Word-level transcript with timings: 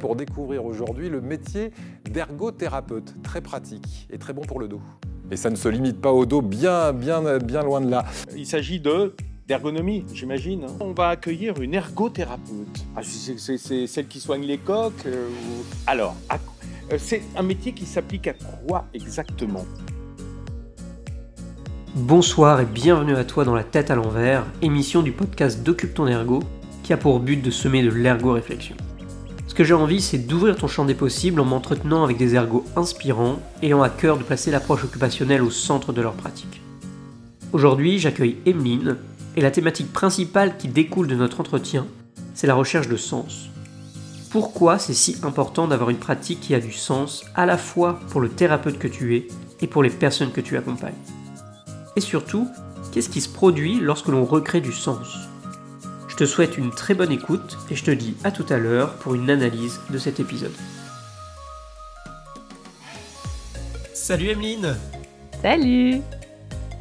pour 0.00 0.16
découvrir 0.16 0.64
aujourd'hui 0.64 1.08
le 1.08 1.20
métier 1.20 1.70
d'ergothérapeute, 2.10 3.22
très 3.22 3.40
pratique 3.40 4.08
et 4.10 4.18
très 4.18 4.32
bon 4.32 4.42
pour 4.42 4.58
le 4.58 4.66
dos. 4.66 4.80
Et 5.30 5.36
ça 5.36 5.50
ne 5.50 5.54
se 5.54 5.68
limite 5.68 6.00
pas 6.00 6.10
au 6.10 6.26
dos, 6.26 6.42
bien, 6.42 6.92
bien, 6.92 7.38
bien 7.38 7.62
loin 7.62 7.80
de 7.80 7.88
là. 7.88 8.04
Il 8.36 8.46
s'agit 8.46 8.80
de 8.80 9.14
d'ergonomie, 9.46 10.04
j'imagine. 10.14 10.66
On 10.78 10.92
va 10.92 11.08
accueillir 11.08 11.60
une 11.60 11.74
ergothérapeute. 11.74 12.84
Ah, 12.96 13.00
c'est 13.02 13.86
celle 13.86 14.06
qui 14.06 14.20
soigne 14.20 14.44
les 14.44 14.58
coques. 14.58 15.06
Euh, 15.06 15.28
Alors, 15.88 16.14
euh, 16.92 16.96
c'est 16.98 17.22
un 17.36 17.42
métier 17.42 17.72
qui 17.72 17.84
s'applique 17.84 18.28
à 18.28 18.32
quoi 18.34 18.86
exactement? 18.94 19.64
Bonsoir 21.96 22.60
et 22.60 22.64
bienvenue 22.64 23.16
à 23.16 23.24
toi 23.24 23.44
dans 23.44 23.56
La 23.56 23.64
tête 23.64 23.90
à 23.90 23.96
l'envers, 23.96 24.46
émission 24.62 25.02
du 25.02 25.10
podcast 25.10 25.64
D'occupe 25.64 25.94
ton 25.94 26.06
ergo, 26.06 26.44
qui 26.84 26.92
a 26.92 26.96
pour 26.96 27.18
but 27.18 27.42
de 27.42 27.50
semer 27.50 27.82
de 27.82 27.90
l'ergo-réflexion. 27.90 28.76
Que 29.60 29.66
j'ai 29.66 29.74
envie, 29.74 30.00
c'est 30.00 30.16
d'ouvrir 30.16 30.56
ton 30.56 30.68
champ 30.68 30.86
des 30.86 30.94
possibles 30.94 31.38
en 31.38 31.44
m'entretenant 31.44 32.02
avec 32.02 32.16
des 32.16 32.34
ergots 32.34 32.64
inspirants, 32.76 33.40
ayant 33.62 33.82
à 33.82 33.90
cœur 33.90 34.16
de 34.16 34.22
placer 34.22 34.50
l'approche 34.50 34.84
occupationnelle 34.84 35.42
au 35.42 35.50
centre 35.50 35.92
de 35.92 36.00
leur 36.00 36.14
pratique. 36.14 36.62
Aujourd'hui, 37.52 37.98
j'accueille 37.98 38.38
Emeline, 38.46 38.96
et 39.36 39.42
la 39.42 39.50
thématique 39.50 39.92
principale 39.92 40.56
qui 40.56 40.68
découle 40.68 41.08
de 41.08 41.14
notre 41.14 41.40
entretien, 41.40 41.86
c'est 42.32 42.46
la 42.46 42.54
recherche 42.54 42.88
de 42.88 42.96
sens. 42.96 43.50
Pourquoi 44.30 44.78
c'est 44.78 44.94
si 44.94 45.18
important 45.24 45.68
d'avoir 45.68 45.90
une 45.90 45.98
pratique 45.98 46.40
qui 46.40 46.54
a 46.54 46.60
du 46.60 46.72
sens 46.72 47.22
à 47.34 47.44
la 47.44 47.58
fois 47.58 48.00
pour 48.08 48.22
le 48.22 48.30
thérapeute 48.30 48.78
que 48.78 48.88
tu 48.88 49.14
es 49.14 49.28
et 49.60 49.66
pour 49.66 49.82
les 49.82 49.90
personnes 49.90 50.32
que 50.32 50.40
tu 50.40 50.56
accompagnes? 50.56 50.94
Et 51.96 52.00
surtout, 52.00 52.48
qu'est-ce 52.92 53.10
qui 53.10 53.20
se 53.20 53.28
produit 53.28 53.78
lorsque 53.78 54.08
l'on 54.08 54.24
recrée 54.24 54.62
du 54.62 54.72
sens? 54.72 55.29
Te 56.20 56.26
souhaite 56.26 56.58
une 56.58 56.70
très 56.70 56.92
bonne 56.92 57.12
écoute 57.12 57.56
et 57.70 57.74
je 57.74 57.82
te 57.82 57.90
dis 57.90 58.14
à 58.24 58.30
tout 58.30 58.44
à 58.50 58.58
l'heure 58.58 58.96
pour 58.96 59.14
une 59.14 59.30
analyse 59.30 59.80
de 59.88 59.96
cet 59.96 60.20
épisode. 60.20 60.52
Salut 63.94 64.28
Emeline 64.28 64.76
Salut 65.40 66.02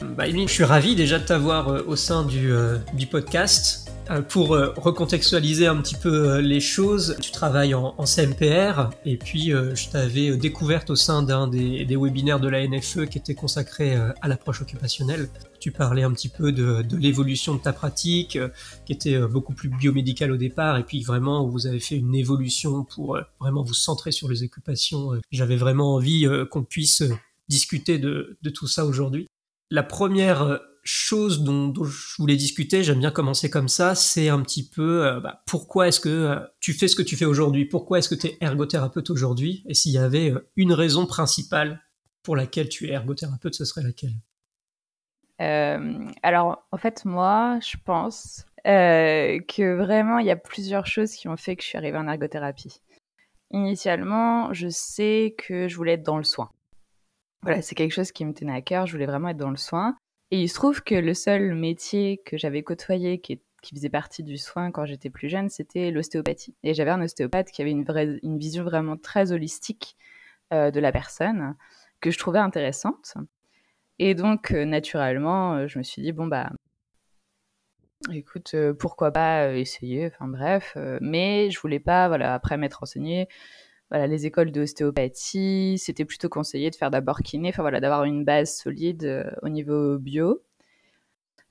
bah, 0.02 0.26
je 0.30 0.45
suis 0.48 0.66
ravi 0.66 0.94
déjà 0.94 1.20
de 1.20 1.26
t'avoir 1.26 1.70
euh, 1.70 1.84
au 1.88 1.95
sein 1.95 2.26
du, 2.26 2.52
euh, 2.52 2.80
du 2.94 3.06
podcast. 3.06 3.89
Euh, 4.10 4.22
pour 4.22 4.50
recontextualiser 4.50 5.68
un 5.68 5.78
petit 5.78 5.96
peu 5.96 6.40
les 6.40 6.60
choses, 6.60 7.16
tu 7.22 7.32
travailles 7.32 7.74
en, 7.74 8.06
CMPR 8.06 8.90
et 9.06 9.18
puis 9.18 9.52
je 9.52 9.90
t'avais 9.90 10.36
découverte 10.36 10.90
au 10.90 10.96
sein 10.96 11.22
d'un 11.22 11.48
des, 11.48 11.86
webinaires 11.96 12.40
de 12.40 12.48
la 12.48 12.66
NFE 12.68 13.06
qui 13.06 13.18
était 13.18 13.36
consacré 13.36 13.96
à 13.96 14.28
l'approche 14.28 14.62
occupationnelle. 14.62 15.30
Tu 15.60 15.72
parlais 15.72 16.04
un 16.04 16.12
petit 16.12 16.30
peu 16.30 16.52
de, 16.52 16.84
l'évolution 16.98 17.54
de 17.54 17.60
ta 17.60 17.74
pratique, 17.74 18.40
qui 18.86 18.94
était 18.94 19.20
beaucoup 19.20 19.54
plus 19.54 19.70
biomédicale 19.70 20.32
au 20.32 20.38
départ, 20.38 20.78
et 20.78 20.84
puis 20.84 21.04
vraiment 21.04 21.46
vous 21.46 21.68
avez 21.68 21.80
fait 21.80 21.98
une 21.98 22.16
évolution 22.16 22.84
pour 22.84 23.20
vraiment 23.40 23.62
vous 23.62 23.76
centrer 23.76 24.12
sur 24.12 24.28
les 24.28 24.44
occupations. 24.44 25.12
J'avais 25.32 25.58
vraiment 25.58 25.96
envie 25.96 26.26
qu'on 26.50 26.64
puisse 26.64 27.04
discuter 27.48 28.00
de, 28.00 28.38
de 28.42 28.50
tout 28.50 28.68
ça 28.68 28.86
aujourd'hui. 28.86 29.28
La 29.72 29.84
première 29.84 30.42
euh, 30.42 30.58
chose 30.90 31.44
dont, 31.44 31.72
je 31.84 32.16
voulais 32.18 32.36
discuter, 32.36 32.84
j'aime 32.84 33.00
bien 33.00 33.12
commencer 33.12 33.50
comme 33.50 33.68
ça, 33.68 33.94
c'est 33.94 34.30
un 34.30 34.42
petit 34.42 34.68
peu 34.68 35.06
euh, 35.06 35.20
bah, 35.20 35.44
pourquoi 35.45 35.88
est-ce 35.88 36.00
que 36.00 36.09
euh, 36.09 36.40
tu 36.59 36.73
fais 36.73 36.88
ce 36.88 36.95
que 36.95 37.04
tu 37.04 37.16
fais 37.16 37.26
aujourd'hui? 37.26 37.66
Pourquoi 37.66 38.00
est-ce 38.00 38.09
que 38.09 38.16
tu 38.16 38.28
es 38.28 38.38
ergothérapeute 38.42 39.10
aujourd'hui? 39.10 39.64
Et 39.67 39.76
s'il 39.76 39.92
y 39.92 40.00
avait 40.00 40.34
une 40.56 40.73
raison 40.73 41.06
principale 41.06 41.82
pour 42.23 42.36
laquelle 42.36 42.70
tu 42.70 42.88
es 42.88 42.92
ergothérapeute, 42.92 43.54
ce 43.54 43.66
serait 43.66 43.84
laquelle? 43.84 44.16
Alors, 46.22 46.67
en 46.72 46.78
fait, 46.78 47.06
moi, 47.06 47.60
je 47.62 47.78
pense 47.86 48.45
que 48.66 49.78
vraiment, 49.78 50.20
il 50.20 50.26
y 50.26 50.32
a 50.32 50.36
plusieurs 50.36 50.86
choses 50.86 51.14
qui 51.14 51.30
ont 51.30 51.38
fait 51.38 51.56
que 51.56 51.64
je 51.64 51.67
suis 51.67 51.78
arrivée 51.78 51.98
en 51.98 52.10
ergothérapie. 52.10 52.82
Initialement, 53.52 54.52
je 54.54 54.67
sais 54.67 55.36
que 55.38 55.70
je 55.70 55.76
voulais 55.78 55.94
être 55.94 56.04
dans 56.04 56.17
le 56.17 56.26
soin. 56.26 56.50
Voilà, 57.42 57.62
c'est 57.62 57.76
quelque 57.76 57.94
chose 57.94 58.11
qui 58.11 58.26
me 58.26 58.33
tenait 58.33 58.54
à 58.54 58.61
cœur. 58.61 58.86
Je 58.86 58.92
voulais 58.92 59.06
vraiment 59.06 59.30
être 59.30 59.38
dans 59.38 59.50
le 59.50 59.56
soin. 59.56 59.95
Et 60.32 60.42
il 60.42 60.48
se 60.48 60.54
trouve 60.54 60.84
que 60.84 60.95
le 60.95 61.14
seul 61.14 61.56
métier 61.56 62.22
que 62.23 62.38
j'avais 62.38 62.64
côtoyé 62.64 63.20
qui, 63.20 63.42
faisait 63.73 63.90
partie 63.90 64.23
du 64.23 64.38
soin 64.38 64.72
quand 64.72 64.86
j'étais 64.86 65.10
plus 65.10 65.28
jeune, 65.28 65.50
c'était 65.50 65.92
l'ostéopathie. 65.92 66.56
Et 66.64 66.73
j'avais 66.73 66.92
un 66.92 67.02
ostéopathe 67.02 67.52
qui 67.52 67.62
avait 67.62 67.72
une, 67.72 67.84
vraie, 67.84 68.20
une 68.23 68.38
vision 68.38 68.64
vraiment 68.64 68.95
très 68.95 69.32
holistique 69.32 69.98
euh, 70.54 70.72
de 70.72 70.80
la 70.80 70.92
personne, 70.92 71.56
que 72.00 72.12
je 72.12 72.18
trouvais 72.18 72.39
intéressante. 72.39 73.16
Et 73.98 74.16
donc, 74.16 74.52
euh, 74.52 74.66
naturellement, 74.66 75.56
euh, 75.56 75.68
je 75.68 75.78
me 75.78 75.84
suis 75.84 76.02
dit, 76.02 76.12
bon, 76.12 76.28
bah, 76.28 76.52
écoute, 78.12 78.56
pourquoi 78.80 79.12
pas 79.12 79.54
essayer, 79.56 80.08
enfin 80.08 80.28
bref. 80.28 80.78
mais 81.02 81.52
je 81.52 81.60
voulais 81.60 81.80
pas, 81.80 82.08
voilà, 82.08 82.34
après 82.34 82.58
m'être 82.58 82.76
renseignée, 82.80 83.28
voilà, 83.89 84.08
les 84.08 84.26
écoles 84.26 84.52
d'ostéopathie, 84.52 85.77
c'était 85.80 86.05
plutôt 86.05 86.30
conseillé 86.30 86.70
de 86.70 86.76
faire 86.76 86.92
d'abord 86.92 87.20
kiné, 87.20 87.50
enfin 87.50 87.64
voilà, 87.64 87.80
d'avoir 87.80 88.04
une 88.04 88.23
base 88.23 88.55
solide 88.55 89.04
euh, 89.04 89.32
au 89.42 89.50
niveau 89.50 89.98
bio. 89.98 90.42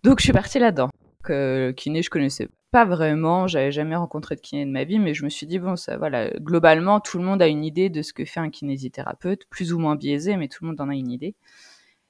Donc 0.04 0.21
je 0.21 0.25
suis 0.25 0.32
partie 0.32 0.59
là-dedans. 0.59 0.91
Que 1.25 1.72
kiné, 1.76 2.03
je 2.03 2.10
connaissais 2.10 2.49
pas 2.71 2.84
vraiment, 2.84 3.47
j'avais 3.47 3.72
jamais 3.72 3.97
rencontré 3.97 4.37
de 4.37 4.41
kiné 4.41 4.65
de 4.65 4.71
ma 4.71 4.84
vie, 4.84 4.99
mais 4.99 5.15
je 5.15 5.25
me 5.25 5.31
suis 5.31 5.47
dit 5.47 5.59
bon, 5.59 5.75
ça, 5.76 5.97
voilà, 5.99 6.31
globalement, 6.38 7.00
tout 7.00 7.19
le 7.19 7.25
monde 7.25 7.43
a 7.43 7.49
une 7.49 7.65
idée 7.65 7.91
de 7.91 8.03
ce 8.03 8.12
que 8.12 8.25
fait 8.25 8.41
un 8.41 8.50
kinésithérapeute, 8.50 9.47
plus 9.50 9.72
ou 9.72 9.78
moins 9.78 9.97
biaisé, 9.97 10.37
mais 10.37 10.49
tout 10.49 10.65
le 10.65 10.69
monde 10.69 10.81
en 10.81 10.88
a 10.88 10.94
une 10.94 11.10
idée. 11.10 11.34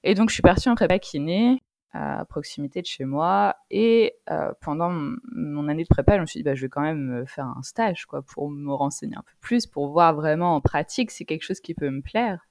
Et 0.05 0.15
donc 0.15 0.29
je 0.31 0.35
suis 0.35 0.43
partie 0.43 0.69
en 0.69 0.75
prépa 0.75 0.99
kiné 0.99 1.61
à 1.99 2.25
proximité 2.25 2.81
de 2.81 2.87
chez 2.87 3.05
moi. 3.05 3.57
Et 3.71 4.15
euh, 4.31 4.53
pendant 4.61 4.91
mon 4.91 5.69
année 5.69 5.83
de 5.83 5.89
prépa, 5.89 6.17
je 6.17 6.21
me 6.21 6.27
suis 6.27 6.39
dit, 6.39 6.45
bah, 6.45 6.55
je 6.55 6.63
vais 6.63 6.69
quand 6.69 6.81
même 6.81 7.25
faire 7.27 7.47
un 7.47 7.63
stage, 7.63 8.07
quoi, 8.07 8.23
pour 8.23 8.51
me 8.51 8.73
renseigner 8.73 9.17
un 9.17 9.23
peu 9.23 9.35
plus, 9.41 9.67
pour 9.67 9.89
voir 9.89 10.15
vraiment 10.15 10.55
en 10.55 10.61
pratique 10.61 11.11
si 11.11 11.19
c'est 11.19 11.25
quelque 11.25 11.45
chose 11.45 11.61
qui 11.61 11.75
peut 11.75 11.91
me 11.91 12.01
plaire. 12.01 12.47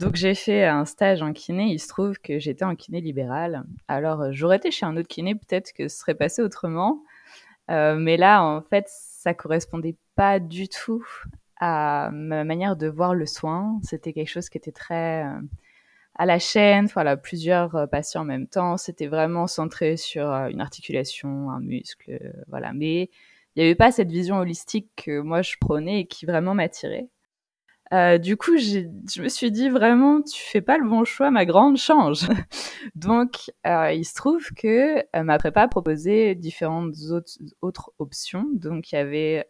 donc 0.00 0.16
j'ai 0.16 0.34
fait 0.34 0.64
un 0.64 0.84
stage 0.84 1.22
en 1.22 1.32
kiné. 1.32 1.66
Il 1.66 1.78
se 1.78 1.88
trouve 1.88 2.18
que 2.18 2.38
j'étais 2.40 2.64
en 2.64 2.74
kiné 2.74 3.00
libéral. 3.00 3.64
Alors 3.86 4.32
j'aurais 4.32 4.56
été 4.56 4.70
chez 4.70 4.84
un 4.84 4.96
autre 4.96 5.08
kiné, 5.08 5.34
peut-être 5.34 5.72
que 5.72 5.86
ce 5.88 5.96
serait 5.96 6.14
passé 6.14 6.42
autrement. 6.42 7.02
Euh, 7.70 7.96
mais 7.96 8.16
là, 8.16 8.42
en 8.42 8.60
fait, 8.62 8.86
ça 8.88 9.34
correspondait 9.34 9.96
pas 10.16 10.38
du 10.38 10.68
tout 10.68 11.04
à 11.60 12.10
ma 12.12 12.44
manière 12.44 12.76
de 12.76 12.88
voir 12.88 13.14
le 13.14 13.26
soin. 13.26 13.78
C'était 13.82 14.12
quelque 14.12 14.28
chose 14.28 14.48
qui 14.48 14.58
était 14.58 14.72
très 14.72 15.24
euh, 15.24 15.40
à 16.16 16.26
la 16.26 16.38
chaîne, 16.38 16.86
voilà, 16.86 17.16
plusieurs 17.16 17.74
euh, 17.74 17.86
patients 17.86 18.22
en 18.22 18.24
même 18.24 18.46
temps. 18.46 18.76
C'était 18.76 19.06
vraiment 19.06 19.46
centré 19.46 19.96
sur 19.96 20.30
euh, 20.30 20.48
une 20.48 20.60
articulation, 20.60 21.50
un 21.50 21.60
muscle, 21.60 22.12
euh, 22.12 22.32
voilà. 22.48 22.72
Mais 22.72 23.10
il 23.56 23.62
n'y 23.62 23.64
avait 23.64 23.74
pas 23.74 23.92
cette 23.92 24.10
vision 24.10 24.38
holistique 24.38 24.90
que 24.96 25.20
moi 25.20 25.42
je 25.42 25.56
prenais 25.60 26.00
et 26.00 26.06
qui 26.06 26.26
vraiment 26.26 26.54
m'attirait. 26.54 27.08
Euh, 27.92 28.18
du 28.18 28.36
coup, 28.36 28.56
je 28.56 29.22
me 29.22 29.28
suis 29.28 29.52
dit 29.52 29.68
vraiment, 29.68 30.22
tu 30.22 30.40
fais 30.42 30.62
pas 30.62 30.78
le 30.78 30.88
bon 30.88 31.04
choix, 31.04 31.30
ma 31.30 31.44
grande 31.44 31.76
change. 31.76 32.26
Donc, 32.96 33.52
euh, 33.66 33.92
il 33.92 34.04
se 34.04 34.14
trouve 34.14 34.48
que 34.56 35.04
ma 35.22 35.38
prépa 35.38 35.68
proposait 35.68 36.34
différentes 36.34 36.94
autres, 37.10 37.38
autres 37.60 37.92
options. 37.98 38.46
Donc, 38.52 38.90
il 38.90 38.96
y 38.96 38.98
avait 38.98 39.46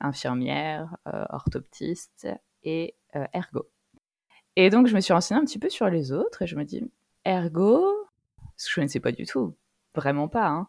infirmière, 0.00 0.96
orthoptiste 1.30 2.28
et 2.62 2.94
ergo. 3.32 3.66
Et 4.60 4.68
donc, 4.68 4.88
je 4.88 4.94
me 4.94 5.00
suis 5.00 5.14
renseignée 5.14 5.40
un 5.40 5.44
petit 5.46 5.58
peu 5.58 5.70
sur 5.70 5.88
les 5.88 6.12
autres 6.12 6.42
et 6.42 6.46
je 6.46 6.54
me 6.54 6.64
dis, 6.64 6.82
ergo, 7.24 7.82
ce 8.58 8.66
que 8.66 8.72
je 8.74 8.80
ne 8.82 8.88
sais 8.88 9.00
pas 9.00 9.10
du 9.10 9.24
tout, 9.24 9.56
vraiment 9.94 10.28
pas. 10.28 10.48
Hein. 10.48 10.68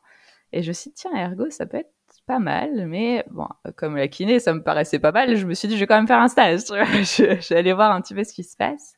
Et 0.53 0.63
je 0.63 0.69
me 0.69 0.74
suis 0.74 0.91
dit, 0.91 0.96
tiens, 0.96 1.12
ergo, 1.13 1.50
ça 1.50 1.66
peut 1.66 1.75
être 1.75 1.91
pas 2.25 2.40
mal, 2.40 2.88
mais 2.88 3.25
bon, 3.31 3.50
comme 3.75 3.97
la 3.97 4.07
kiné, 4.07 4.40
ça 4.40 4.53
me 4.53 4.63
paraissait 4.63 5.00
pas 5.00 5.12
mal, 5.12 5.35
je 5.35 5.46
me 5.46 5.53
suis 5.53 5.68
dit, 5.68 5.75
je 5.75 5.81
vais 5.81 5.88
quand 5.88 5.97
même 5.97 6.07
faire 6.07 6.22
un 6.22 6.30
stage. 6.30 6.62
je, 6.69 7.50
vais 7.50 7.59
aller 7.59 7.74
voir 7.74 7.91
un 7.91 8.00
petit 8.00 8.13
peu 8.13 8.24
ce 8.24 8.31
qui 8.31 8.46
se 8.46 8.56
passe. 8.56 8.94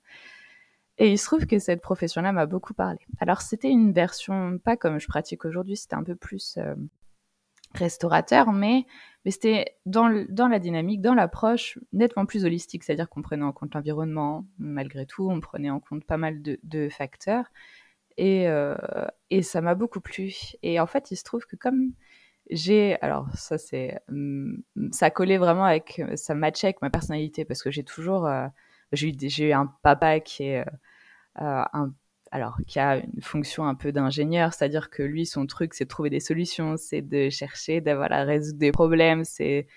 Et 1.00 1.12
il 1.12 1.18
se 1.18 1.26
trouve 1.26 1.48
que 1.48 1.58
cette 1.58 1.82
profession-là 1.82 2.32
m'a 2.32 2.46
beaucoup 2.46 2.76
parlé. 2.76 3.00
Alors, 3.20 3.42
c'était 3.42 3.72
une 3.72 3.94
version, 3.94 4.60
pas 4.60 4.78
comme 4.78 5.00
je 5.00 5.08
pratique 5.08 5.44
aujourd'hui, 5.44 5.76
c'était 5.76 5.96
un 5.96 6.04
peu 6.04 6.16
plus 6.16 6.60
euh, 6.60 6.76
restaurateur, 7.74 8.52
mais 8.52 8.86
mais 9.26 9.32
c'était 9.32 9.78
dans, 9.86 10.26
dans 10.30 10.48
la 10.48 10.60
dynamique, 10.60 11.02
dans 11.02 11.14
l'approche 11.14 11.80
nettement 11.94 12.26
plus 12.26 12.46
holistique, 12.46 12.84
c'est-à-dire 12.84 13.10
qu'on 13.10 13.22
prenait 13.22 13.44
en 13.44 13.52
compte 13.52 13.74
l'environnement, 13.74 14.46
malgré 14.58 15.06
tout, 15.06 15.30
on 15.30 15.40
prenait 15.40 15.70
en 15.70 15.80
compte 15.80 16.04
pas 16.06 16.18
mal 16.18 16.42
de, 16.42 16.60
de 16.64 16.90
facteurs, 16.90 17.46
et, 18.18 18.48
euh, 18.48 18.76
et 19.30 19.42
ça 19.42 19.62
m'a 19.62 19.76
beaucoup 19.76 20.02
plu. 20.02 20.34
Et 20.62 20.80
en 20.80 20.88
fait, 20.88 21.12
il 21.12 21.16
se 21.18 21.24
trouve 21.24 21.46
que 21.46 21.56
comme 21.56 21.94
j'ai, 22.50 23.00
alors 23.02 23.28
ça 23.36 23.58
c'est, 23.58 24.00
mm, 24.10 24.58
ça 24.92 25.10
collait 25.10 25.38
vraiment 25.38 25.66
avec, 25.66 26.02
ça 26.16 26.36
matchait 26.36 26.68
avec 26.68 26.82
ma 26.82 26.90
personnalité, 26.90 27.46
parce 27.46 27.64
que 27.64 27.72
j'ai 27.72 27.84
toujours, 27.84 28.28
euh, 28.28 28.48
j'ai 28.92 29.10
eu, 29.10 29.48
eu 29.50 29.52
un 29.54 29.68
papa 29.84 30.20
qui 30.20 30.44
est 30.44 30.60
euh, 31.42 31.64
un 31.74 31.94
alors 32.34 32.58
qui 32.66 32.80
a 32.80 32.98
une 32.98 33.22
fonction 33.22 33.68
un 33.68 33.76
peu 33.76 33.92
d'ingénieur, 33.92 34.56
c'est-à-dire 34.56 34.90
que 34.90 35.04
lui, 35.04 35.28
son 35.28 35.46
truc, 35.46 35.76
c'est 35.76 35.84
de 35.84 35.90
trouver 35.90 36.10
des 36.10 36.20
solutions, 36.20 36.78
c'est 36.78 37.04
de 37.04 37.30
chercher, 37.30 37.80
d'avoir 37.80 38.10
la 38.10 38.24
résoudre 38.24 38.58
des 38.58 38.72
problèmes, 38.72 39.24
c'est 39.24 39.68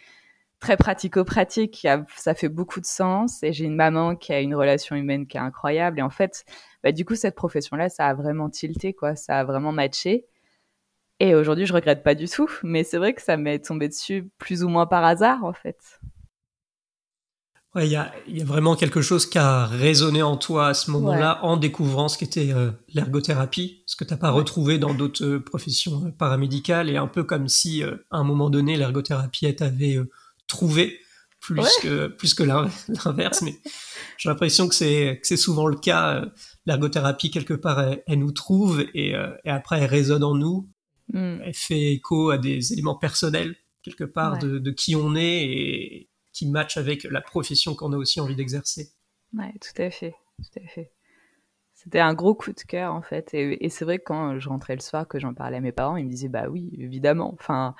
très 0.59 0.79
pratico-pratique, 0.79 1.87
ça 2.17 2.35
fait 2.35 2.49
beaucoup 2.49 2.81
de 2.81 2.87
sens. 2.87 3.43
Et 3.43 3.53
j'ai 3.53 3.67
une 3.67 3.77
maman 3.77 4.17
qui 4.17 4.33
a 4.33 4.41
une 4.41 4.55
relation 4.55 4.97
humaine 4.97 5.27
qui 5.27 5.37
est 5.37 5.41
incroyable. 5.41 5.99
Et 5.99 6.03
en 6.03 6.09
fait, 6.09 6.47
bah, 6.83 6.93
du 6.93 7.05
coup, 7.05 7.15
cette 7.15 7.35
profession-là, 7.35 7.91
ça 7.91 8.07
a 8.07 8.15
vraiment 8.15 8.49
tilté, 8.49 8.95
quoi, 8.95 9.17
ça 9.17 9.41
a 9.41 9.45
vraiment 9.45 9.73
matché. 9.73 10.25
Et 11.21 11.35
aujourd'hui, 11.35 11.67
je 11.67 11.75
regrette 11.75 12.03
pas 12.03 12.15
du 12.15 12.27
tout, 12.27 12.49
mais 12.63 12.85
c'est 12.85 12.97
vrai 12.97 13.13
que 13.13 13.21
ça 13.21 13.37
m'est 13.37 13.59
tombé 13.59 13.89
dessus 13.89 14.31
plus 14.39 14.65
ou 14.65 14.71
moins 14.71 14.87
par 14.87 15.05
hasard, 15.05 15.45
en 15.45 15.53
fait. 15.53 16.01
Il 17.79 17.89
y, 17.89 17.97
a, 17.97 18.11
vraiment 18.45 18.75
quelque 18.75 19.03
chose 19.03 19.27
qui 19.27 19.37
a 19.37 19.67
résonné 19.67 20.23
en 20.23 20.39
toi 20.39 20.69
à 20.69 20.75
ce 20.75 20.91
moment-là 20.93 21.41
en 21.43 21.59
découvrant 21.59 22.09
ce 22.09 22.17
qu'était 22.17 22.51
euh, 22.53 22.71
l'ergothérapie, 22.95 23.83
ce 23.85 23.97
que 23.97 24.05
tu 24.05 24.15
n'as 24.15 24.17
pas 24.17 24.31
retrouvé 24.31 24.79
dans 24.79 24.95
d'autres 24.95 25.25
euh, 25.25 25.41
professions 25.41 26.07
euh, 26.07 26.11
paramédicales, 26.11 26.89
et 26.89 26.97
un 26.97 27.07
peu 27.07 27.23
comme 27.23 27.49
si 27.49 27.83
à 27.83 27.97
un 28.11 28.25
moment 28.25 28.49
donné 28.49 28.79
l'ergothérapie 28.79 29.55
t'avait 29.55 29.99
trouvé 30.47 30.99
plus 31.39 31.69
que 31.83 32.07
plus 32.07 32.33
que 32.33 32.43
l'inverse. 33.05 33.43
mais 33.43 33.57
j'ai 34.17 34.31
l'impression 34.31 34.69
que 34.69 34.75
c'est 34.75 35.21
c'est 35.23 35.37
souvent 35.37 35.67
le 35.67 35.77
cas. 35.77 36.25
L'ergothérapie 36.65 37.31
quelque 37.31 37.55
part 37.55 37.81
elle, 38.07 38.19
nous 38.19 38.33
trouve 38.33 38.85
et, 38.95 39.15
après 39.45 39.81
elle 39.81 39.91
résonne 39.91 40.25
en 40.25 40.35
nous. 40.35 40.69
Hmm. 41.13 41.39
Elle 41.45 41.55
fait 41.55 41.93
écho 41.93 42.31
à 42.31 42.39
des 42.39 42.73
éléments 42.73 42.97
personnels 42.97 43.55
quelque 43.83 44.05
part 44.05 44.39
de, 44.39 44.59
de 44.59 44.71
qui 44.73 44.97
on 44.97 45.15
est 45.15 45.45
et 45.45 46.06
qui 46.37 46.47
match 46.47 46.77
avec 46.77 47.05
la 47.05 47.23
profession 47.23 47.75
qu'on 47.75 47.95
a 47.95 47.97
aussi 47.97 48.21
envie 48.21 48.37
d'exercer. 48.37 48.91
Ouais, 49.33 49.55
tout 49.59 49.81
à 49.81 49.89
fait, 49.89 50.15
tout 50.37 50.61
à 50.63 50.69
fait. 50.69 50.93
C'était 51.73 52.01
un 52.01 52.13
gros 52.13 52.35
coup 52.35 52.53
de 52.53 52.61
cœur 52.61 52.93
en 52.93 53.01
fait, 53.01 53.33
et, 53.33 53.69
c'est 53.71 53.87
vrai 53.87 53.99
que 53.99 54.05
quand 54.05 54.39
je 54.39 54.49
rentrais 54.49 54.75
le 54.75 54.81
soir, 54.81 55.09
que 55.09 55.19
j'en 55.19 55.33
parlais 55.33 55.57
à 55.57 55.61
mes 55.61 55.73
parents, 55.73 55.97
ils 55.97 56.05
me 56.05 56.11
disaient 56.11 56.29
bah 56.29 56.49
oui, 56.51 56.71
évidemment. 56.79 57.33
Enfin, 57.35 57.75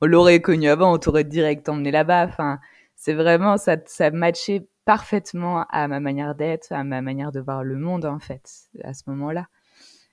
on 0.00 0.06
l'aurait 0.06 0.40
connu 0.40 0.68
avant, 0.68 0.92
on 0.92 0.98
t'aurait 0.98 1.24
direct 1.24 1.68
emmené 1.68 1.92
là-bas. 1.92 2.26
Enfin, 2.26 2.58
c'est 2.96 3.14
vraiment 3.14 3.56
ça, 3.58 3.76
ça 3.86 4.10
matchait 4.10 4.66
parfaitement 4.84 5.64
à 5.68 5.86
ma 5.86 6.00
manière 6.00 6.34
d'être, 6.34 6.72
à 6.72 6.82
ma 6.82 7.02
manière 7.02 7.30
de 7.30 7.40
voir 7.40 7.62
le 7.62 7.76
monde 7.76 8.06
en 8.06 8.18
fait, 8.18 8.68
à 8.82 8.92
ce 8.92 9.04
moment-là. 9.06 9.46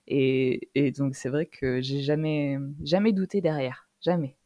Et, 0.08 0.70
et 0.76 0.92
donc 0.92 1.16
c'est 1.16 1.30
vrai 1.30 1.48
que 1.48 1.82
j'ai 1.82 2.02
jamais, 2.02 2.58
jamais 2.84 3.12
douté 3.12 3.42
derrière, 3.42 3.90
jamais 4.02 4.38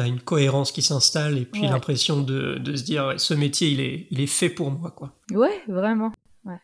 une 0.00 0.20
cohérence 0.20 0.72
qui 0.72 0.82
s'installe 0.82 1.38
et 1.38 1.44
puis 1.44 1.62
l'impression 1.62 2.22
de, 2.22 2.58
de, 2.58 2.76
se 2.76 2.82
dire 2.82 3.14
ce 3.18 3.34
métier 3.34 3.68
il 3.68 3.80
est, 3.80 4.06
il 4.10 4.20
est 4.20 4.26
fait 4.26 4.48
pour 4.48 4.70
moi 4.70 4.90
quoi. 4.90 5.14
Ouais, 5.32 5.62
vraiment. 5.68 6.12
Ouais. 6.44 6.58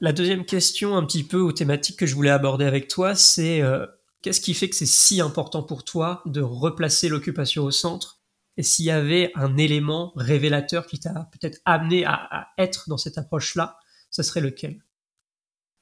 La 0.00 0.12
deuxième 0.12 0.44
question 0.44 0.96
un 0.96 1.04
petit 1.04 1.24
peu 1.24 1.38
aux 1.38 1.52
thématiques 1.52 1.98
que 1.98 2.06
je 2.06 2.14
voulais 2.14 2.30
aborder 2.30 2.64
avec 2.64 2.88
toi, 2.88 3.14
c'est 3.14 3.62
euh, 3.62 3.86
qu'est-ce 4.22 4.40
qui 4.40 4.54
fait 4.54 4.68
que 4.68 4.76
c'est 4.76 4.86
si 4.86 5.20
important 5.20 5.62
pour 5.62 5.84
toi 5.84 6.22
de 6.26 6.40
replacer 6.40 7.08
l'occupation 7.08 7.64
au 7.64 7.70
centre? 7.70 8.20
Et 8.56 8.62
s'il 8.62 8.86
y 8.86 8.90
avait 8.90 9.30
un 9.36 9.56
élément 9.56 10.12
révélateur 10.16 10.86
qui 10.86 10.98
t'a 10.98 11.30
peut-être 11.32 11.58
amené 11.64 12.04
à, 12.04 12.14
à 12.14 12.48
être 12.58 12.88
dans 12.88 12.98
cette 12.98 13.16
approche-là, 13.16 13.78
ce 14.10 14.22
serait 14.22 14.40
lequel? 14.40 14.82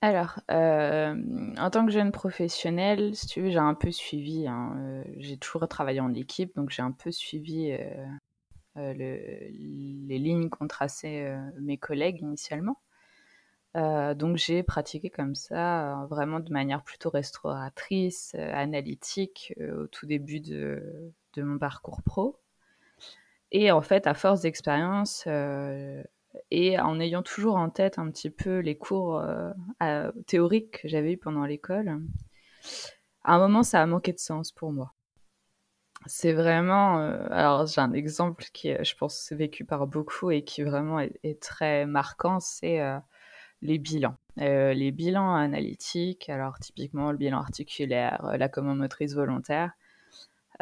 Alors, 0.02 0.40
euh, 0.50 1.14
en 1.58 1.70
tant 1.70 1.86
que 1.86 1.92
jeune 1.92 2.12
professionnelle, 2.12 3.14
j'ai 3.14 3.56
un 3.56 3.74
peu 3.74 3.90
suivi, 3.90 4.46
hein, 4.46 4.74
euh, 4.78 5.04
j'ai 5.16 5.38
toujours 5.38 5.66
travaillé 5.68 6.00
en 6.00 6.12
équipe, 6.12 6.54
donc 6.54 6.70
j'ai 6.70 6.82
un 6.82 6.92
peu 6.92 7.10
suivi 7.10 7.72
euh, 8.76 8.92
les 8.94 10.18
lignes 10.18 10.50
qu'ont 10.50 10.68
tracées 10.68 11.34
mes 11.60 11.78
collègues 11.78 12.20
initialement. 12.20 12.78
donc 13.74 14.36
j'ai 14.36 14.62
pratiqué 14.62 15.10
comme 15.10 15.34
ça, 15.34 16.06
vraiment 16.10 16.40
de 16.40 16.52
manière 16.52 16.82
plutôt 16.82 17.10
restauratrice, 17.10 18.34
analytique, 18.34 19.54
au 19.60 19.86
tout 19.86 20.06
début 20.06 20.40
de, 20.40 21.12
mon 21.38 21.58
parcours 21.58 22.02
pro. 22.02 22.38
Et 23.52 23.70
en 23.72 23.82
fait, 23.82 24.06
à 24.06 24.14
force 24.14 24.42
d'expérience, 24.42 25.26
et 26.50 26.78
en 26.78 27.00
ayant 27.00 27.22
toujours 27.22 27.56
en 27.56 27.70
tête 27.70 27.98
un 27.98 28.10
petit 28.10 28.30
peu 28.30 28.58
les 28.58 28.76
cours 28.76 29.18
euh, 29.82 30.12
théoriques 30.26 30.82
que 30.82 30.88
j'avais 30.88 31.12
eu 31.12 31.16
pendant 31.18 31.44
l'école, 31.44 32.00
à 33.24 33.34
un 33.34 33.38
moment, 33.38 33.62
ça 33.62 33.82
a 33.82 33.86
manqué 33.86 34.12
de 34.12 34.18
sens 34.18 34.52
pour 34.52 34.72
moi. 34.72 34.94
C'est 36.06 36.32
vraiment. 36.32 37.00
Euh, 37.00 37.26
alors, 37.30 37.66
j'ai 37.66 37.80
un 37.80 37.92
exemple 37.92 38.44
qui, 38.52 38.72
je 38.72 38.96
pense, 38.96 39.32
vécu 39.32 39.64
par 39.64 39.86
beaucoup 39.86 40.30
et 40.30 40.44
qui 40.44 40.62
vraiment 40.62 41.00
est, 41.00 41.40
très 41.40 41.86
marquant 41.86 42.38
c'est 42.38 42.80
euh, 42.80 42.98
les 43.62 43.78
bilans. 43.78 44.16
les 44.36 44.92
bilans 44.92 45.34
analytiques, 45.34 46.28
alors 46.28 46.58
typiquement 46.60 47.10
le 47.10 47.18
bilan 47.18 47.38
articulaire, 47.38 48.36
la 48.38 48.48
commande 48.48 48.78
motrice 48.78 49.14
volontaire 49.14 49.72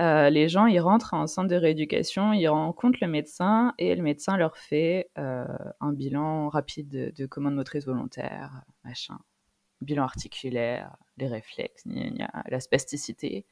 euh, 0.00 0.30
les 0.30 0.48
gens, 0.48 0.66
ils 0.66 0.80
rentrent 0.80 1.14
en 1.14 1.26
centre 1.26 1.48
de 1.48 1.56
rééducation, 1.56 2.32
ils 2.32 2.48
rencontrent 2.48 2.98
le 3.00 3.08
médecin 3.08 3.74
et 3.78 3.94
le 3.94 4.02
médecin 4.02 4.36
leur 4.36 4.56
fait 4.56 5.10
euh, 5.18 5.46
un 5.80 5.92
bilan 5.92 6.48
rapide 6.48 7.12
de, 7.14 7.26
commande 7.26 7.54
motrice 7.54 7.86
volontaire, 7.86 8.62
machin, 8.84 9.18
bilan 9.80 10.04
articulaire, 10.04 10.96
les 11.16 11.28
réflexes, 11.28 11.84
la 12.48 12.60
spasticité. 12.60 13.46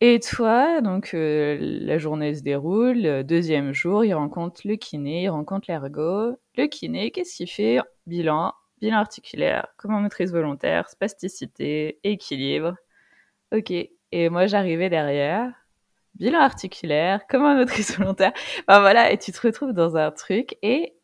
Et 0.00 0.18
toi, 0.20 0.80
donc 0.80 1.14
euh, 1.14 1.56
la 1.60 1.98
journée 1.98 2.34
se 2.34 2.42
déroule, 2.42 3.22
deuxième 3.24 3.72
jour, 3.72 4.04
il 4.04 4.14
rencontre 4.14 4.62
le 4.64 4.76
kiné, 4.76 5.24
il 5.24 5.28
rencontre 5.28 5.66
l'ergo. 5.68 6.36
Le 6.56 6.66
kiné, 6.66 7.10
qu'est-ce 7.10 7.36
qu'il 7.36 7.48
fait? 7.50 7.78
Bilan, 8.06 8.52
bilan 8.80 8.98
articulaire, 8.98 9.66
commande 9.76 10.02
motrice 10.02 10.30
volontaire, 10.30 10.88
spasticité, 10.88 12.00
équilibre. 12.02 12.74
Ok, 13.52 13.72
et 14.16 14.28
moi, 14.28 14.46
j'arrivais 14.46 14.90
derrière, 14.90 15.52
bilan 16.14 16.38
articulaire, 16.38 17.26
comme 17.26 17.42
un 17.42 17.56
motrice 17.56 17.98
volontaire. 17.98 18.32
Enfin, 18.68 18.78
voilà, 18.78 19.10
et 19.10 19.18
tu 19.18 19.32
te 19.32 19.40
retrouves 19.40 19.72
dans 19.72 19.96
un 19.96 20.12
truc 20.12 20.56
et 20.62 20.94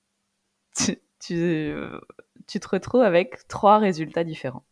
tu, 0.76 0.96
tu, 1.18 2.60
te 2.60 2.68
retrouves 2.68 3.02
avec 3.02 3.48
trois 3.48 3.78
résultats 3.78 4.22
différents. 4.22 4.64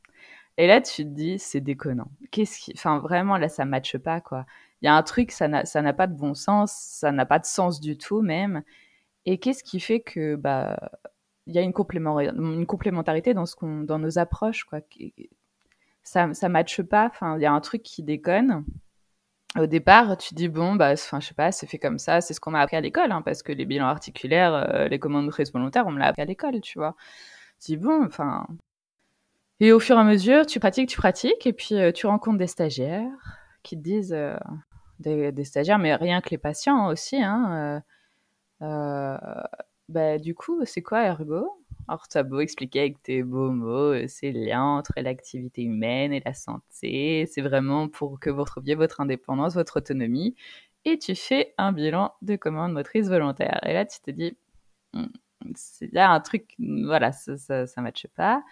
Et 0.57 0.69
là, 0.69 0.81
tu 0.81 1.03
te 1.03 1.09
dis, 1.09 1.41
c'est 1.41 1.61
déconnant. 1.61 2.13
Qu'est-ce 2.31 2.61
qui, 2.61 2.73
enfin, 2.77 3.01
vraiment, 3.01 3.39
là, 3.39 3.49
ça 3.49 3.65
matche 3.65 3.99
pas, 3.99 4.21
quoi. 4.21 4.47
Il 4.83 4.87
y 4.87 4.89
a 4.89 4.95
un 4.95 5.03
truc, 5.03 5.33
ça 5.33 5.49
n'a, 5.49 5.93
pas 5.93 6.07
de 6.07 6.15
bon 6.15 6.35
sens, 6.35 6.73
ça 6.73 7.11
n'a 7.11 7.27
pas 7.27 7.41
de 7.41 7.47
sens 7.47 7.81
du 7.81 7.99
tout, 7.99 8.23
même. 8.23 8.63
Et 9.27 9.39
qu'est-ce 9.39 9.65
qui 9.65 9.81
fait 9.81 9.99
que, 9.99 10.37
bah, 10.37 10.79
il 11.47 11.57
y 11.57 11.59
a 11.59 11.63
une 11.63 11.73
complémentarité 11.73 13.35
dans 13.35 13.47
ce 13.47 13.57
qu'on, 13.57 13.81
dans 13.81 13.99
nos 13.99 14.21
approches, 14.21 14.63
quoi 14.63 14.81
ça 16.09 16.33
ça 16.35 16.49
matche 16.49 16.83
pas. 16.83 17.07
Enfin, 17.07 17.37
il 17.37 17.43
y 17.43 17.47
a 17.47 17.53
un 17.53 17.61
truc 17.61 17.83
qui 17.83 18.03
déconne. 18.03 18.65
Au 19.57 19.67
départ, 19.67 20.17
tu 20.19 20.35
dis 20.35 20.49
bon, 20.49 20.75
bah, 20.77 20.93
enfin, 20.93 21.21
je 21.21 21.29
sais 21.29 21.35
pas, 21.35 21.53
c'est 21.53 21.67
fait 21.67 21.79
comme 21.79 21.99
ça, 21.99 22.21
c'est 22.21 22.35
ce 22.35 22.41
qu'on 22.41 22.51
m'a 22.51 22.61
appris 22.61 22.77
à 22.77 22.81
l'école, 22.83 23.13
hein, 23.13 23.23
parce 23.23 23.43
que 23.43 23.53
les 23.53 23.65
bilans 23.65 23.87
articulaires, 23.87 24.55
euh, 24.55 24.89
les 24.89 24.99
commandes 24.99 25.25
motrices 25.25 25.53
volontaires, 25.53 25.87
on 25.87 25.91
me 25.91 25.99
l'a 25.99 26.07
appris 26.09 26.23
à 26.23 26.27
l'école, 26.27 26.61
tu 26.61 26.79
vois. 26.79 26.95
Tu 27.61 27.73
dis 27.73 27.77
bon, 27.79 28.05
enfin. 28.05 28.47
Et 29.61 29.73
au 29.73 29.81
fur 29.81 29.97
et 29.97 30.01
à 30.01 30.05
mesure, 30.05 30.47
tu 30.47 30.61
pratiques, 30.61 30.89
tu 30.91 30.99
pratiques, 30.99 31.47
et 31.47 31.53
puis 31.53 31.77
euh, 31.77 31.93
tu 31.93 32.07
rencontres 32.07 32.39
des 32.39 32.47
stagiaires 32.47 33.11
qui 33.63 33.77
te 33.77 33.83
disent, 33.83 34.13
euh, 34.13 34.37
des, 35.01 35.45
stagiaires, 35.45 35.79
mais 35.79 35.95
rien 35.97 36.21
que 36.21 36.31
les 36.31 36.39
patients 36.39 36.89
aussi, 36.89 37.17
hein. 37.23 37.83
bah, 39.89 40.19
du 40.19 40.35
coup, 40.35 40.65
c'est 40.65 40.83
quoi 40.83 41.05
ergo? 41.05 41.59
Alors, 41.89 42.07
tu 42.07 42.19
as 42.19 42.23
beau 42.23 42.41
expliquer 42.41 42.81
avec 42.81 43.03
tes 43.03 43.23
beaux 43.23 43.51
mots, 43.51 43.95
euh, 43.95 44.05
c'est 44.09 44.31
le 44.31 44.45
lien 44.45 44.63
entre 44.63 44.93
l'activité 44.99 45.63
humaine 45.63 46.13
et 46.13 46.21
la 46.25 46.35
santé. 46.35 47.27
C'est 47.33 47.41
vraiment 47.41 47.89
pour 47.89 48.21
que 48.21 48.29
vous 48.29 48.41
retrouviez 48.41 48.75
votre 48.75 49.01
indépendance, 49.01 49.55
votre 49.55 49.79
autonomie. 49.79 50.37
Et 50.85 50.99
tu 50.99 51.15
fais 51.15 51.55
un 51.57 51.73
bilan 51.73 52.13
de 52.21 52.37
commande 52.37 52.73
motrice 52.73 53.09
volontaire. 53.09 53.59
Et 53.67 53.73
là, 53.73 53.87
tu 53.87 54.01
te 54.01 54.11
dis, 54.11 54.37
il 54.95 55.91
y 55.93 55.99
a 55.99 56.11
un 56.11 56.21
truc, 56.21 56.55
voilà, 56.59 57.13
ça, 57.13 57.67
ça 57.67 57.81
matche 57.81 58.07
pas. 58.15 58.43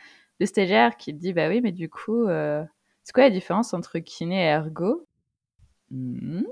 Le 0.40 0.46
stagiaire 0.46 0.96
qui 0.96 1.12
te 1.14 1.18
dit, 1.18 1.34
bah 1.34 1.48
oui, 1.48 1.60
mais 1.60 1.72
du 1.72 1.90
coup, 1.90 2.26
euh, 2.26 2.64
c'est 3.04 3.12
quoi 3.12 3.24
la 3.24 3.30
différence 3.30 3.74
entre 3.74 3.98
kiné 3.98 4.44
et 4.44 4.48
ergo? 4.48 5.06
Hmm. 5.90 6.42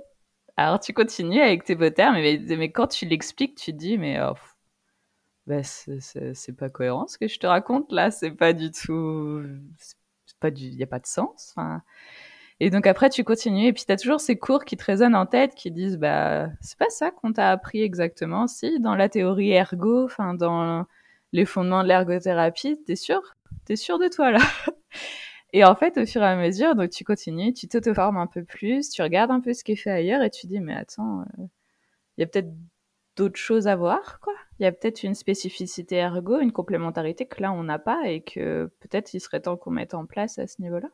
Alors, 0.57 0.81
tu 0.81 0.93
continues 0.93 1.41
avec 1.41 1.65
tes 1.65 1.75
beaux 1.77 1.91
termes, 1.91 2.15
mais, 2.17 2.39
mais 2.57 2.71
quand 2.71 2.89
tu 2.89 3.07
l'expliques, 3.07 3.57
tu 3.57 3.73
te 3.73 3.77
dis, 3.77 3.99
mais 3.99 4.21
oh, 4.23 4.35
bah, 5.47 5.63
c'est 5.63 6.57
pas 6.57 6.71
cohérent 6.71 7.07
ce 7.07 7.19
que 7.19 7.29
je 7.29 7.39
te 7.39 7.47
raconte 7.47 7.93
là, 7.93 8.11
c'est 8.11 8.31
pas 8.31 8.53
du 8.53 8.71
tout, 8.71 9.43
pas 10.41 10.51
du, 10.51 10.67
y 10.67 10.83
a 10.83 10.87
pas 10.87 10.99
de 10.99 11.07
sens. 11.07 11.55
Et 12.61 12.71
donc 12.71 12.87
après 12.87 13.11
tu 13.11 13.25
continues 13.25 13.67
et 13.67 13.73
puis 13.73 13.85
tu 13.85 13.93
as 13.93 13.97
toujours 13.97 14.21
ces 14.21 14.37
cours 14.39 14.65
qui 14.65 14.77
te 14.77 14.85
résonnent 14.85 15.17
en 15.17 15.27
tête, 15.27 15.55
qui 15.55 15.71
disent 15.71 15.99
bah 15.99 16.49
c'est 16.61 16.79
pas 16.79 16.91
ça 16.91 17.11
qu'on 17.11 17.33
t'a 17.33 17.51
appris 17.51 17.83
exactement. 17.83 18.47
Si 18.47 18.81
dans 18.81 18.95
la 18.95 19.09
théorie 19.09 19.51
ergo, 19.51 20.05
enfin 20.05 20.35
dans 20.35 20.87
les 21.33 21.45
fondements 21.45 21.83
de 21.83 21.89
l'ergothérapie, 21.89 22.81
t'es 22.87 22.97
sûr, 22.97 23.21
t'es 23.65 23.77
sûr 23.77 23.99
de 23.99 24.09
toi 24.09 24.31
là? 24.31 24.41
Et 25.53 25.65
en 25.65 25.77
fait, 25.77 25.99
au 25.99 26.07
fur 26.07 26.21
et 26.23 26.27
à 26.27 26.37
mesure, 26.37 26.75
donc 26.75 26.91
tu 26.91 27.05
continues, 27.05 27.53
tu 27.55 27.69
t'auto-formes 27.69 28.17
un 28.17 28.27
peu 28.27 28.45
plus, 28.45 28.91
tu 28.91 29.03
regardes 29.03 29.31
un 29.31 29.41
peu 29.41 29.53
ce 29.55 29.63
qui 29.65 29.73
est 29.73 29.77
fait 29.77 29.91
ailleurs 29.91 30.23
et 30.23 30.31
tu 30.31 30.49
dis 30.49 30.61
mais 30.61 30.75
attends, 30.75 31.21
euh, 31.23 31.45
il 32.19 32.23
y 32.23 32.25
a 32.25 32.27
peut-être 32.27 32.51
d'autres 33.17 33.39
choses 33.39 33.69
à 33.69 33.77
voir, 33.77 34.21
quoi? 34.21 34.35
Il 34.59 34.63
y 34.63 34.67
a 34.67 34.73
peut-être 34.73 35.03
une 35.03 35.15
spécificité 35.15 35.97
ergo, 35.97 36.39
une 36.41 36.53
complémentarité 36.53 37.27
que 37.27 37.43
là 37.43 37.53
on 37.53 37.65
n'a 37.65 37.79
pas 37.79 38.09
et 38.09 38.23
que 38.23 38.71
peut-être 38.81 39.13
il 39.15 39.21
serait 39.21 39.41
temps 39.41 39.57
qu'on 39.57 39.71
mette 39.71 39.95
en 39.95 40.07
place 40.07 40.39
à 40.39 40.47
ce 40.47 40.63
niveau-là. 40.63 40.89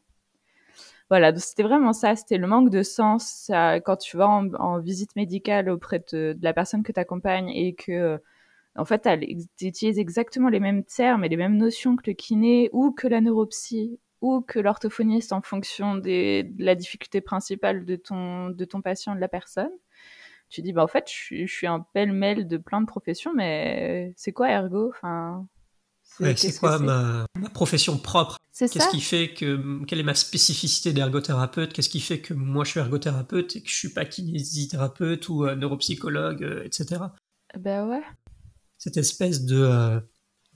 Voilà, 1.11 1.35
c'était 1.37 1.65
vraiment 1.65 1.93
ça, 1.93 2.15
c'était 2.15 2.39
le 2.39 2.47
manque 2.47 2.71
de 2.71 2.83
sens 2.83 3.51
quand 3.85 3.97
tu 3.97 4.17
vas 4.17 4.29
en, 4.29 4.79
visite 4.79 5.17
médicale 5.17 5.69
auprès 5.69 6.03
de, 6.13 6.39
la 6.41 6.55
personne 6.55 6.83
que 6.83 6.93
tu 6.93 7.01
accompagnes 7.01 7.51
et 7.51 7.75
que 7.75 8.21
en 8.77 8.85
fait 8.85 9.09
tu 9.59 9.67
utilises 9.67 9.99
exactement 9.99 10.49
les 10.49 10.61
mêmes 10.61 10.85
termes 10.85 11.25
et 11.25 11.29
les 11.29 11.37
mêmes 11.37 11.57
notions 11.57 11.97
que 11.97 12.05
le 12.07 12.15
kiné 12.15 12.71
ou 12.73 12.93
que 12.93 13.09
la 13.09 13.21
neuropsie 13.21 13.99
ou 14.21 14.43
que 14.43 14.59
l'orthophoniste 14.59 15.33
en 15.33 15.43
fonction 15.43 15.97
de 15.97 16.45
la 16.63 16.75
difficulté 16.75 17.21
principale 17.21 17.85
de 17.85 17.97
ton, 17.97 18.51
de 18.51 18.65
ton 18.65 18.83
patient, 18.83 19.15
de 19.15 19.21
la 19.21 19.29
personne. 19.29 19.71
Tu 20.51 20.63
dis, 20.63 20.73
bah, 20.73 20.83
en 20.83 20.89
fait, 20.89 21.09
je 21.09 21.47
suis, 21.47 21.67
un 21.67 21.81
pêle-mêle 21.95 22.49
de 22.49 22.57
plein 22.57 22.81
de 22.81 22.87
professions, 22.87 23.33
mais 23.35 24.13
c'est 24.17 24.33
quoi 24.33 24.51
ergo? 24.51 24.91
Enfin, 24.91 25.47
C'est 26.03 26.59
quoi 26.59 26.79
ma, 26.79 27.27
profession 27.55 27.97
propre? 27.99 28.37
Qu'est-ce 28.59 28.91
qui 28.91 29.01
fait 29.01 29.33
que. 29.33 29.85
Quelle 29.87 30.01
est 30.01 30.05
ma 30.05 30.15
spécificité 30.15 30.93
d'ergothérapeute? 30.93 31.73
Qu'est-ce 31.73 31.89
qui 31.89 32.01
fait 32.01 32.21
que 32.21 32.35
moi 32.35 32.65
je 32.65 32.73
suis 32.73 32.81
ergothérapeute 32.81 33.57
et 33.57 33.63
que 33.63 33.71
je 33.71 33.75
suis 33.75 33.89
pas 33.89 34.05
kinésithérapeute 34.05 35.29
ou 35.31 35.47
euh, 35.47 35.55
neuropsychologue, 35.55 36.43
euh, 36.43 36.65
etc. 36.65 37.05
Ben 37.59 37.89
ouais. 37.89 38.03
Cette 38.77 38.99
espèce 38.99 39.45
de. 39.45 39.57
Euh, 39.57 40.01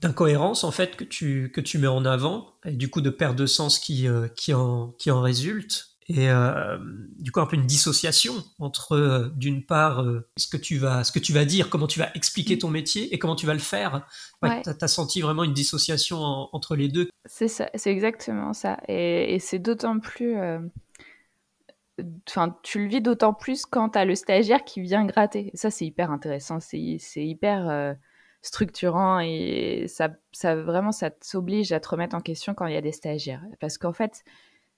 d'incohérence 0.01 0.63
en 0.63 0.71
fait 0.71 0.95
que 0.95 1.03
tu, 1.03 1.51
que 1.53 1.61
tu 1.61 1.77
mets 1.77 1.87
en 1.87 2.05
avant 2.05 2.53
et 2.65 2.73
du 2.73 2.89
coup 2.89 3.01
de 3.01 3.09
perte 3.09 3.35
de 3.35 3.45
sens 3.45 3.79
qui, 3.79 4.07
euh, 4.07 4.27
qui, 4.27 4.53
en, 4.53 4.91
qui 4.99 5.11
en 5.11 5.21
résulte 5.21 5.94
et 6.07 6.29
euh, 6.29 6.77
du 7.17 7.31
coup 7.31 7.39
un 7.39 7.45
peu 7.45 7.55
une 7.55 7.65
dissociation 7.65 8.33
entre 8.59 8.93
euh, 8.93 9.29
d'une 9.35 9.65
part 9.65 10.05
ce 10.37 10.47
que 10.47 10.57
tu 10.57 10.77
vas 10.77 11.03
ce 11.03 11.11
que 11.11 11.19
tu 11.19 11.33
vas 11.33 11.45
dire 11.45 11.69
comment 11.69 11.87
tu 11.87 11.99
vas 11.99 12.09
expliquer 12.13 12.57
ton 12.57 12.69
métier 12.69 13.13
et 13.13 13.19
comment 13.19 13.35
tu 13.35 13.45
vas 13.45 13.53
le 13.53 13.59
faire 13.59 14.07
ouais, 14.43 14.61
tu 14.61 14.69
as, 14.69 14.87
senti 14.87 15.21
vraiment 15.21 15.43
une 15.43 15.53
dissociation 15.53 16.19
entre 16.19 16.75
les 16.75 16.89
deux 16.89 17.09
c'est 17.25 17.47
ça 17.47 17.69
c'est 17.73 17.91
exactement 17.91 18.53
ça 18.53 18.77
et, 18.87 19.33
et 19.35 19.39
c'est 19.39 19.59
d'autant 19.59 19.99
plus 19.99 20.35
Enfin, 22.27 22.57
tu 22.61 22.83
le 22.83 22.89
vis 22.89 22.99
d'autant 22.99 23.33
plus 23.33 23.65
quand 23.65 23.91
tu 23.91 23.99
as 23.99 24.03
le 24.03 24.15
stagiaire 24.15 24.65
qui 24.65 24.81
vient 24.81 25.05
gratter. 25.05 25.49
ça, 25.53 25.71
c'est 25.71 25.85
hyper 25.85 26.11
intéressant. 26.11 26.59
C'est 26.59 26.99
hyper 27.15 27.95
structurant 28.45 29.19
et 29.19 29.85
ça, 29.87 30.09
ça 30.31 30.55
vraiment, 30.55 30.91
ça 30.91 31.09
t'oblige 31.09 31.71
à 31.71 31.79
te 31.79 31.89
remettre 31.89 32.15
en 32.15 32.21
question 32.21 32.53
quand 32.53 32.67
il 32.67 32.73
y 32.73 32.77
a 32.77 32.81
des 32.81 32.91
stagiaires. 32.91 33.43
Parce 33.59 33.77
qu'en 33.77 33.93
fait, 33.93 34.23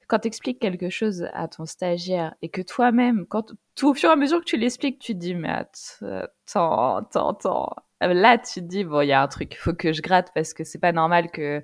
quand 0.08 0.20
tu 0.20 0.28
expliques 0.28 0.60
quelque 0.60 0.90
chose 0.90 1.28
à 1.34 1.48
ton 1.48 1.66
stagiaire 1.66 2.36
et 2.42 2.50
que 2.50 2.62
toi-même, 2.62 3.26
quand 3.28 3.54
au 3.84 3.94
fur 3.94 4.10
et 4.10 4.14
à 4.14 4.16
mesure 4.16 4.40
que 4.40 4.46
tu 4.46 4.58
l'expliques, 4.58 5.00
tu 5.00 5.14
te 5.14 5.20
dis, 5.20 5.36
mais 5.36 5.50
attends, 5.50 6.98
attends, 6.98 7.30
attends. 7.30 7.76
Là, 8.02 8.38
tu 8.38 8.62
te 8.62 8.66
dis, 8.66 8.84
bon, 8.84 9.02
il 9.02 9.08
y 9.08 9.12
a 9.12 9.22
un 9.22 9.28
truc, 9.28 9.54
il 9.54 9.58
faut 9.58 9.74
que 9.74 9.92
je 9.92 10.02
gratte 10.02 10.32
parce 10.34 10.54
que 10.54 10.64
c'est 10.64 10.80
pas 10.80 10.92
normal 10.92 11.30
que, 11.32 11.64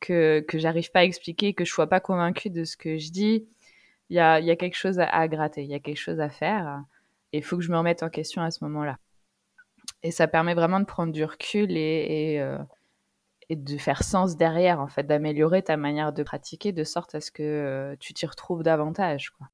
que, 0.00 0.40
que 0.40 0.58
j'arrive 0.58 0.90
pas 0.90 1.00
à 1.00 1.04
expliquer, 1.04 1.54
que 1.54 1.64
je 1.64 1.72
sois 1.72 1.88
pas 1.88 2.00
convaincue 2.00 2.50
de 2.50 2.64
ce 2.64 2.76
que 2.76 2.98
je 2.98 3.10
dis. 3.10 3.46
Il 4.10 4.16
y 4.16 4.20
a, 4.20 4.40
y 4.40 4.50
a 4.50 4.56
quelque 4.56 4.76
chose 4.76 4.98
à, 4.98 5.06
à 5.06 5.28
gratter, 5.28 5.62
il 5.62 5.70
y 5.70 5.74
a 5.74 5.80
quelque 5.80 5.98
chose 5.98 6.20
à 6.20 6.30
faire. 6.30 6.82
Et 7.32 7.38
il 7.38 7.44
faut 7.44 7.56
que 7.56 7.62
je 7.62 7.70
me 7.70 7.76
remette 7.78 8.02
en 8.02 8.10
question 8.10 8.42
à 8.42 8.50
ce 8.50 8.64
moment-là. 8.64 8.98
Et 10.02 10.10
ça 10.10 10.28
permet 10.28 10.54
vraiment 10.54 10.80
de 10.80 10.84
prendre 10.84 11.12
du 11.12 11.24
recul 11.24 11.76
et, 11.76 12.32
et, 12.34 12.40
euh, 12.40 12.58
et 13.48 13.56
de 13.56 13.78
faire 13.78 14.02
sens 14.02 14.36
derrière, 14.36 14.80
en 14.80 14.88
fait, 14.88 15.04
d'améliorer 15.04 15.62
ta 15.62 15.76
manière 15.76 16.12
de 16.12 16.22
pratiquer 16.22 16.72
de 16.72 16.84
sorte 16.84 17.14
à 17.14 17.20
ce 17.20 17.30
que 17.30 17.42
euh, 17.42 17.96
tu 17.98 18.14
t'y 18.14 18.26
retrouves 18.26 18.62
davantage. 18.62 19.30
Quoi. 19.30 19.48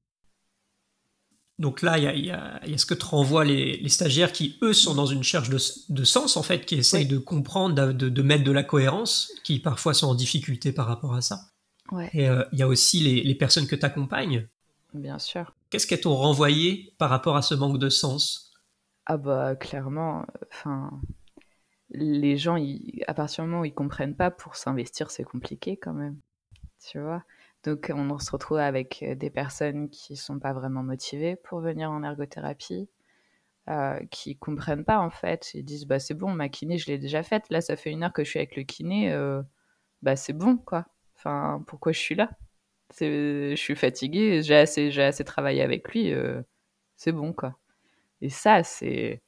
Donc 1.59 1.81
là, 1.81 1.97
il 1.97 2.03
y 2.03 2.07
a, 2.07 2.15
y, 2.15 2.31
a, 2.31 2.61
y 2.65 2.73
a, 2.73 2.77
ce 2.77 2.85
que 2.85 2.93
te 2.93 3.05
renvoient 3.05 3.43
les, 3.43 3.77
les, 3.77 3.89
stagiaires 3.89 4.31
qui, 4.31 4.57
eux, 4.61 4.73
sont 4.73 4.95
dans 4.95 5.05
une 5.05 5.17
recherche 5.19 5.49
de, 5.49 5.57
de 5.89 6.03
sens, 6.05 6.37
en 6.37 6.43
fait, 6.43 6.65
qui 6.65 6.75
essayent 6.75 7.03
oui. 7.03 7.09
de 7.09 7.17
comprendre, 7.17 7.91
de, 7.91 8.09
de, 8.09 8.21
mettre 8.21 8.45
de 8.45 8.51
la 8.51 8.63
cohérence, 8.63 9.31
qui 9.43 9.59
parfois 9.59 9.93
sont 9.93 10.07
en 10.07 10.15
difficulté 10.15 10.71
par 10.71 10.87
rapport 10.87 11.13
à 11.13 11.21
ça. 11.21 11.41
Ouais. 11.91 12.09
Et 12.13 12.23
il 12.23 12.29
euh, 12.29 12.43
y 12.53 12.61
a 12.61 12.67
aussi 12.67 13.01
les, 13.01 13.23
les 13.23 13.35
personnes 13.35 13.67
que 13.67 13.75
tu 13.75 13.85
accompagnes. 13.85 14.47
Bien 14.93 15.19
sûr. 15.19 15.53
Qu'est-ce 15.69 15.85
qu'elles 15.85 16.01
t'ont 16.01 16.15
renvoyé 16.15 16.93
par 16.97 17.09
rapport 17.09 17.35
à 17.35 17.41
ce 17.41 17.55
manque 17.55 17.77
de 17.77 17.89
sens? 17.89 18.53
Ah 19.05 19.17
bah 19.17 19.55
clairement, 19.55 20.23
enfin 20.51 20.91
les 21.91 22.37
gens, 22.37 22.55
ils, 22.55 23.03
à 23.07 23.13
partir 23.13 23.43
du 23.43 23.49
moment 23.49 23.61
où 23.61 23.65
ils 23.65 23.73
comprennent 23.73 24.15
pas, 24.15 24.31
pour 24.31 24.55
s'investir, 24.55 25.11
c'est 25.11 25.23
compliqué 25.23 25.77
quand 25.77 25.93
même, 25.93 26.17
tu 26.79 26.99
vois? 26.99 27.23
Donc 27.63 27.91
on 27.93 28.19
se 28.19 28.31
retrouve 28.31 28.59
avec 28.59 29.03
des 29.17 29.29
personnes 29.29 29.89
qui 29.89 30.15
sont 30.15 30.39
pas 30.39 30.53
vraiment 30.53 30.83
motivées 30.83 31.35
pour 31.35 31.59
venir 31.61 31.91
en 31.91 32.03
ergothérapie, 32.03 32.89
euh, 33.69 33.99
qui 34.11 34.37
comprennent 34.37 34.85
pas 34.85 34.99
en 34.99 35.09
fait. 35.09 35.53
Ils 35.53 35.65
disent 35.65 35.85
bah 35.85 35.99
c'est 35.99 36.13
bon, 36.13 36.31
ma 36.33 36.49
kiné 36.49 36.77
je 36.77 36.87
l'ai 36.87 36.97
déjà 36.97 37.23
faite. 37.23 37.45
Là 37.49 37.61
ça 37.61 37.75
fait 37.75 37.91
une 37.91 38.03
heure 38.03 38.13
que 38.13 38.23
je 38.23 38.29
suis 38.29 38.39
avec 38.39 38.55
le 38.55 38.63
kiné, 38.63 39.11
euh, 39.11 39.41
bah 40.01 40.15
c'est 40.15 40.33
bon 40.33 40.57
quoi. 40.57 40.85
Enfin 41.17 41.63
pourquoi 41.67 41.91
je 41.91 41.99
suis 41.99 42.15
là? 42.15 42.29
Je 42.99 43.55
suis 43.55 43.75
fatiguée, 43.75 44.41
j'ai 44.43 44.55
assez, 44.55 44.91
j'ai 44.91 45.03
assez 45.03 45.23
travaillé 45.23 45.61
avec 45.61 45.89
lui, 45.91 46.13
euh, 46.13 46.41
c'est 46.97 47.11
bon 47.11 47.33
quoi. 47.33 47.57
Et 48.21 48.29
ça, 48.29 48.63
c'est 48.63 49.21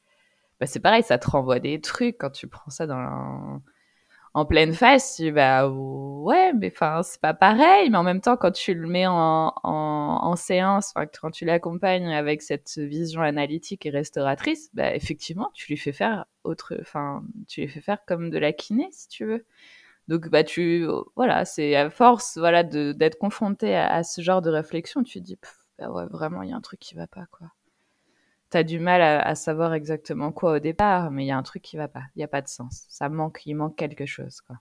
bah, 0.61 0.67
c'est 0.67 0.79
pareil, 0.79 1.01
ça 1.01 1.17
te 1.17 1.27
renvoie 1.27 1.59
des 1.59 1.81
trucs 1.81 2.19
quand 2.19 2.29
tu 2.29 2.47
prends 2.47 2.69
ça 2.69 2.85
dans 2.85 2.99
la... 2.99 3.59
en 4.35 4.45
pleine 4.45 4.73
face. 4.73 5.15
Tu 5.17 5.31
bah 5.31 5.67
ouais, 5.67 6.53
mais 6.53 6.71
enfin 6.71 7.01
c'est 7.03 7.19
pas 7.19 7.33
pareil. 7.33 7.89
Mais 7.89 7.97
en 7.97 8.03
même 8.03 8.21
temps, 8.21 8.37
quand 8.37 8.51
tu 8.51 8.75
le 8.75 8.87
mets 8.87 9.07
en, 9.07 9.53
en, 9.63 10.19
en 10.21 10.35
séance, 10.35 10.93
quand 11.19 11.31
tu 11.31 11.45
l'accompagnes 11.45 12.13
avec 12.13 12.43
cette 12.43 12.77
vision 12.77 13.21
analytique 13.23 13.87
et 13.87 13.89
restauratrice, 13.89 14.69
bah 14.75 14.95
effectivement, 14.95 15.49
tu 15.55 15.67
lui 15.67 15.77
fais 15.77 15.93
faire 15.93 16.25
autre, 16.43 16.77
enfin 16.79 17.23
tu 17.47 17.61
lui 17.61 17.67
fais 17.67 17.81
faire 17.81 18.05
comme 18.05 18.29
de 18.29 18.37
la 18.37 18.53
kiné 18.53 18.87
si 18.91 19.07
tu 19.07 19.25
veux. 19.25 19.45
Donc 20.07 20.29
bah 20.29 20.43
tu 20.43 20.87
voilà, 21.15 21.45
c'est 21.45 21.75
à 21.75 21.89
force 21.89 22.37
voilà 22.37 22.63
d'être 22.63 23.17
confronté 23.17 23.75
à, 23.75 24.03
ce 24.03 24.21
genre 24.21 24.41
de 24.43 24.51
réflexion, 24.51 25.03
tu 25.03 25.19
te 25.21 25.25
dis 25.25 25.39
bah 25.79 25.89
ouais 25.91 26.05
vraiment 26.11 26.43
il 26.43 26.49
y 26.51 26.53
a 26.53 26.55
un 26.55 26.61
truc 26.61 26.79
qui 26.79 26.95
va 26.95 27.07
pas 27.07 27.25
quoi 27.31 27.47
tu 28.51 28.57
as 28.57 28.63
du 28.63 28.79
mal 28.79 29.01
à, 29.01 29.21
à, 29.21 29.35
savoir 29.35 29.73
exactement 29.73 30.31
quoi 30.31 30.55
au 30.57 30.59
départ, 30.59 31.11
mais 31.11 31.23
il 31.25 31.27
y 31.27 31.31
a 31.31 31.37
un 31.37 31.43
truc 31.43 31.63
qui 31.63 31.77
va 31.77 31.87
pas. 31.87 32.03
Il 32.15 32.19
n'y 32.19 32.23
a 32.23 32.27
pas 32.27 32.41
de 32.41 32.47
sens. 32.47 32.85
Ça 32.89 33.09
manque, 33.09 33.41
il 33.45 33.55
manque 33.55 33.77
quelque 33.77 34.05
chose, 34.05 34.41
quoi. 34.41 34.57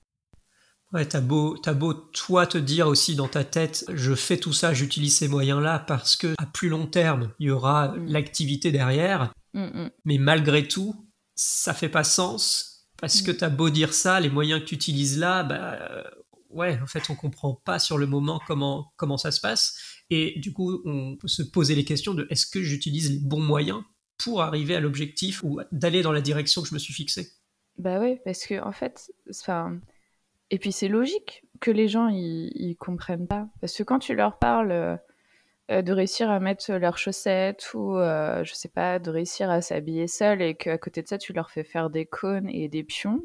Ouais, 0.92 1.04
t'as 1.06 1.20
beau, 1.20 1.56
as 1.66 1.72
beau 1.72 1.94
toi 1.94 2.48
te 2.48 2.58
dire 2.58 2.88
aussi 2.88 3.14
dans 3.14 3.28
ta 3.28 3.44
tête, 3.44 3.84
je 3.94 4.12
fais 4.12 4.38
tout 4.38 4.52
ça, 4.52 4.74
j'utilise 4.74 5.16
ces 5.16 5.28
moyens-là 5.28 5.78
parce 5.78 6.16
que 6.16 6.34
à 6.36 6.46
plus 6.46 6.68
long 6.68 6.86
terme, 6.86 7.32
il 7.38 7.46
y 7.46 7.50
aura 7.50 7.88
mm. 7.88 8.06
l'activité 8.08 8.72
derrière. 8.72 9.32
Mm 9.54 9.66
-mm. 9.66 9.90
Mais 10.04 10.18
malgré 10.18 10.66
tout, 10.66 10.94
ça 11.36 11.74
fait 11.74 11.88
pas 11.88 12.04
sens 12.04 12.88
parce 13.00 13.22
que 13.22 13.30
t'as 13.30 13.50
beau 13.50 13.70
dire 13.70 13.94
ça, 13.94 14.18
les 14.20 14.30
moyens 14.30 14.60
que 14.60 14.66
tu 14.66 14.74
utilises 14.74 15.18
là, 15.18 15.44
bah 15.44 15.78
ouais, 16.50 16.78
en 16.82 16.86
fait, 16.86 17.08
on 17.08 17.14
comprend 17.14 17.54
pas 17.54 17.78
sur 17.78 17.96
le 17.96 18.06
moment 18.06 18.40
comment 18.46 18.92
comment 18.96 19.18
ça 19.18 19.30
se 19.30 19.40
passe. 19.40 19.99
Et 20.10 20.38
du 20.40 20.52
coup, 20.52 20.82
on 20.84 21.16
peut 21.16 21.28
se 21.28 21.42
poser 21.42 21.74
les 21.74 21.84
questions 21.84 22.14
de 22.14 22.26
est-ce 22.30 22.46
que 22.46 22.62
j'utilise 22.62 23.10
les 23.10 23.18
bons 23.18 23.40
moyens 23.40 23.82
pour 24.18 24.42
arriver 24.42 24.74
à 24.74 24.80
l'objectif 24.80 25.42
ou 25.44 25.60
d'aller 25.72 26.02
dans 26.02 26.12
la 26.12 26.20
direction 26.20 26.62
que 26.62 26.68
je 26.68 26.74
me 26.74 26.78
suis 26.78 26.92
fixée? 26.92 27.28
Bah 27.78 27.98
oui, 28.00 28.18
parce 28.24 28.44
que 28.44 28.60
en 28.60 28.72
fait, 28.72 29.10
et 30.50 30.58
puis 30.58 30.72
c'est 30.72 30.88
logique 30.88 31.44
que 31.60 31.70
les 31.70 31.88
gens 31.88 32.08
ils, 32.08 32.76
comprennent 32.78 33.26
pas, 33.26 33.48
parce 33.60 33.76
que 33.76 33.82
quand 33.82 33.98
tu 33.98 34.14
leur 34.14 34.38
parles 34.38 34.98
euh, 35.70 35.82
de 35.82 35.92
réussir 35.92 36.30
à 36.30 36.40
mettre 36.40 36.72
leurs 36.72 36.98
chaussettes 36.98 37.70
ou 37.74 37.96
euh, 37.96 38.42
je 38.44 38.54
sais 38.54 38.68
pas, 38.68 38.98
de 38.98 39.10
réussir 39.10 39.48
à 39.50 39.62
s'habiller 39.62 40.08
seul 40.08 40.42
et 40.42 40.56
qu'à 40.56 40.78
côté 40.78 41.02
de 41.02 41.08
ça 41.08 41.18
tu 41.18 41.32
leur 41.32 41.50
fais 41.50 41.64
faire 41.64 41.88
des 41.88 42.06
cônes 42.06 42.48
et 42.48 42.68
des 42.68 42.82
pions, 42.82 43.22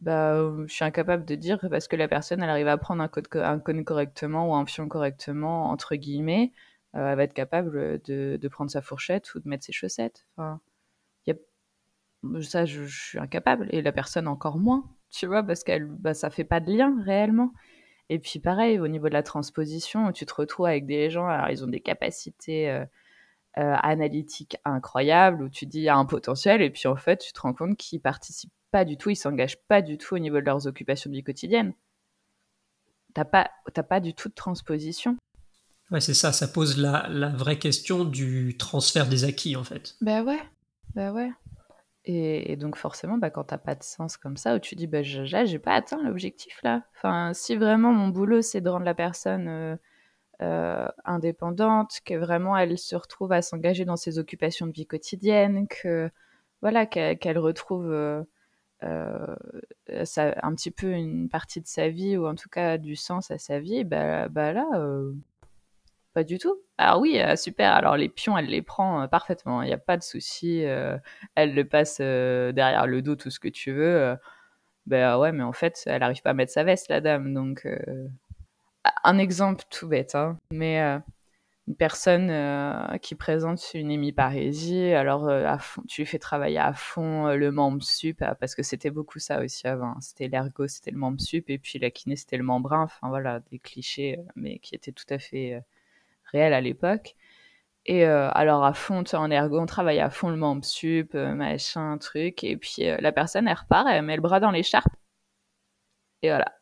bah, 0.00 0.50
je 0.66 0.72
suis 0.72 0.84
incapable 0.84 1.24
de 1.24 1.34
dire 1.34 1.58
parce 1.70 1.88
que 1.88 1.96
la 1.96 2.08
personne, 2.08 2.42
elle 2.42 2.50
arrive 2.50 2.68
à 2.68 2.78
prendre 2.78 3.02
un, 3.02 3.08
code, 3.08 3.28
cône 3.28 3.84
correctement 3.84 4.50
ou 4.50 4.54
un 4.54 4.64
pion 4.64 4.88
correctement, 4.88 5.70
entre 5.70 5.96
guillemets, 5.96 6.52
euh, 6.96 7.10
elle 7.10 7.16
va 7.16 7.24
être 7.24 7.34
capable 7.34 8.00
de, 8.02 8.48
prendre 8.50 8.70
sa 8.70 8.82
fourchette 8.82 9.34
ou 9.34 9.40
de 9.40 9.48
mettre 9.48 9.64
ses 9.64 9.72
chaussettes. 9.72 10.26
Enfin, 10.36 10.60
ça, 12.42 12.64
je, 12.66 12.84
suis 12.84 13.18
incapable. 13.18 13.68
Et 13.70 13.82
la 13.82 13.92
personne 13.92 14.28
encore 14.28 14.58
moins, 14.58 14.84
tu 15.10 15.26
vois, 15.26 15.42
parce 15.42 15.64
qu'elle, 15.64 15.86
bah, 15.86 16.14
ça 16.14 16.30
fait 16.30 16.44
pas 16.44 16.60
de 16.60 16.72
lien 16.72 17.02
réellement. 17.04 17.52
Et 18.08 18.18
puis 18.18 18.40
pareil, 18.40 18.78
au 18.80 18.88
niveau 18.88 19.08
de 19.08 19.14
la 19.14 19.22
transposition, 19.22 20.12
tu 20.12 20.26
te 20.26 20.34
retrouves 20.34 20.66
avec 20.66 20.86
des 20.86 21.10
gens, 21.10 21.28
alors 21.28 21.50
ils 21.50 21.64
ont 21.64 21.68
des 21.68 21.80
capacités 21.80 22.68
euh, 22.70 22.84
euh, 23.58 23.76
analytiques 23.82 24.56
incroyables, 24.64 25.44
où 25.44 25.48
tu 25.48 25.66
dis 25.66 25.78
il 25.78 25.84
y 25.84 25.88
a 25.88 25.96
un 25.96 26.06
potentiel, 26.06 26.62
et 26.62 26.70
puis 26.70 26.88
en 26.88 26.96
fait, 26.96 27.18
tu 27.18 27.32
te 27.32 27.40
rends 27.40 27.54
compte 27.54 27.76
qu'ils 27.76 28.00
participent 28.00 28.52
pas 28.70 28.84
du 28.84 28.96
tout, 28.96 29.10
ils 29.10 29.16
s'engagent 29.16 29.62
pas 29.68 29.82
du 29.82 29.98
tout 29.98 30.14
au 30.14 30.18
niveau 30.18 30.40
de 30.40 30.46
leurs 30.46 30.66
occupations 30.66 31.10
de 31.10 31.16
vie 31.16 31.24
quotidienne. 31.24 31.74
T'as 33.14 33.24
pas, 33.24 33.50
t'as 33.72 33.82
pas 33.82 34.00
du 34.00 34.14
tout 34.14 34.28
de 34.28 34.34
transposition. 34.34 35.16
Ouais, 35.90 36.00
c'est 36.00 36.14
ça, 36.14 36.32
ça 36.32 36.46
pose 36.46 36.78
la, 36.78 37.08
la, 37.08 37.28
vraie 37.30 37.58
question 37.58 38.04
du 38.04 38.56
transfert 38.56 39.08
des 39.08 39.24
acquis, 39.24 39.56
en 39.56 39.64
fait. 39.64 39.96
Bah 40.00 40.22
ouais, 40.22 40.38
bah 40.94 41.12
ouais. 41.12 41.32
Et, 42.04 42.52
et 42.52 42.56
donc 42.56 42.76
forcément, 42.76 43.18
bah, 43.18 43.30
quand 43.30 43.44
t'as 43.44 43.58
pas 43.58 43.74
de 43.74 43.82
sens 43.82 44.16
comme 44.16 44.36
ça, 44.36 44.54
où 44.54 44.58
tu 44.60 44.76
dis, 44.76 44.86
bah, 44.86 45.02
là, 45.02 45.44
j'ai 45.44 45.58
pas 45.58 45.74
atteint 45.74 46.00
l'objectif, 46.02 46.62
là. 46.62 46.84
Enfin, 46.96 47.32
si 47.34 47.56
vraiment 47.56 47.92
mon 47.92 48.08
boulot, 48.08 48.40
c'est 48.40 48.60
de 48.60 48.68
rendre 48.68 48.84
la 48.84 48.94
personne 48.94 49.48
euh, 49.48 49.76
euh, 50.42 50.88
indépendante, 51.04 51.98
que 52.04 52.14
vraiment 52.14 52.56
elle 52.56 52.78
se 52.78 52.94
retrouve 52.94 53.32
à 53.32 53.42
s'engager 53.42 53.84
dans 53.84 53.96
ses 53.96 54.18
occupations 54.20 54.68
de 54.68 54.72
vie 54.72 54.86
quotidienne, 54.86 55.66
que, 55.66 56.08
voilà, 56.62 56.86
qu'elle 56.86 57.18
qu 57.18 57.38
retrouve... 57.38 57.90
Euh, 57.90 58.22
ça, 58.82 60.34
un 60.42 60.54
petit 60.54 60.70
peu 60.70 60.92
une 60.92 61.28
partie 61.28 61.60
de 61.60 61.66
sa 61.66 61.88
vie 61.88 62.16
ou 62.16 62.26
en 62.26 62.34
tout 62.34 62.48
cas 62.48 62.78
du 62.78 62.96
sens 62.96 63.30
à 63.30 63.38
sa 63.38 63.60
vie, 63.60 63.84
bah, 63.84 64.28
bah 64.28 64.52
là, 64.52 64.66
euh, 64.74 65.12
pas 66.14 66.24
du 66.24 66.38
tout. 66.38 66.56
Alors 66.78 67.00
oui, 67.00 67.20
euh, 67.20 67.36
super. 67.36 67.72
Alors 67.72 67.96
les 67.96 68.08
pions, 68.08 68.36
elle 68.36 68.46
les 68.46 68.62
prend 68.62 69.02
euh, 69.02 69.06
parfaitement. 69.06 69.62
Il 69.62 69.66
n'y 69.66 69.72
a 69.74 69.78
pas 69.78 69.96
de 69.96 70.02
souci. 70.02 70.64
Euh, 70.64 70.96
elle 71.34 71.54
le 71.54 71.64
passe 71.64 71.98
euh, 72.00 72.52
derrière 72.52 72.86
le 72.86 73.02
dos, 73.02 73.16
tout 73.16 73.30
ce 73.30 73.40
que 73.40 73.48
tu 73.48 73.72
veux. 73.72 74.16
ben 74.86 75.18
ouais, 75.18 75.32
mais 75.32 75.42
en 75.44 75.52
fait, 75.52 75.82
elle 75.86 76.00
n'arrive 76.00 76.22
pas 76.22 76.30
à 76.30 76.34
mettre 76.34 76.52
sa 76.52 76.64
veste, 76.64 76.88
la 76.88 77.00
dame. 77.00 77.34
Donc 77.34 77.66
un 79.04 79.18
exemple 79.18 79.64
tout 79.70 79.88
bête, 79.88 80.14
hein, 80.14 80.38
mais 80.52 80.80
euh, 80.80 80.98
une 81.68 81.76
personne 81.76 82.30
euh, 82.30 82.98
qui 82.98 83.14
présente 83.14 83.62
une 83.74 83.90
hémiparésie, 83.90 84.92
alors 84.92 85.28
euh, 85.28 85.44
à 85.46 85.58
fond, 85.58 85.82
tu 85.88 86.02
lui 86.02 86.06
fais 86.06 86.18
travailler 86.18 86.58
à 86.58 86.72
fond 86.72 87.28
le 87.28 87.52
membre 87.52 87.82
sup, 87.82 88.24
parce 88.40 88.54
que 88.54 88.62
c'était 88.62 88.90
beaucoup 88.90 89.18
ça 89.18 89.40
aussi 89.40 89.66
avant. 89.68 89.94
C'était 90.00 90.28
l'ergo, 90.28 90.66
c'était 90.68 90.90
le 90.90 90.98
membre 90.98 91.20
sup, 91.20 91.48
et 91.50 91.58
puis 91.58 91.78
la 91.78 91.90
kiné, 91.90 92.16
c'était 92.16 92.36
le 92.38 92.42
membrin. 92.44 92.82
Enfin 92.82 93.08
voilà, 93.08 93.40
des 93.50 93.58
clichés, 93.58 94.18
mais 94.36 94.58
qui 94.58 94.74
étaient 94.74 94.92
tout 94.92 95.04
à 95.10 95.18
fait 95.18 95.62
réels 96.32 96.54
à 96.54 96.60
l'époque. 96.60 97.16
Et 97.86 98.04
alors 98.04 98.64
à 98.64 98.74
fond, 98.74 99.04
en 99.14 99.30
ergo, 99.30 99.60
on 99.60 99.66
travaille 99.66 100.00
à 100.00 100.10
fond 100.10 100.28
le 100.30 100.36
membre 100.36 100.64
sup, 100.64 101.14
machin, 101.14 101.98
truc, 101.98 102.44
et 102.44 102.56
puis 102.56 102.82
la 102.84 103.12
personne, 103.12 103.48
elle 103.48 103.56
repart, 103.56 103.86
elle 103.90 104.02
met 104.04 104.16
le 104.16 104.22
bras 104.22 104.40
dans 104.40 104.50
l'écharpe, 104.50 104.92
et 106.22 106.28
voilà. 106.28 106.54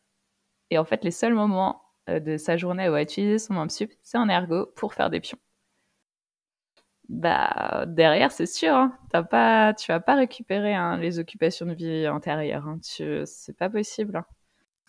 Et 0.71 0.79
en 0.79 0.85
fait, 0.85 1.05
les 1.05 1.11
seuls 1.11 1.35
moments 1.35 1.83
euh, 1.83 1.88
de 2.09 2.37
sa 2.37 2.57
journée 2.57 2.89
où 2.89 2.97
elle 2.97 3.05
utiliser 3.05 3.39
son 3.39 3.55
membre 3.55 3.73
sup, 3.73 3.93
c'est 4.03 4.19
en 4.19 4.29
ergo 4.29 4.67
pour 4.77 4.95
faire 4.95 5.11
des 5.11 5.21
pions. 5.21 5.39
Bah 7.09 7.87
derrière, 7.87 8.31
c'est 8.33 8.47
sûr, 8.47 8.75
hein, 8.75 8.93
pas, 9.31 9.73
tu 9.73 9.91
vas 9.91 10.01
pas 10.01 10.15
récupérer 10.15 10.75
hein, 10.75 10.99
les 10.99 11.19
occupations 11.19 11.65
de 11.65 11.73
vie 11.73 12.07
antérieures. 12.07 12.67
Hein, 12.67 12.79
c'est 12.83 13.57
pas 13.57 13.71
possible. 13.71 14.17
Hein. 14.17 14.25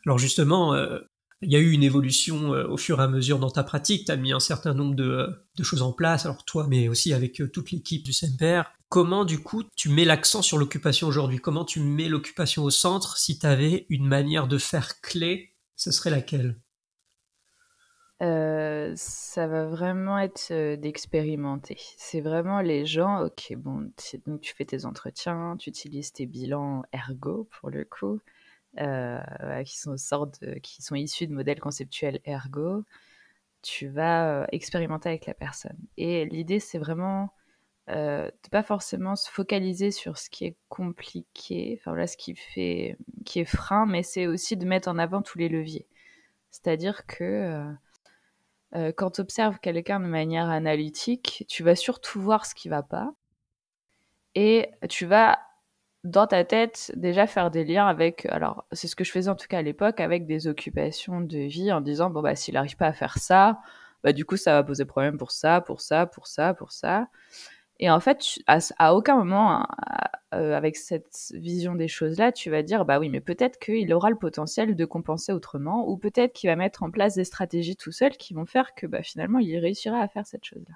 Alors 0.06 0.18
justement, 0.18 0.74
euh, 0.74 1.00
il 1.42 1.52
y 1.52 1.56
a 1.56 1.60
eu 1.60 1.72
une 1.72 1.84
évolution 1.84 2.54
euh, 2.54 2.68
au 2.68 2.76
fur 2.76 3.00
et 3.00 3.04
à 3.04 3.08
mesure 3.08 3.40
dans 3.40 3.50
ta 3.50 3.64
pratique. 3.64 4.06
Tu 4.06 4.12
as 4.12 4.18
mis 4.18 4.34
un 4.34 4.42
certain 4.42 4.74
nombre 4.74 4.96
de, 4.96 5.48
choses 5.62 5.82
en 5.82 5.94
place, 5.94 6.26
alors 6.26 6.44
toi, 6.44 6.68
mais 6.68 6.90
aussi 6.90 7.14
avec 7.14 7.42
toute 7.54 7.72
l'équipe 7.72 8.04
du 8.04 8.12
CMPR. 8.12 8.70
Comment, 8.90 9.24
du 9.24 9.42
coup, 9.42 9.64
tu 9.76 9.88
mets 9.88 10.06
l'accent 10.06 10.42
sur 10.42 10.58
l'occupation 10.58 11.08
aujourd'hui? 11.08 11.40
Comment 11.40 11.64
tu 11.64 11.80
mets 11.80 12.10
l'occupation 12.10 12.64
au 12.64 12.70
centre? 12.70 13.18
Si 13.18 13.40
tu 13.40 13.46
avais 13.46 13.86
une 13.90 14.08
manière 14.08 14.48
de 14.48 14.58
faire 14.58 15.00
clé, 15.00 15.56
ce 15.78 15.92
serait 15.92 16.10
laquelle? 16.10 16.58
Euh, 18.22 18.92
ça 18.98 19.48
va 19.48 19.66
vraiment 19.66 20.20
être 20.20 20.52
euh, 20.52 20.76
d'expérimenter. 20.76 21.78
C'est 21.98 22.20
vraiment 22.20 22.60
les 22.60 22.86
gens, 22.86 23.24
ok, 23.26 23.54
bon, 23.56 23.92
donc 24.28 24.42
tu 24.42 24.54
fais 24.54 24.66
tes 24.66 24.86
entretiens, 24.86 25.56
tu 25.58 25.70
utilises 25.70 26.12
tes 26.12 26.26
bilans 26.26 26.84
ergo 26.92 27.48
pour 27.60 27.70
le 27.70 27.86
coup, 27.86 28.20
euh, 28.82 29.64
qui 29.64 29.80
sont 29.80 29.96
sortes 29.98 30.40
qui 30.62 30.82
sont 30.82 30.96
issus 30.96 31.28
de 31.28 31.34
modèles 31.34 31.62
conceptuels 31.62 32.20
ergo. 32.26 32.84
Tu 33.62 33.88
vas 33.88 34.48
expérimenter 34.52 35.10
avec 35.10 35.26
la 35.26 35.34
personne. 35.34 35.78
Et 35.98 36.26
l'idée, 36.26 36.60
c'est 36.60 36.80
vraiment 36.80 37.34
de 37.88 38.50
pas 38.52 38.64
forcément 38.64 39.16
se 39.16 39.32
focaliser 39.32 39.92
sur 39.92 40.18
ce 40.18 40.30
qui 40.30 40.46
est 40.46 40.58
compliqué, 40.70 41.78
enfin 41.80 41.92
voilà, 41.92 42.06
ce 42.08 42.18
qui 42.18 42.36
fait, 42.36 42.98
qui 43.26 43.40
est 43.40 43.46
frein, 43.46 43.86
mais 43.88 44.04
c'est 44.04 44.28
aussi 44.28 44.58
de 44.58 44.66
mettre 44.66 44.90
en 44.90 45.00
avant 45.00 45.22
tous 45.24 45.40
les 45.40 45.50
leviers. 45.50 45.88
C'est-à-dire 46.52 47.06
que 47.08 47.74
euh, 48.76 48.92
quand 48.96 49.12
tu 49.12 49.22
observes 49.22 49.60
quelqu'un 49.60 50.00
de 50.00 50.06
manière 50.06 50.50
analytique, 50.50 51.46
tu 51.48 51.64
vas 51.64 51.76
surtout 51.76 52.22
voir 52.22 52.46
ce 52.46 52.56
qui 52.56 52.70
va 52.70 52.84
pas. 52.84 53.14
Et 54.36 54.70
tu 54.90 55.06
vas, 55.06 55.40
dans 56.04 56.28
ta 56.28 56.44
tête, 56.44 56.92
déjà 56.96 57.28
faire 57.28 57.52
des 57.52 57.66
liens 57.66 57.88
avec. 57.88 58.26
Alors, 58.28 58.66
c'est 58.72 58.88
ce 58.88 58.96
que 58.96 59.04
je 59.04 59.12
faisais 59.12 59.30
en 59.30 59.36
tout 59.36 59.48
cas 59.48 59.60
à 59.60 59.62
l'époque, 59.62 60.00
avec 60.00 60.26
des 60.28 60.48
occupations 60.48 61.22
de 61.22 61.40
vie, 61.40 61.72
en 61.72 61.82
disant 61.82 62.10
bon, 62.10 62.22
bah, 62.22 62.36
s'il 62.36 62.54
n'arrive 62.54 62.78
pas 62.78 62.88
à 62.88 62.94
faire 62.94 63.18
ça, 63.18 63.60
bah, 64.04 64.14
du 64.14 64.26
coup, 64.26 64.38
ça 64.38 64.54
va 64.54 64.64
poser 64.64 64.86
problème 64.86 65.18
pour 65.18 65.32
ça, 65.32 65.62
pour 65.62 65.82
ça, 65.82 66.06
pour 66.06 66.28
ça, 66.28 66.54
pour 66.54 66.72
ça. 66.72 67.08
Et 67.80 67.90
en 67.90 68.00
fait, 68.02 68.40
à, 68.48 68.94
aucun 68.94 69.16
moment, 69.16 69.52
hein, 69.54 69.68
euh, 70.34 70.56
avec 70.56 70.76
cette 70.76 71.32
vision 71.34 71.76
des 71.76 71.88
choses-là, 71.88 72.34
tu 72.34 72.50
vas 72.50 72.62
dire, 72.62 72.84
bah 72.84 73.00
oui, 73.00 73.08
mais 73.10 73.22
peut-être 73.22 73.58
qu'il 73.58 73.94
aura 73.94 74.10
le 74.10 74.18
potentiel 74.18 74.76
de 74.76 74.86
compenser 74.86 75.32
autrement, 75.32 75.88
ou 75.90 75.98
peut-être 75.98 76.34
qu'il 76.34 76.50
va 76.50 76.58
mettre 76.58 76.84
en 76.84 76.92
place 76.92 77.16
des 77.16 77.24
stratégies 77.24 77.78
tout 77.78 77.94
seul 77.94 78.18
qui 78.18 78.34
vont 78.34 78.46
faire 78.46 78.76
que 78.76 78.86
bah, 78.86 79.02
finalement, 79.02 79.40
il 79.40 79.58
réussira 79.58 80.02
à 80.02 80.08
faire 80.10 80.28
cette 80.28 80.44
chose-là. 80.44 80.76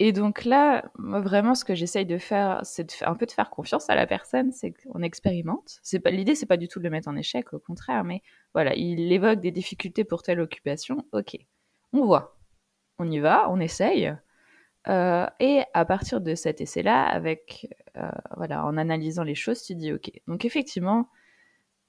Et 0.00 0.10
donc 0.10 0.44
là, 0.44 0.90
moi, 0.98 1.20
vraiment, 1.20 1.54
ce 1.54 1.64
que 1.64 1.76
j'essaye 1.76 2.04
de 2.04 2.18
faire, 2.18 2.60
c'est 2.64 3.02
un 3.04 3.14
peu 3.14 3.26
de 3.26 3.30
faire 3.30 3.48
confiance 3.48 3.88
à 3.88 3.94
la 3.94 4.08
personne, 4.08 4.50
c'est 4.50 4.72
qu'on 4.72 5.02
expérimente. 5.02 5.78
C'est 5.84 6.00
pas 6.00 6.10
l'idée, 6.10 6.34
c'est 6.34 6.46
pas 6.46 6.56
du 6.56 6.66
tout 6.66 6.80
de 6.80 6.84
le 6.84 6.90
mettre 6.90 7.08
en 7.08 7.14
échec, 7.14 7.52
au 7.52 7.60
contraire, 7.60 8.02
mais 8.02 8.22
voilà, 8.54 8.74
il 8.74 9.12
évoque 9.12 9.38
des 9.38 9.52
difficultés 9.52 10.02
pour 10.02 10.22
telle 10.24 10.40
occupation. 10.40 11.06
Ok, 11.12 11.36
on 11.92 12.04
voit, 12.04 12.36
on 12.98 13.08
y 13.08 13.20
va, 13.20 13.48
on 13.50 13.60
essaye. 13.60 14.12
Euh, 14.88 15.26
et 15.40 15.62
à 15.72 15.84
partir 15.84 16.20
de 16.20 16.34
cet 16.34 16.60
essai-là, 16.60 17.04
avec 17.04 17.74
euh, 17.96 18.10
voilà, 18.36 18.64
en 18.64 18.76
analysant 18.76 19.22
les 19.22 19.34
choses, 19.34 19.62
tu 19.62 19.74
dis 19.74 19.92
ok. 19.92 20.10
Donc 20.26 20.44
effectivement, 20.44 21.08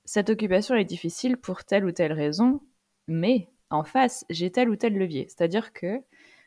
cette 0.05 0.29
occupation 0.29 0.75
est 0.75 0.85
difficile 0.85 1.37
pour 1.37 1.65
telle 1.65 1.85
ou 1.85 1.91
telle 1.91 2.13
raison, 2.13 2.61
mais 3.07 3.49
en 3.69 3.83
face, 3.83 4.25
j'ai 4.29 4.51
tel 4.51 4.69
ou 4.69 4.75
tel 4.75 4.97
levier. 4.97 5.27
C'est-à-dire 5.27 5.73
que 5.73 6.01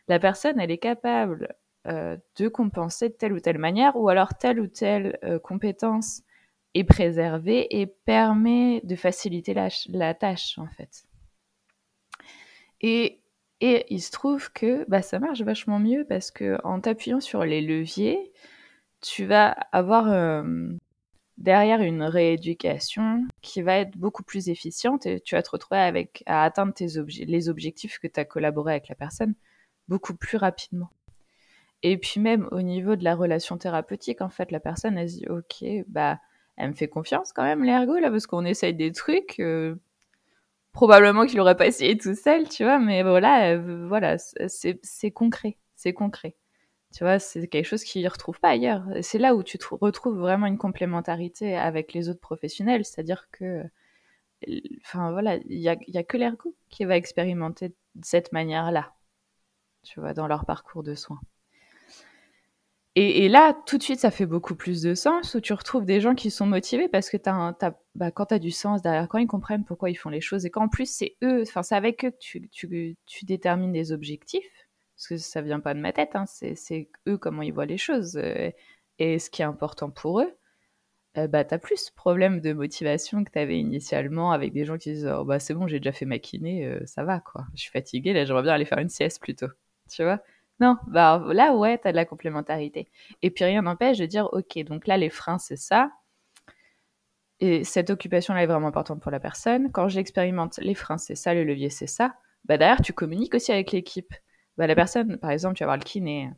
la 0.09 0.19
personne, 0.19 0.59
elle 0.59 0.71
est 0.71 0.79
capable 0.79 1.55
euh, 1.87 2.17
de 2.37 2.49
compenser 2.49 3.11
de 3.11 3.15
telle 3.15 3.33
ou 3.35 3.41
telle 3.41 3.59
manière, 3.59 3.97
ou 3.97 4.09
alors 4.09 4.39
telle 4.39 4.61
ou 4.61 4.69
telle 4.69 5.19
compétence 5.43 6.23
est 6.75 6.85
préservée 6.85 7.67
et 7.79 7.87
permet 7.87 8.81
de 8.85 8.97
faciliter 8.97 9.53
la, 9.53 9.69
la 9.89 10.15
tâche 10.15 10.59
en 10.59 10.69
fait. 10.69 11.05
Et 12.81 13.21
et 13.61 13.87
il 13.93 14.01
se 14.01 14.11
trouve 14.11 14.53
que 14.53 14.85
bah, 14.89 15.03
ça 15.03 15.19
marche 15.19 15.43
vachement 15.43 15.79
mieux 15.79 16.05
parce 16.09 16.31
que 16.31 16.59
en 16.65 16.81
t'appuyant 16.81 17.21
sur 17.21 17.45
les 17.45 17.61
leviers, 17.61 18.33
tu 19.01 19.25
vas 19.25 19.51
avoir 19.73 20.11
euh, 20.13 20.43
derrière 21.39 21.81
une 21.81 22.03
rééducation 22.03 23.27
qui 23.43 23.63
va 23.63 23.79
être 23.79 23.97
beaucoup 23.97 24.23
plus 24.23 24.49
efficiente 24.49 25.07
et 25.07 25.21
tu 25.21 25.35
vas 25.35 25.43
te 25.43 25.51
retrouver 25.51 25.81
avec, 25.81 26.23
à 26.27 26.45
atteindre 26.45 26.73
tes 26.73 26.87
les 27.27 27.49
objectifs 27.49 27.99
que 27.99 28.07
tu 28.07 28.21
as 28.21 28.25
collaboré 28.25 28.73
avec 28.73 28.89
la 28.89 28.95
personne 28.95 29.35
beaucoup 29.89 30.15
plus 30.15 30.37
rapidement. 30.37 30.91
Et 31.83 31.97
puis 31.97 32.21
même 32.21 32.49
au 32.51 32.63
niveau 32.63 32.97
de 32.97 33.05
la 33.05 33.15
relation 33.15 33.57
thérapeutique, 33.57 34.21
en 34.21 34.29
fait, 34.29 34.51
la 34.51 34.61
personne, 34.61 34.99
elle 34.99 35.09
se 35.09 35.17
dit, 35.17 35.29
ok, 35.29 35.65
bah, 35.89 36.19
elle 36.57 36.71
me 36.71 36.75
fait 36.75 36.89
confiance 36.89 37.33
quand 37.33 37.45
même, 37.45 37.63
l'ergo, 37.63 37.99
là, 37.99 38.11
parce 38.11 38.27
qu'on 38.27 38.45
essaye 38.45 38.75
des 38.75 38.93
trucs. 38.93 39.39
Euh, 39.39 39.77
probablement 40.73 41.27
qu'il 41.27 41.39
n'aurait 41.39 41.57
pas 41.57 41.67
essayé 41.67 41.97
tout 41.99 42.15
seul, 42.15 42.49
tu 42.49 42.65
vois, 42.65 42.79
mais 42.79 43.03
voilà, 43.03 43.53
euh, 43.55 43.87
voilà, 43.89 44.17
c'est 44.19 45.11
concret, 45.11 45.59
c'est 45.75 45.93
concret. 45.93 46.37
Tu 46.95 47.05
vois, 47.05 47.19
c'est 47.19 47.47
quelque 47.49 47.67
chose 47.67 47.85
qu'il 47.85 48.03
ne 48.03 48.09
retrouve 48.09 48.41
pas 48.41 48.51
ailleurs. 48.51 48.85
C'est 49.03 49.19
là 49.19 49.35
où 49.35 49.43
tu 49.43 49.59
retrouves 49.81 50.19
vraiment 50.19 50.47
une 50.47 50.59
complémentarité 50.59 51.57
avec 51.57 51.93
les 51.93 52.09
autres 52.09 52.21
professionnels, 52.21 52.85
c'est-à-dire 52.85 53.29
que, 53.31 53.65
enfin 54.83 55.13
voilà, 55.13 55.37
il 55.49 55.59
n'y 55.61 55.69
a, 55.69 55.77
a 55.95 56.03
que 56.03 56.17
l'ergo 56.17 56.55
qui 56.71 56.85
va 56.85 56.97
expérimenter 56.97 57.69
de 57.71 58.05
cette 58.05 58.33
manière-là, 58.33 58.95
tu 59.83 60.01
vois, 60.01 60.15
dans 60.15 60.27
leur 60.27 60.47
parcours 60.47 60.83
de 60.83 60.95
soins. 60.95 61.21
Et, 63.01 63.29
là, 63.29 63.55
tout 63.65 63.79
de 63.79 63.83
suite, 63.85 64.01
ça 64.01 64.11
fait 64.11 64.27
beaucoup 64.27 64.57
plus 64.57 64.83
de 64.83 64.95
sens, 64.97 65.37
où 65.37 65.41
tu 65.41 65.53
retrouves 65.53 65.85
des 65.85 66.01
gens 66.01 66.17
qui 66.17 66.33
sont 66.33 66.47
motivés 66.47 66.89
parce 66.89 67.11
que 67.11 67.17
bah, 67.95 68.11
quand 68.11 68.27
tu 68.27 68.35
as 68.35 68.39
du 68.41 68.51
sens 68.51 68.83
derrière, 68.83 69.09
quand 69.09 69.19
ils 69.19 69.29
comprennent 69.29 69.65
pourquoi 69.65 69.89
ils 69.89 69.95
font 69.95 70.09
les 70.09 70.21
choses, 70.21 70.45
et 70.45 70.51
qu'en 70.51 70.69
plus, 70.69 70.91
c'est 70.91 71.17
eux, 71.23 71.43
enfin, 71.43 71.63
c'est 71.63 71.77
avec 71.77 72.05
eux 72.05 72.11
que 72.11 72.17
tu, 72.51 72.99
détermines 73.23 73.71
des 73.71 73.93
objectifs, 73.93 74.51
parce 74.97 75.07
que 75.07 75.17
ça 75.17 75.43
vient 75.43 75.61
pas 75.61 75.75
de 75.75 75.81
ma 75.81 75.93
tête, 75.93 76.17
hein, 76.17 76.25
c'est 76.27 76.91
eux 77.07 77.19
comment 77.19 77.43
ils 77.43 77.53
voient 77.53 77.67
les 77.67 77.79
choses, 77.79 78.17
euh, 78.17 78.51
et 78.99 79.21
ce 79.21 79.31
qui 79.31 79.43
est 79.43 79.45
important 79.45 79.91
pour 79.91 80.21
eux, 80.21 80.37
euh, 81.19 81.29
bah, 81.29 81.45
tu 81.45 81.55
as 81.55 81.59
plus 81.59 81.91
problème 81.91 82.41
de 82.41 82.53
motivation 82.53 83.23
que 83.23 83.31
tu 83.31 83.39
avais 83.39 83.61
initialement 83.61 84.33
avec 84.33 84.53
des 84.53 84.65
gens 84.65 84.77
qui 84.77 84.93
disent 84.93 85.07
oh, 85.07 85.25
bah, 85.25 85.39
c'est 85.39 85.55
bon, 85.55 85.69
j'ai 85.69 85.79
déjà 85.79 85.93
fait 85.93 86.07
ma 86.07 86.19
kiné, 86.19 86.67
euh, 86.67 86.81
ça 86.87 87.05
va, 87.05 87.21
quoi. 87.21 87.47
Je 87.55 87.63
suis 87.63 87.71
fatiguée, 87.71 88.13
là, 88.13 88.25
j'aimerais 88.25 88.43
bien 88.43 88.55
aller 88.55 88.65
faire 88.65 88.79
une 88.79 88.89
sieste 88.89 89.23
plutôt. 89.23 89.49
Tu 89.91 90.03
vois? 90.03 90.21
Non, 90.61 90.77
bah 90.87 91.23
là, 91.33 91.55
ouais, 91.55 91.79
tu 91.79 91.89
as 91.89 91.93
de 91.93 91.97
la 91.97 92.05
complémentarité. 92.05 92.89
Et 93.23 93.31
puis 93.31 93.45
rien 93.45 93.63
n'empêche 93.63 93.99
de 93.99 94.07
dire, 94.07 94.29
ok, 94.33 94.59
donc 94.65 94.87
là, 94.87 94.97
les 94.97 95.11
freins, 95.11 95.39
c'est 95.39 95.57
ça. 95.57 95.91
Et 97.41 97.63
cette 97.65 97.91
occupation-là 97.91 98.43
est 98.43 98.47
vraiment 98.47 98.69
importante 98.69 99.01
pour 99.01 99.13
la 99.13 99.21
personne. 99.21 99.71
Quand 99.71 99.89
j'expérimente 99.89 100.59
les 100.59 100.75
freins, 100.75 100.99
c'est 100.99 101.15
ça, 101.15 101.35
le 101.35 101.45
levier, 101.45 101.71
c'est 101.71 101.87
ça. 101.87 102.15
Bah 102.45 102.57
derrière, 102.57 102.83
tu 102.83 102.93
communiques 102.93 103.35
aussi 103.35 103.53
avec 103.53 103.71
l'équipe. 103.73 104.13
Bah 104.57 104.67
la 104.67 104.75
personne, 104.75 105.19
par 105.19 105.31
exemple, 105.31 105.55
tu 105.57 105.63
vas 105.63 105.69
voir 105.69 105.77
le 105.77 105.85
kiné. 105.85 106.31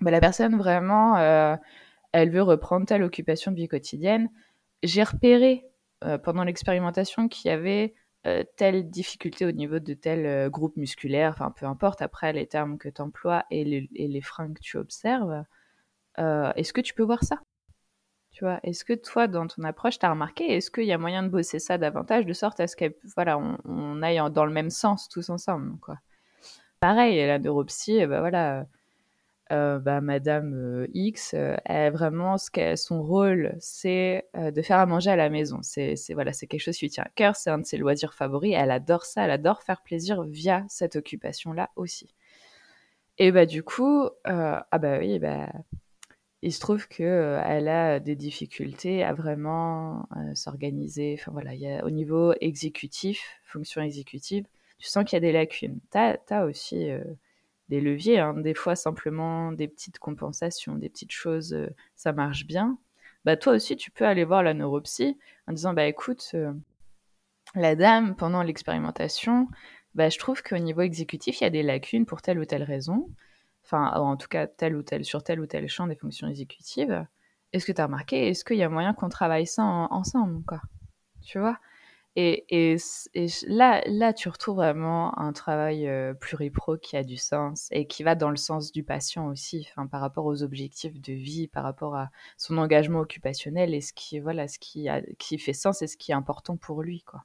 Bah 0.00 0.10
la 0.10 0.20
personne, 0.20 0.56
vraiment, 0.58 1.16
euh, 1.16 1.56
elle 2.12 2.30
veut 2.30 2.42
reprendre 2.42 2.86
telle 2.86 3.02
occupation 3.02 3.50
de 3.50 3.56
vie 3.56 3.68
quotidienne. 3.68 4.30
J'ai 4.82 5.02
repéré 5.02 5.64
euh, 6.04 6.18
pendant 6.18 6.44
l'expérimentation 6.44 7.28
qu'il 7.28 7.50
y 7.50 7.54
avait 7.54 7.94
euh, 8.26 8.44
telle 8.56 8.90
difficulté 8.90 9.46
au 9.46 9.52
niveau 9.52 9.78
de 9.78 9.94
tel 9.94 10.26
euh, 10.26 10.50
groupe 10.50 10.76
musculaire, 10.76 11.30
enfin 11.32 11.50
peu 11.50 11.64
importe 11.64 12.02
après 12.02 12.34
les 12.34 12.46
termes 12.46 12.76
que 12.76 12.90
tu 12.90 13.00
emploies 13.00 13.44
et 13.50 13.64
les, 13.64 14.20
freins 14.20 14.52
que 14.52 14.60
tu 14.60 14.76
observes, 14.76 15.44
euh, 16.18 16.52
est-ce 16.56 16.74
que 16.74 16.82
tu 16.82 16.92
peux 16.92 17.02
voir 17.02 17.24
ça? 17.24 17.40
Tu 18.32 18.44
vois, 18.44 18.60
est-ce 18.62 18.84
que 18.84 18.92
toi, 18.92 19.26
dans 19.26 19.46
ton 19.46 19.64
approche, 19.64 19.98
tu 19.98 20.04
as 20.04 20.10
remarqué, 20.10 20.44
est-ce 20.54 20.70
qu'il 20.70 20.84
y 20.84 20.92
a 20.92 20.98
moyen 20.98 21.22
de 21.22 21.28
bosser 21.28 21.58
ça 21.58 21.78
davantage 21.78 22.26
de 22.26 22.32
sorte 22.34 22.60
à 22.60 22.66
ce 22.66 22.76
qu'on 22.76 22.90
voilà, 23.16 23.38
on, 23.38 24.02
aille 24.02 24.20
dans 24.32 24.44
le 24.44 24.52
même 24.52 24.70
sens 24.70 25.08
tous 25.08 25.30
ensemble 25.30 25.78
quoi? 25.80 25.96
Pareil, 26.78 27.26
la 27.26 27.38
neuropsy, 27.38 28.06
bah 28.06 28.20
voilà, 28.20 28.66
euh, 29.52 29.78
bah, 29.78 30.00
Madame 30.00 30.54
euh, 30.54 30.86
X, 30.94 31.34
euh, 31.34 31.56
vraiment, 31.92 32.38
ce 32.38 32.50
son 32.76 33.02
rôle, 33.02 33.56
c'est 33.58 34.26
de 34.34 34.62
faire 34.62 34.78
à 34.78 34.86
manger 34.86 35.10
à 35.10 35.16
la 35.16 35.28
maison. 35.28 35.58
C'est 35.62 35.96
voilà, 36.10 36.32
c'est 36.32 36.46
quelque 36.46 36.60
chose 36.60 36.76
qui 36.76 36.84
lui 36.84 36.90
tient 36.90 37.04
à 37.04 37.10
cœur, 37.14 37.36
c'est 37.36 37.50
un 37.50 37.58
de 37.58 37.66
ses 37.66 37.76
loisirs 37.76 38.14
favoris. 38.14 38.54
Elle 38.56 38.70
adore 38.70 39.04
ça, 39.04 39.24
elle 39.24 39.30
adore 39.30 39.62
faire 39.62 39.82
plaisir 39.82 40.22
via 40.22 40.64
cette 40.68 40.96
occupation-là 40.96 41.70
aussi. 41.76 42.14
Et 43.18 43.32
bah 43.32 43.46
du 43.46 43.62
coup, 43.62 44.08
ah 44.24 44.64
bah 44.78 44.98
oui, 44.98 45.18
bah, 45.18 45.52
il 46.42 46.52
se 46.52 46.60
trouve 46.60 46.88
que 46.88 47.38
elle 47.44 47.68
a 47.68 48.00
des 48.00 48.16
difficultés 48.16 49.04
à 49.04 49.12
vraiment 49.14 50.08
s'organiser. 50.34 51.16
Enfin 51.18 51.32
voilà, 51.32 51.54
il 51.54 51.60
y 51.60 51.68
a, 51.70 51.84
au 51.84 51.90
niveau 51.90 52.32
exécutif, 52.40 53.40
fonction 53.44 53.82
exécutive, 53.82 54.46
tu 54.78 54.88
sens 54.88 55.04
qu'il 55.04 55.16
y 55.16 55.18
a 55.18 55.20
des 55.20 55.32
lacunes. 55.32 55.80
T'as 55.90 56.16
as 56.30 56.44
aussi 56.44 56.90
des 57.70 57.80
leviers, 57.82 58.20
hein, 58.20 58.34
des 58.34 58.54
fois 58.54 58.76
simplement 58.76 59.52
des 59.52 59.68
petites 59.68 59.98
compensations, 60.00 60.76
des 60.76 60.90
petites 60.90 61.12
choses, 61.12 61.54
euh, 61.54 61.68
ça 61.96 62.12
marche 62.12 62.46
bien. 62.46 62.78
Bah 63.26 63.36
toi 63.38 63.54
aussi, 63.54 63.76
tu 63.76 63.90
peux 63.92 64.06
aller 64.06 64.24
voir 64.24 64.42
la 64.44 64.54
neuropsy 64.54 65.18
en 65.48 65.54
disant 65.54 65.74
bah 65.74 65.86
écoute, 65.86 66.30
euh, 66.34 66.52
la 67.54 67.74
dame 67.76 68.14
pendant 68.16 68.42
l'expérimentation, 68.42 69.48
bah 69.94 70.08
je 70.08 70.18
trouve 70.18 70.42
qu'au 70.42 70.58
niveau 70.58 70.82
exécutif, 70.82 71.40
il 71.40 71.44
y 71.44 71.46
a 71.46 71.50
des 71.50 71.62
lacunes 71.62 72.06
pour 72.06 72.22
telle 72.22 72.38
ou 72.38 72.44
telle 72.44 72.62
raison. 72.62 73.08
Enfin 73.64 73.92
en 73.94 74.16
tout 74.16 74.28
cas 74.28 74.46
tel 74.46 74.76
ou 74.76 74.82
tel 74.82 75.04
sur 75.04 75.22
tel 75.22 75.40
ou 75.40 75.46
tel 75.46 75.68
champ 75.68 75.86
des 75.86 75.96
fonctions 75.96 76.28
exécutives. 76.28 77.06
Est-ce 77.52 77.66
que 77.66 77.72
tu 77.72 77.80
as 77.80 77.86
remarqué? 77.86 78.28
Est-ce 78.28 78.44
qu'il 78.44 78.56
y 78.56 78.62
a 78.62 78.68
moyen 78.68 78.94
qu'on 78.94 79.08
travaille 79.08 79.46
ça 79.46 79.64
en- 79.64 79.88
ensemble, 79.92 80.44
quoi? 80.44 80.60
Tu 81.22 81.38
vois? 81.40 81.58
Et, 82.16 82.44
et, 82.50 82.76
et 83.14 83.26
là, 83.46 83.82
là, 83.86 84.12
tu 84.12 84.28
retrouves 84.28 84.56
vraiment 84.56 85.16
un 85.18 85.32
travail 85.32 85.88
euh, 85.88 86.12
pluripro 86.14 86.76
qui 86.76 86.96
a 86.96 87.04
du 87.04 87.16
sens 87.16 87.68
et 87.70 87.86
qui 87.86 88.02
va 88.02 88.14
dans 88.16 88.30
le 88.30 88.36
sens 88.36 88.72
du 88.72 88.82
patient 88.84 89.28
aussi, 89.28 89.68
par 89.90 90.00
rapport 90.00 90.26
aux 90.26 90.42
objectifs 90.42 91.00
de 91.00 91.12
vie, 91.12 91.46
par 91.48 91.62
rapport 91.64 91.96
à 91.96 92.10
son 92.36 92.58
engagement 92.58 93.00
occupationnel 93.00 93.74
et 93.74 93.80
ce 93.80 93.92
qui, 93.92 94.18
voilà, 94.20 94.48
ce 94.48 94.58
qui, 94.58 94.88
a, 94.88 95.02
qui 95.18 95.38
fait 95.38 95.52
sens 95.52 95.82
et 95.82 95.86
ce 95.86 95.96
qui 95.96 96.10
est 96.12 96.14
important 96.14 96.56
pour 96.56 96.82
lui, 96.82 97.02
quoi. 97.02 97.24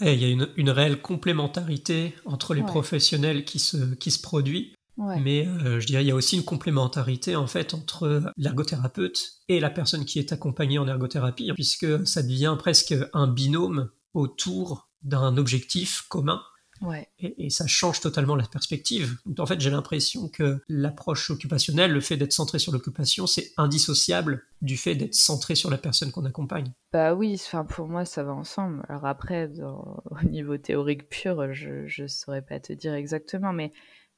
Ouais, 0.00 0.14
il 0.14 0.22
y 0.22 0.24
a 0.24 0.28
une, 0.28 0.48
une 0.56 0.70
réelle 0.70 1.00
complémentarité 1.00 2.14
entre 2.24 2.54
les 2.54 2.62
Ouais. 2.62 2.64
professionnels 2.64 3.44
qui 3.44 3.58
se, 3.58 3.94
qui 3.94 4.10
se 4.10 4.20
produit. 4.20 4.74
Ouais. 4.98 5.18
Mais 5.20 5.46
euh, 5.46 5.80
je 5.80 5.86
dirais 5.86 6.04
il 6.04 6.08
y 6.08 6.10
a 6.10 6.14
aussi 6.14 6.36
une 6.36 6.44
complémentarité 6.44 7.34
en 7.34 7.46
fait 7.46 7.72
entre 7.74 8.32
l'ergothérapeute 8.36 9.32
et 9.48 9.58
la 9.58 9.70
personne 9.70 10.04
qui 10.04 10.18
est 10.18 10.32
accompagnée 10.32 10.78
en 10.78 10.86
ergothérapie, 10.86 11.50
puisque 11.54 12.06
ça 12.06 12.22
devient 12.22 12.56
presque 12.58 12.94
un 13.14 13.26
binôme 13.26 13.90
autour 14.14 14.90
d'un 15.02 15.36
objectif 15.36 16.02
commun. 16.08 16.42
Ouais. 16.82 17.08
Et, 17.20 17.46
et 17.46 17.50
ça 17.50 17.66
change 17.68 18.00
totalement 18.00 18.34
la 18.34 18.46
perspective. 18.46 19.16
Donc, 19.24 19.38
en 19.38 19.46
fait, 19.46 19.60
j'ai 19.60 19.70
l'impression 19.70 20.28
que 20.28 20.60
l'approche 20.68 21.30
occupationnelle, 21.30 21.92
le 21.92 22.00
fait 22.00 22.16
d'être 22.16 22.32
centré 22.32 22.58
sur 22.58 22.72
l'occupation, 22.72 23.28
c'est 23.28 23.52
indissociable 23.56 24.42
du 24.62 24.76
fait 24.76 24.96
d'être 24.96 25.14
centré 25.14 25.54
sur 25.54 25.70
la 25.70 25.78
personne 25.78 26.10
qu'on 26.10 26.24
accompagne. 26.24 26.72
Bah 26.92 27.14
oui, 27.14 27.34
enfin 27.34 27.64
pour 27.64 27.86
moi 27.88 28.04
ça 28.04 28.24
va 28.24 28.32
ensemble. 28.32 28.84
Alors 28.88 29.06
après, 29.06 29.48
dans- 29.48 30.02
au 30.10 30.26
niveau 30.28 30.56
théorique 30.58 31.08
pur, 31.08 31.52
je 31.54 31.86
je 31.86 32.06
saurais 32.08 32.42
pas 32.42 32.58
te 32.60 32.72
dire 32.72 32.94
exactement, 32.94 33.52
mais 33.52 33.72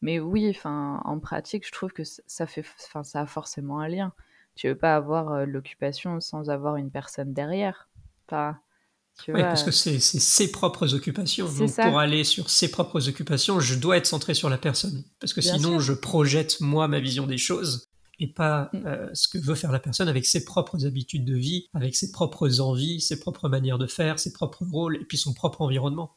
mais 0.05 0.21
oui, 0.21 0.49
enfin 0.51 1.01
en 1.05 1.19
pratique, 1.19 1.67
je 1.67 1.73
trouve 1.73 1.93
que 1.93 2.03
ça 2.05 2.47
fait, 2.47 2.65
enfin 2.89 3.03
ça 3.03 3.23
a 3.23 3.27
forcément 3.27 3.81
un 3.81 3.89
lien. 3.89 4.13
Tu 4.55 4.69
veux 4.69 4.77
pas 4.79 4.95
avoir 4.95 5.33
euh, 5.33 5.45
l'occupation 5.47 6.21
sans 6.21 6.49
avoir 6.51 6.77
une 6.77 6.91
personne 6.91 7.33
derrière. 7.33 7.89
Tu 8.29 9.33
Oui, 9.33 9.41
vois. 9.41 9.49
parce 9.49 9.63
que 9.63 9.71
c'est 9.71 10.01
ses 10.01 10.51
propres 10.53 10.93
occupations. 10.95 11.47
Donc 11.53 11.69
ça. 11.71 11.87
pour 11.89 11.99
aller 11.99 12.25
sur 12.25 12.51
ses 12.51 12.71
propres 12.71 13.09
occupations, 13.09 13.61
je 13.61 13.77
dois 13.77 13.97
être 13.97 14.07
centré 14.07 14.35
sur 14.35 14.49
la 14.51 14.59
personne. 14.59 15.05
Parce 15.21 15.33
que 15.33 15.41
Bien 15.41 15.55
sinon, 15.57 15.71
sûr. 15.73 15.81
je 15.81 15.93
projette 15.93 16.61
moi 16.61 16.89
ma 16.89 17.01
vision 17.01 17.27
des 17.27 17.39
choses 17.39 17.89
et 18.21 18.27
pas 18.29 18.71
Mm. 18.73 18.87
euh, 18.87 19.09
ce 19.15 19.29
que 19.29 19.39
veut 19.39 19.55
faire 19.57 19.73
la 19.73 19.81
personne 19.81 20.09
avec 20.09 20.25
ses 20.27 20.45
propres 20.45 20.85
habitudes 20.87 21.25
de 21.25 21.35
vie, 21.37 21.69
avec 21.75 21.95
ses 21.97 22.13
propres 22.13 22.61
envies, 22.61 23.01
ses 23.01 23.19
propres 23.21 23.49
manières 23.49 23.79
de 23.79 23.87
faire, 23.87 24.19
ses 24.19 24.33
propres 24.33 24.65
rôles 24.65 24.97
et 24.97 25.05
puis 25.05 25.19
son 25.19 25.33
propre 25.33 25.63
environnement. 25.63 26.13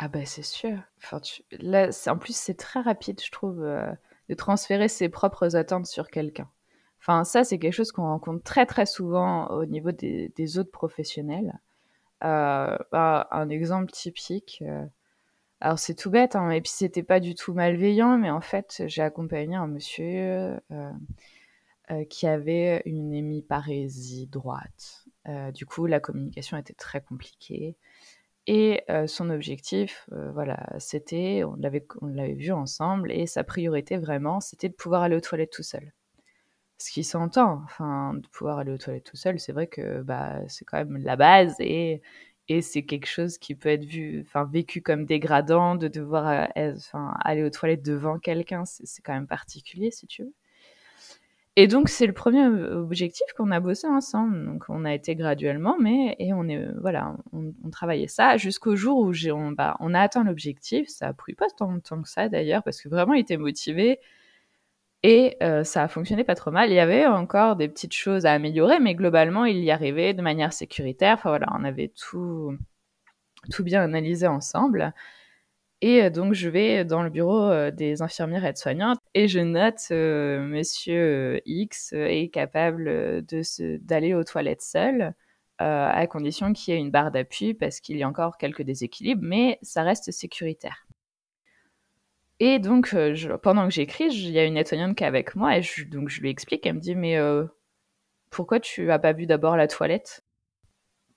Ah 0.00 0.06
bah 0.06 0.24
c'est 0.24 0.42
sûr. 0.44 0.78
En 1.12 2.18
plus, 2.18 2.36
c'est 2.36 2.54
très 2.54 2.80
rapide, 2.80 3.20
je 3.20 3.32
trouve, 3.32 3.64
euh, 3.64 3.92
de 4.28 4.34
transférer 4.34 4.86
ses 4.88 5.08
propres 5.08 5.56
attentes 5.56 5.86
sur 5.86 6.08
quelqu'un. 6.08 6.48
Enfin, 7.00 7.24
ça, 7.24 7.42
c'est 7.42 7.58
quelque 7.58 7.72
chose 7.72 7.90
qu'on 7.90 8.04
rencontre 8.04 8.44
très 8.44 8.64
très 8.64 8.86
souvent 8.86 9.48
au 9.48 9.66
niveau 9.66 9.90
des, 9.90 10.58
autres 10.58 10.70
professionnels. 10.70 11.58
Euh, 12.24 12.78
bah, 12.92 13.26
un 13.32 13.48
exemple 13.48 13.90
typique. 13.90 14.62
euh, 14.66 14.86
alors 15.60 15.78
c'est 15.80 15.94
tout 15.96 16.10
bête, 16.10 16.36
hein, 16.36 16.50
et 16.50 16.60
puis 16.60 16.70
c'était 16.72 17.02
pas 17.02 17.20
du 17.20 17.34
tout 17.34 17.52
malveillant, 17.54 18.18
mais 18.18 18.30
en 18.30 18.40
fait, 18.40 18.84
j'ai 18.86 19.02
accompagné 19.02 19.56
un 19.56 19.66
monsieur 19.66 20.60
qui 22.10 22.26
avait 22.26 22.82
une 22.84 23.14
hémiparésie 23.14 24.26
droite. 24.28 25.06
Du 25.54 25.66
coup, 25.66 25.86
la 25.86 26.00
communication 26.00 26.56
était 26.56 26.74
très 26.74 27.00
compliquée. 27.00 27.76
Et 28.48 28.82
euh, 28.90 29.06
son 29.06 29.30
objectif, 29.30 30.08
euh, 30.12 30.32
voilà, 30.32 30.66
c'était, 30.80 31.44
on 31.44 31.54
l'avait, 31.56 31.86
on 32.00 32.06
l'avait 32.06 32.34
vu 32.34 32.50
ensemble, 32.50 33.12
et 33.12 33.26
sa 33.26 33.44
priorité 33.44 33.98
vraiment, 33.98 34.40
c'était 34.40 34.70
de 34.70 34.74
pouvoir 34.74 35.02
aller 35.02 35.14
aux 35.16 35.20
toilettes 35.20 35.52
tout 35.52 35.62
seul. 35.62 35.92
Ce 36.78 36.92
qui 36.92 37.04
s'entend, 37.04 37.62
enfin, 37.64 38.14
de 38.14 38.26
pouvoir 38.28 38.58
aller 38.58 38.72
aux 38.72 38.78
toilettes 38.78 39.04
tout 39.04 39.16
seul, 39.16 39.40
c'est 39.40 39.52
vrai 39.52 39.66
que 39.68 40.02
bah, 40.02 40.40
c'est 40.48 40.64
quand 40.64 40.78
même 40.78 40.98
la 40.98 41.16
base, 41.16 41.56
et, 41.60 42.02
et 42.48 42.62
c'est 42.62 42.84
quelque 42.84 43.06
chose 43.08 43.38
qui 43.38 43.54
peut 43.56 43.70
être 43.70 43.84
vu, 43.84 44.22
enfin, 44.26 44.44
vécu 44.46 44.82
comme 44.82 45.06
dégradant, 45.06 45.76
de 45.76 45.88
devoir 45.88 46.48
euh, 46.56 46.74
aller 47.24 47.44
aux 47.44 47.50
toilettes 47.50 47.84
devant 47.84 48.18
quelqu'un, 48.18 48.64
c'est, 48.64 48.86
c'est 48.86 49.02
quand 49.02 49.14
même 49.14 49.26
particulier, 49.28 49.90
si 49.92 50.06
tu 50.06 50.24
veux. 50.24 50.34
Et 51.60 51.66
donc, 51.66 51.88
c'est 51.88 52.06
le 52.06 52.12
premier 52.12 52.46
objectif 52.46 53.26
qu'on 53.36 53.50
a 53.50 53.58
bossé 53.58 53.88
ensemble. 53.88 54.44
Donc, 54.46 54.66
on 54.68 54.84
a 54.84 54.94
été 54.94 55.16
graduellement, 55.16 55.76
mais 55.80 56.14
et 56.20 56.32
on 56.32 56.46
est 56.46 56.68
voilà, 56.80 57.16
on, 57.32 57.52
travaillait 57.70 58.06
ça 58.06 58.36
jusqu'au 58.36 58.76
jour 58.76 58.98
où 59.00 59.12
j'ai, 59.12 59.32
on, 59.32 59.50
bah, 59.50 59.76
on 59.80 59.92
a 59.92 60.00
atteint 60.00 60.22
l'objectif. 60.22 60.88
Ça 60.88 61.08
a 61.08 61.12
pris 61.12 61.34
pas 61.34 61.48
tant 61.56 61.72
de 61.72 61.80
temps 61.80 62.00
que 62.00 62.08
ça 62.08 62.28
d'ailleurs, 62.28 62.62
parce 62.62 62.80
que 62.80 62.88
vraiment, 62.88 63.14
il 63.14 63.22
était 63.22 63.36
motivé 63.38 63.98
et 65.02 65.36
euh, 65.42 65.64
ça 65.64 65.82
a 65.84 65.88
fonctionné 65.88 66.22
pas 66.22 66.36
trop 66.36 66.52
mal. 66.52 66.70
Il 66.70 66.74
y 66.74 66.78
avait 66.78 67.06
encore 67.06 67.56
des 67.56 67.68
petites 67.68 67.94
choses 67.94 68.24
à 68.24 68.32
améliorer, 68.34 68.78
mais 68.78 68.94
globalement, 68.94 69.44
il 69.44 69.58
y 69.58 69.72
arrivait 69.72 70.14
de 70.14 70.22
manière 70.22 70.52
sécuritaire. 70.52 71.14
Enfin 71.14 71.30
voilà, 71.30 71.48
on 71.58 71.64
avait 71.64 71.88
tout 71.88 72.56
tout 73.50 73.64
bien 73.64 73.82
analysé 73.82 74.26
ensemble. 74.28 74.94
Et 75.80 76.04
euh, 76.04 76.10
donc, 76.10 76.34
je 76.34 76.48
vais 76.48 76.84
dans 76.84 77.02
le 77.02 77.10
bureau 77.10 77.42
euh, 77.50 77.70
des 77.70 78.02
infirmières 78.02 78.44
aides-soignantes 78.44 78.97
et 79.14 79.28
je 79.28 79.40
note 79.40 79.88
euh, 79.90 80.40
Monsieur 80.40 81.40
X 81.46 81.92
est 81.92 82.32
capable 82.32 83.24
d'aller 83.80 84.14
aux 84.14 84.24
toilettes 84.24 84.62
seul, 84.62 85.14
à 85.58 86.06
condition 86.06 86.52
qu'il 86.52 86.74
y 86.74 86.76
ait 86.76 86.80
une 86.80 86.90
barre 86.90 87.10
d'appui 87.10 87.54
parce 87.54 87.80
qu'il 87.80 87.96
y 87.96 88.02
a 88.02 88.08
encore 88.08 88.38
quelques 88.38 88.62
déséquilibres, 88.62 89.22
mais 89.24 89.58
ça 89.62 89.82
reste 89.82 90.12
sécuritaire. 90.12 90.86
Et 92.40 92.60
donc, 92.60 92.94
pendant 93.42 93.66
que 93.66 93.74
j'écris, 93.74 94.08
il 94.10 94.30
y 94.30 94.38
a 94.38 94.44
une 94.44 94.56
aide-soignante 94.56 94.96
qui 94.96 95.02
est 95.02 95.08
avec 95.08 95.34
moi 95.34 95.56
et 95.58 95.62
donc 95.86 96.08
je 96.08 96.20
lui 96.20 96.30
explique. 96.30 96.64
Elle 96.66 96.74
me 96.74 96.80
dit 96.80 96.94
Mais 96.94 97.18
pourquoi 98.30 98.60
tu 98.60 98.90
as 98.92 98.98
pas 98.98 99.12
vu 99.12 99.26
d'abord 99.26 99.56
la 99.56 99.66
toilette? 99.66 100.22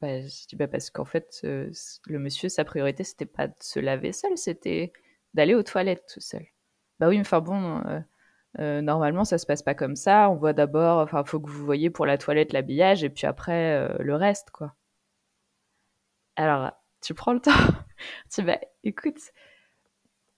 Bah, 0.01 0.19
je 0.21 0.47
dis 0.47 0.55
bah 0.55 0.67
parce 0.67 0.89
qu'en 0.89 1.05
fait, 1.05 1.41
le 1.43 2.19
monsieur, 2.19 2.49
sa 2.49 2.65
priorité, 2.65 3.03
c'était 3.03 3.27
pas 3.27 3.47
de 3.47 3.53
se 3.59 3.79
laver 3.79 4.11
seul, 4.13 4.35
c'était 4.35 4.91
d'aller 5.33 5.53
aux 5.53 5.63
toilettes 5.63 6.05
tout 6.11 6.21
seul. 6.21 6.45
Bah 7.01 7.09
oui, 7.09 7.15
mais 7.17 7.21
enfin 7.21 7.41
bon, 7.41 7.81
euh, 7.87 7.99
euh, 8.59 8.81
normalement, 8.81 9.25
ça 9.25 9.39
se 9.39 9.47
passe 9.47 9.63
pas 9.63 9.73
comme 9.73 9.95
ça. 9.95 10.29
On 10.29 10.35
voit 10.35 10.53
d'abord, 10.53 10.99
enfin, 10.99 11.23
faut 11.23 11.39
que 11.39 11.49
vous 11.49 11.65
voyez 11.65 11.89
pour 11.89 12.05
la 12.05 12.19
toilette 12.19 12.53
l'habillage 12.53 13.03
et 13.03 13.09
puis 13.09 13.25
après 13.25 13.73
euh, 13.75 13.97
le 13.99 14.15
reste, 14.15 14.51
quoi. 14.51 14.75
Alors, 16.35 16.71
tu 17.01 17.15
prends 17.15 17.33
le 17.33 17.39
temps. 17.41 17.51
tu 18.31 18.41
dis, 18.41 18.43
bah 18.43 18.59
écoute, 18.83 19.17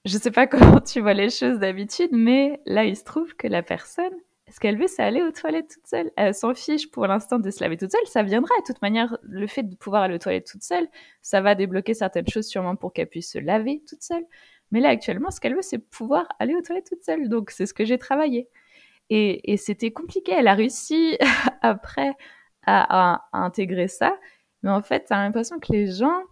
je 0.06 0.18
sais 0.18 0.32
pas 0.32 0.48
comment 0.48 0.80
tu 0.80 1.02
vois 1.02 1.14
les 1.14 1.30
choses 1.30 1.60
d'habitude, 1.60 2.12
mais 2.14 2.62
là, 2.66 2.86
il 2.86 2.96
se 2.96 3.04
trouve 3.04 3.36
que 3.36 3.48
la 3.48 3.62
personne, 3.62 4.14
ce 4.50 4.60
qu'elle 4.62 4.78
veut, 4.78 4.88
c'est 4.88 5.04
aller 5.04 5.22
aux 5.22 5.32
toilettes 5.32 5.70
toute 5.70 5.88
seule? 5.88 6.12
Elle 6.16 6.34
s'en 6.34 6.54
fiche 6.54 6.92
pour 6.92 7.08
l'instant 7.08 7.40
de 7.40 7.52
se 7.52 7.62
laver 7.62 7.76
toute 7.76 7.92
seule. 7.92 8.06
Ça 8.06 8.24
viendra. 8.24 8.56
De 8.60 8.64
toute 8.66 8.82
manière, 8.82 9.18
le 9.24 9.48
fait 9.48 9.64
de 9.64 9.76
pouvoir 9.76 10.04
aller 10.04 10.16
aux 10.16 10.20
toilettes 10.20 10.48
toute 10.48 10.64
seule, 10.64 10.88
ça 11.22 11.42
va 11.42 11.56
débloquer 11.56 11.94
certaines 11.94 12.28
choses 12.30 12.48
sûrement 12.48 12.78
pour 12.78 12.94
qu'elle 12.94 13.10
puisse 13.10 13.32
se 13.32 13.40
laver 13.40 13.84
toute 13.86 14.04
seule. 14.04 14.26
Mais 14.74 14.80
là, 14.80 14.90
actuellement, 14.90 15.30
ce 15.30 15.40
qu'elle 15.40 15.56
veut, 15.56 15.62
c'est 15.62 15.78
pouvoir 15.78 16.28
aller 16.40 16.56
aux 16.56 16.62
toilettes 16.64 16.88
toute 16.90 17.04
seule. 17.04 17.30
Donc, 17.30 17.52
c'est 17.52 17.68
ce 17.68 17.76
que 17.76 17.86
j'ai 17.86 18.00
travaillé. 18.00 18.50
Et, 19.12 19.56
c'était 19.58 19.92
compliqué. 19.92 20.34
Elle 20.34 20.48
a 20.48 20.56
réussi 20.56 21.16
après 21.62 22.14
à, 22.66 23.24
intégrer 23.34 23.88
ça. 23.88 24.18
Mais 24.64 24.72
en 24.72 24.82
fait, 24.82 25.06
t'as 25.08 25.18
l'impression 25.18 25.60
que 25.60 25.72
les 25.72 25.92
gens, 25.92 26.24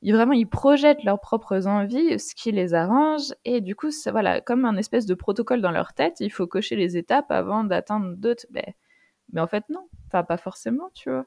ils, 0.00 0.14
vraiment, 0.14 0.32
ils 0.32 0.48
projettent 0.48 1.02
leurs 1.02 1.20
propres 1.20 1.66
envies, 1.66 2.20
ce 2.20 2.36
qui 2.36 2.52
les 2.52 2.72
arrange. 2.72 3.34
Et 3.44 3.60
du 3.60 3.74
coup, 3.74 3.90
voilà, 4.12 4.40
comme 4.40 4.64
un 4.64 4.76
espèce 4.76 5.06
de 5.06 5.14
protocole 5.14 5.60
dans 5.60 5.72
leur 5.72 5.92
tête, 5.92 6.20
il 6.20 6.30
faut 6.30 6.46
cocher 6.46 6.76
les 6.76 6.96
étapes 6.96 7.32
avant 7.32 7.64
d'atteindre 7.64 8.14
d'autres. 8.16 8.46
Ben, 8.50 8.74
mais 9.32 9.40
en 9.40 9.48
fait, 9.48 9.64
non. 9.70 9.88
Enfin, 10.06 10.22
pas 10.22 10.36
forcément, 10.36 10.90
tu 10.94 11.10
vois. 11.10 11.26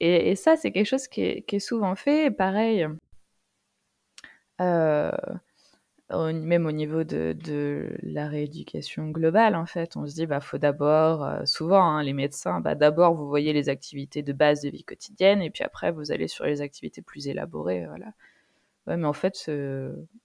Et, 0.00 0.34
ça, 0.36 0.56
c'est 0.56 0.72
quelque 0.72 0.88
chose 0.88 1.06
qui 1.08 1.22
est, 1.22 1.58
souvent 1.60 1.94
fait. 1.94 2.32
Pareil, 2.32 2.88
euh, 4.60 5.12
même 6.10 6.66
au 6.66 6.72
niveau 6.72 7.04
de, 7.04 7.96
la 8.02 8.28
rééducation 8.28 9.08
globale, 9.10 9.56
en 9.56 9.66
fait, 9.66 9.96
on 9.96 10.06
se 10.06 10.14
dit, 10.14 10.26
bah, 10.26 10.40
faut 10.40 10.58
d'abord, 10.58 11.24
euh, 11.24 11.44
souvent, 11.46 11.82
hein, 11.82 12.02
les 12.02 12.12
médecins, 12.12 12.60
bah, 12.60 12.74
d'abord, 12.74 13.14
vous 13.14 13.28
voyez 13.28 13.52
les 13.52 13.68
activités 13.68 14.22
de 14.22 14.32
base 14.32 14.60
de 14.62 14.70
vie 14.70 14.84
quotidienne, 14.84 15.42
et 15.42 15.50
puis 15.50 15.64
après, 15.64 15.92
vous 15.92 16.12
allez 16.12 16.28
sur 16.28 16.44
les 16.44 16.60
activités 16.60 17.02
plus 17.02 17.28
élaborées, 17.28 17.86
voilà. 17.86 18.12
Ouais, 18.86 18.96
mais 18.98 19.06
en 19.06 19.14
fait, 19.14 19.50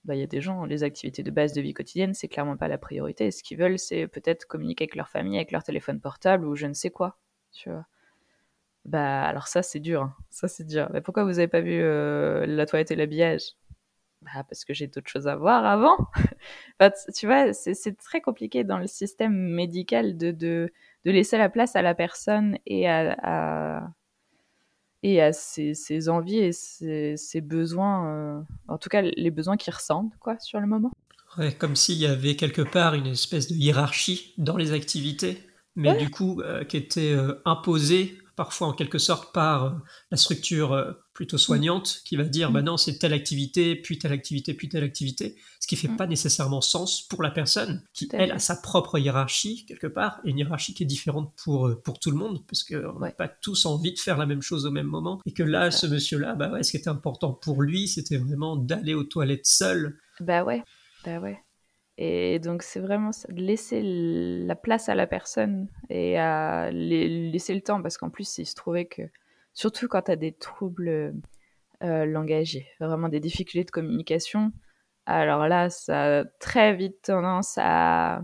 bah, 0.06 0.16
il 0.16 0.20
y 0.20 0.24
a 0.24 0.28
des 0.28 0.42
gens, 0.42 0.66
les 0.66 0.84
activités 0.84 1.24
de 1.24 1.32
base 1.32 1.54
de 1.54 1.62
vie 1.62 1.74
quotidienne, 1.74 2.14
c'est 2.14 2.28
clairement 2.28 2.58
pas 2.58 2.68
la 2.68 2.78
priorité. 2.78 3.32
Ce 3.32 3.44
qu'ils 3.44 3.58
veulent, 3.58 3.80
c'est 3.80 4.08
peut-être 4.08 4.46
communiquer 4.46 4.84
avec 4.86 4.96
leur 4.96 5.10
famille, 5.10 5.38
avec 5.38 5.52
leur 5.52 5.64
téléphone 5.64 6.02
portable 6.02 6.46
ou 6.46 6.56
je 6.56 6.68
ne 6.68 6.74
sais 6.74 6.90
quoi, 6.90 7.18
tu 7.54 7.70
vois. 7.70 7.86
Bah, 8.86 9.24
alors 9.24 9.48
ça, 9.48 9.62
c'est 9.64 9.80
dur. 9.80 10.02
Hein. 10.04 10.16
Ça, 10.30 10.48
c'est 10.48 10.66
dur. 10.66 10.90
Mais 10.94 11.02
pourquoi 11.02 11.24
vous 11.24 11.40
avez 11.40 11.48
pas 11.48 11.62
vu 11.62 11.80
euh, 11.82 12.46
la 12.46 12.66
toilette 12.66 12.92
et 12.92 12.96
l'habillage? 12.96 13.56
Bah, 14.22 14.44
parce 14.50 14.66
que 14.66 14.74
j'ai 14.74 14.88
d'autres 14.88 15.10
choses 15.10 15.28
à 15.28 15.36
voir 15.36 15.66
avant. 15.66 15.98
tu 17.16 17.26
vois, 17.26 17.54
c'est 17.54 17.98
très 17.98 18.22
compliqué 18.22 18.64
dans 18.64 18.78
le 18.78 18.88
système 18.88 19.34
médical 19.34 20.18
de, 20.18 20.32
de, 20.32 20.72
de, 21.06 21.12
laisser 21.12 21.38
la 21.38 21.50
place 21.50 21.76
à 21.76 21.82
la 21.82 21.96
personne 21.96 22.58
et 22.66 22.88
à, 22.88 23.16
à 23.24 23.88
et 25.02 25.22
à 25.22 25.32
ses, 25.32 25.74
ses, 25.74 26.10
envies 26.10 26.40
et 26.40 26.52
ses, 26.52 27.16
ses 27.16 27.40
besoins, 27.40 28.08
euh, 28.08 28.42
en 28.68 28.78
tout 28.78 28.90
cas 28.90 29.02
les 29.02 29.32
besoins 29.32 29.56
qu'ils 29.56 29.74
ressentent 29.74 30.12
quoi, 30.20 30.38
sur 30.40 30.60
le 30.60 30.68
moment. 30.68 30.92
Ouais, 31.38 31.54
comme 31.54 31.76
s'il 31.76 31.98
y 31.98 32.06
avait 32.06 32.36
quelque 32.36 32.62
part 32.62 32.96
une 32.96 33.08
espèce 33.08 33.48
de 33.48 33.56
hiérarchie 33.56 34.34
dans 34.38 34.58
les 34.58 34.74
activités, 34.74 35.48
mais 35.76 35.96
du 35.96 36.10
coup 36.10 36.42
euh, 36.42 36.66
qui 36.66 36.76
était 36.76 37.14
euh, 37.14 37.42
imposée 37.46 38.18
parfois 38.36 38.68
en 38.68 38.74
quelque 38.74 38.98
sorte 38.98 39.34
par 39.34 39.80
la 40.12 40.18
structure 40.18 40.98
plutôt 41.20 41.36
mm. 41.36 41.40
soignante 41.40 42.02
qui 42.06 42.16
va 42.16 42.24
dire 42.24 42.50
mm. 42.50 42.54
bah 42.54 42.62
non 42.62 42.78
c'est 42.78 42.98
telle 42.98 43.12
activité 43.12 43.76
puis 43.76 44.00
telle 44.00 44.14
activité 44.14 44.54
puis 44.54 44.70
telle 44.70 44.86
activité 44.86 45.36
ce 45.60 45.68
qui 45.68 45.76
fait 45.76 45.90
mm. 45.90 45.98
pas 45.98 46.08
nécessairement 46.08 46.62
sens 46.62 47.06
pour 47.10 47.22
la 47.22 47.30
personne 47.30 47.84
qui 47.92 48.08
elle 48.14 48.32
a 48.32 48.40
sa 48.40 48.56
propre 48.56 48.98
hiérarchie 48.98 49.66
quelque 49.66 49.88
part 49.88 50.22
et 50.24 50.30
une 50.30 50.38
hiérarchie 50.38 50.74
qui 50.74 50.84
est 50.84 50.86
différente 50.86 51.34
pour 51.44 51.68
euh, 51.68 51.82
pour 51.84 52.00
tout 52.00 52.10
le 52.10 52.16
monde 52.16 52.46
parce 52.48 52.64
que 52.64 52.88
on 52.96 53.00
n'a 53.00 53.12
pas 53.12 53.28
tous 53.28 53.66
envie 53.66 53.92
de 53.92 54.00
faire 54.00 54.18
la 54.18 54.26
même 54.26 54.42
chose 54.42 54.66
au 54.66 54.72
même 54.72 54.88
moment 54.88 55.20
et 55.26 55.34
que 55.34 55.44
là 55.44 55.72
ce 55.72 55.88
monsieur 55.88 56.20
là 56.20 56.36
bah 56.36 56.50
ouais 56.52 56.64
ce 56.64 56.72
qui 56.72 56.78
était 56.78 56.88
important 56.88 57.34
pour 57.34 57.62
lui 57.62 57.90
c'était 57.90 58.18
vraiment 58.18 58.56
d'aller 58.56 58.94
aux 58.94 59.04
toilettes 59.04 59.46
seul 59.46 59.98
bah 60.22 60.46
ouais 60.46 60.64
bah 61.04 61.20
ouais 61.20 61.44
et 62.02 62.40
donc, 62.40 62.64
c'est 62.64 62.80
vraiment 62.80 63.10
de 63.28 63.42
laisser 63.42 63.82
la 63.84 64.56
place 64.56 64.88
à 64.88 64.96
la 64.96 65.06
personne 65.06 65.68
et 65.90 66.18
à 66.18 66.72
laisser 66.72 67.54
le 67.54 67.60
temps, 67.60 67.82
parce 67.82 67.98
qu'en 67.98 68.10
plus, 68.10 68.38
il 68.38 68.46
se 68.46 68.56
trouvait 68.56 68.86
que, 68.86 69.02
surtout 69.60 69.90
quand 69.90 70.04
tu 70.04 70.12
as 70.12 70.16
des 70.16 70.32
troubles 70.32 71.14
euh, 71.84 72.06
langagiers, 72.06 72.70
vraiment 72.80 73.10
des 73.10 73.20
difficultés 73.20 73.66
de 73.66 73.72
communication, 73.72 74.54
alors 75.06 75.50
là, 75.50 75.70
ça 75.70 76.20
a 76.20 76.24
très 76.40 76.74
vite 76.74 77.02
tendance 77.02 77.56
à, 77.58 78.22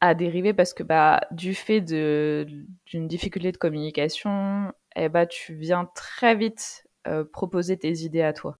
à 0.00 0.14
dériver 0.14 0.52
parce 0.52 0.74
que 0.74 0.82
bah, 0.82 1.22
du 1.30 1.54
fait 1.54 1.80
d'une 1.80 3.08
difficulté 3.08 3.52
de 3.52 3.56
communication, 3.56 4.70
eh 4.96 5.08
bah, 5.08 5.24
tu 5.24 5.54
viens 5.54 5.86
très 5.94 6.34
vite 6.34 6.86
euh, 7.06 7.24
proposer 7.24 7.78
tes 7.78 7.92
idées 8.00 8.22
à 8.22 8.34
toi. 8.34 8.58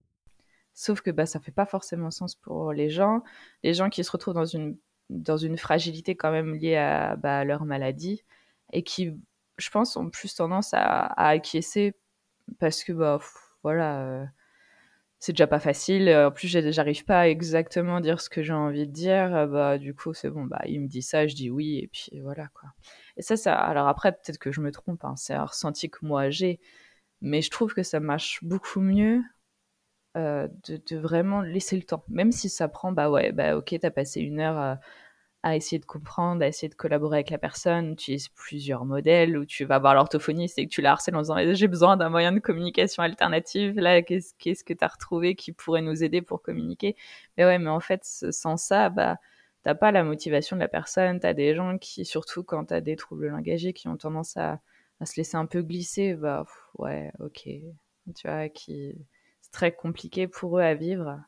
Sauf 0.73 1.03
que 1.03 1.11
bah, 1.11 1.27
ça 1.27 1.39
fait 1.39 1.53
pas 1.53 1.67
forcément 1.67 2.11
sens 2.11 2.35
pour 2.35 2.73
les 2.73 2.89
gens. 2.89 3.23
Les 3.63 3.75
gens 3.75 3.91
qui 3.91 4.03
se 4.05 4.11
retrouvent 4.11 4.33
dans 4.33 4.47
une, 4.47 4.79
dans 5.11 5.37
une 5.37 5.59
fragilité 5.59 6.17
quand 6.17 6.33
même 6.33 6.55
liée 6.55 6.77
à, 6.77 7.17
bah, 7.17 7.45
leur 7.45 7.67
maladie 7.67 8.25
et 8.73 8.83
qui, 8.83 9.13
je 9.59 9.71
pense, 9.71 9.97
ont 9.97 10.11
plus 10.11 10.35
tendance 10.35 10.71
à, 10.75 11.07
acquiescer 11.29 11.95
parce 12.61 12.85
que, 12.85 12.93
bah, 12.93 13.21
voilà, 13.63 14.01
euh, 14.03 14.25
c'est 15.19 15.33
déjà 15.33 15.47
pas 15.47 15.61
facile. 15.61 16.11
En 16.11 16.31
plus, 16.31 16.49
j'arrive 16.49 17.05
pas 17.05 17.21
à 17.21 17.29
exactement 17.29 18.01
dire 18.01 18.21
ce 18.21 18.29
que 18.29 18.43
j'ai 18.43 18.53
envie 18.53 18.87
de 18.87 18.93
dire. 18.93 19.49
Bah, 19.49 19.79
du 19.79 19.95
coup, 19.95 20.13
c'est 20.15 20.31
bon, 20.31 20.45
bah, 20.45 20.61
il 20.67 20.83
me 20.83 20.89
dit 20.89 21.03
ça, 21.03 21.27
je 21.27 21.35
dis 21.35 21.51
oui, 21.51 21.79
et 21.79 21.89
puis 21.89 22.21
voilà, 22.21 22.49
quoi. 22.55 22.71
Et 23.17 23.23
ça, 23.23 23.37
ça, 23.37 23.55
alors 23.55 23.89
après, 23.89 24.13
peut-être 24.13 24.39
que 24.39 24.53
je 24.53 24.61
me 24.61 24.71
trompe, 24.71 25.05
hein, 25.05 25.15
c'est 25.17 25.35
un 25.35 25.45
ressenti 25.47 25.91
que 25.91 26.05
moi 26.05 26.31
j'ai, 26.31 26.61
mais 27.23 27.43
je 27.43 27.51
trouve 27.51 27.75
que 27.75 27.83
ça 27.83 28.01
marche 28.01 28.41
beaucoup 28.45 28.81
mieux 28.81 29.23
euh, 30.17 30.47
de, 30.69 30.97
vraiment 30.97 31.41
laisser 31.41 31.77
le 31.77 31.83
temps. 31.83 32.05
Même 32.09 32.31
si 32.31 32.49
ça 32.49 32.69
prend, 32.69 32.93
bah 32.93 33.11
ouais, 33.11 33.33
bah 33.33 33.57
ok, 33.57 33.75
t'as 33.81 33.91
passé 33.91 34.21
une 34.21 34.41
heure 34.41 34.79
à, 35.45 35.57
essayer 35.57 35.79
de 35.79 35.85
comprendre, 35.85 36.43
à 36.43 36.49
essayer 36.49 36.69
de 36.69 36.75
collaborer 36.75 37.19
avec 37.19 37.31
la 37.31 37.39
personne, 37.39 37.97
tu 37.97 38.13
utilises 38.13 38.29
plusieurs 38.29 38.85
modèles, 38.85 39.37
ou 39.37 39.45
tu 39.45 39.65
vas 39.65 39.79
voir 39.79 39.95
l'orthophoniste 39.95 40.59
et 40.59 40.67
que 40.67 40.71
tu 40.71 40.81
la 40.81 40.93
harcèles 40.93 41.17
en 41.17 41.23
disant 41.23 41.37
j'ai 41.55 41.69
besoin 41.69 41.97
d'un 41.97 42.09
moyen 42.09 42.33
de 42.33 42.39
communication 42.41 43.03
alternative, 43.03 43.79
là, 43.79 44.03
qu'est-ce 44.03 44.65
que 44.65 44.73
t'as 44.73 44.89
retrouvé 44.89 45.35
qui 45.35 45.53
pourrait 45.53 45.83
nous 45.83 46.03
aider 46.03 46.23
pour 46.23 46.43
communiquer? 46.43 46.97
Mais 47.37 47.45
ouais, 47.45 47.59
mais 47.59 47.71
en 47.71 47.81
fait, 47.81 48.05
sans 48.05 48.57
ça, 48.57 48.89
bah 48.91 49.19
t'as 49.63 49.75
pas 49.75 49.93
la 49.93 50.05
motivation 50.05 50.57
de 50.57 50.61
la 50.61 50.69
personne, 50.69 51.21
t'as 51.21 51.35
des 51.35 51.55
gens 51.55 51.79
qui, 51.79 52.05
surtout 52.05 52.45
quand 52.45 52.67
t'as 52.67 52.81
des 52.81 52.97
troubles 52.97 53.29
langagiers, 53.29 53.73
qui 53.73 53.89
ont 53.89 53.97
tendance 53.97 54.37
à, 54.37 54.61
se 55.05 55.17
laisser 55.17 55.37
un 55.37 55.47
peu 55.47 55.63
glisser, 55.63 56.15
bah 56.15 56.47
ouais, 56.79 57.13
ok, 57.21 57.43
tu 58.15 58.29
vois, 58.29 58.49
qui 58.49 58.95
très 59.55 59.73
compliqué 59.73 60.27
pour 60.27 60.59
eux 60.59 60.63
à 60.63 60.75
vivre. 60.75 61.21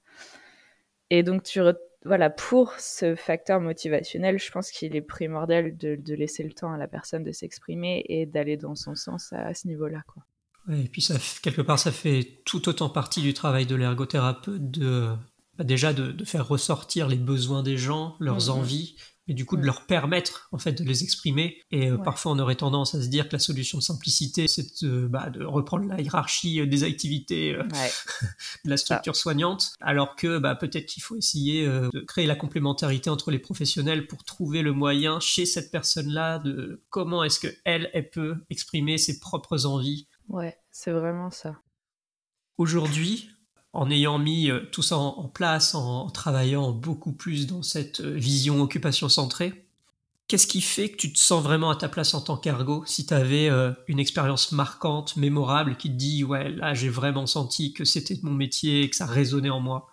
Et 1.11 1.23
donc, 1.23 1.45
tu 1.45 1.61
voilà, 2.07 2.31
pour 2.31 2.73
ce 2.79 3.15
facteur 3.15 3.61
motivationnel, 3.61 4.39
je 4.39 4.51
pense 4.51 4.71
qu'il 4.71 4.97
est 4.97 5.03
primordial 5.03 5.77
de, 5.77 6.15
laisser 6.15 6.43
le 6.43 6.53
temps 6.53 6.73
à 6.73 6.79
la 6.79 6.89
personne 6.89 7.25
de 7.25 7.33
s'exprimer 7.33 8.05
et 8.09 8.27
d'aller 8.27 8.57
dans 8.57 8.75
son 8.75 8.95
sens 8.95 9.33
à, 9.33 9.53
ce 9.55 9.67
niveau-là. 9.67 10.03
Quoi. 10.07 10.23
et 10.75 10.89
puis, 10.89 11.03
ça, 11.03 11.15
quelque 11.43 11.63
part, 11.63 11.79
ça 11.79 11.93
fait 11.93 12.41
tout 12.45 12.69
autant 12.69 12.89
partie 12.89 13.23
du 13.23 13.35
travail 13.35 13.67
de 13.67 13.75
l'ergothérapeute 13.75 14.71
de 14.71 15.15
bah, 15.59 15.65
déjà 15.65 15.93
de, 15.93 16.25
faire 16.25 16.47
ressortir 16.47 17.09
les 17.09 17.17
besoins 17.17 17.63
des 17.63 17.79
gens, 17.79 18.17
leurs 18.21 18.49
mmh 18.49 18.51
envies, 18.51 18.97
et 19.29 19.35
du 19.35 19.45
coup 19.45 19.57
de 19.57 19.65
leur 19.65 19.87
permettre 19.87 20.49
en 20.53 20.59
fait 20.59 20.73
de 20.73 20.85
les 20.85 21.03
exprimer. 21.03 21.59
Et 21.71 21.91
euh, 21.91 21.99
parfois 21.99 22.33
on 22.33 22.39
aurait 22.39 22.57
tendance 22.57 22.95
à 22.95 23.03
se 23.03 23.09
dire 23.09 23.29
que 23.29 23.33
la 23.33 23.39
solution 23.39 23.79
de 23.79 23.83
simplicité, 23.83 24.49
c'est 24.49 24.83
de, 24.85 25.07
bah, 25.07 25.31
de, 25.31 25.45
reprendre 25.45 25.87
la 25.87 26.01
hiérarchie 26.01 26.61
euh, 26.61 26.67
des 26.67 26.85
activités 26.85 27.55
euh, 27.55 27.63
de 28.65 28.71
la 28.71 28.77
structure 28.77 29.17
soignante, 29.17 29.73
alors 29.81 30.17
que 30.17 30.39
bah, 30.39 30.55
peut-être 30.55 30.87
qu'il 30.87 31.03
faut 31.03 31.17
essayer 31.17 31.67
de 31.67 32.01
créer 32.07 32.27
la 32.27 32.37
complémentarité 32.37 33.11
entre 33.11 33.31
les 33.31 33.39
professionnels 33.39 34.07
pour 34.07 34.25
trouver 34.25 34.63
le 34.63 34.73
moyen 34.73 35.21
chez 35.21 35.47
cette 35.47 35.71
personne-là 35.71 36.39
de 36.39 36.83
comment 36.91 37.25
est-ce 37.25 37.41
que 37.41 37.49
elle, 37.65 37.91
elle 37.93 38.11
peut 38.11 38.37
exprimer 38.51 38.99
ses 38.99 39.19
propres 39.19 39.67
envies. 39.67 40.09
Ouais, 40.29 40.57
c'est 40.71 40.91
vraiment 40.91 41.31
ça. 41.31 41.57
Aujourd'hui, 42.59 43.31
en 43.77 43.91
ayant 43.91 44.19
mis 44.19 44.51
euh, 44.51 44.61
tout 44.73 44.83
ça 44.83 44.97
en, 44.97 45.29
place, 45.29 45.75
en, 45.75 46.09
travaillant 46.09 46.73
beaucoup 46.73 47.13
plus 47.13 47.47
dans 47.47 47.63
cette 47.63 48.01
euh, 48.01 48.15
vision 48.15 48.63
occupation 48.63 49.11
centrée, 49.11 49.67
qu'est-ce 50.29 50.47
qui 50.47 50.63
fait 50.63 50.89
que 50.89 50.97
tu 50.97 51.13
te 51.13 51.19
sens 51.19 51.43
vraiment 51.43 51.69
à 51.71 51.77
ta 51.77 51.91
place 51.91 52.15
en 52.15 52.23
tant 52.23 52.39
qu'ergo 52.39 52.85
si 52.87 53.07
tu 53.07 53.13
avais 53.13 53.51
euh, 53.51 53.73
une 53.87 53.99
expérience 53.99 54.51
marquante, 54.53 55.17
mémorable, 55.17 55.77
qui 55.77 55.91
te 55.91 55.95
dit 55.95 56.25
ouais 56.25 56.49
là 56.49 56.73
j'ai 56.73 56.89
vraiment 56.89 57.27
senti 57.27 57.75
que 57.75 57.85
c'était 57.85 58.17
mon 58.23 58.33
métier 58.33 58.83
et 58.83 58.91
que 58.91 58.97
ça 58.97 59.05
résonnait 59.05 59.51
en 59.51 59.61
moi? 59.61 59.91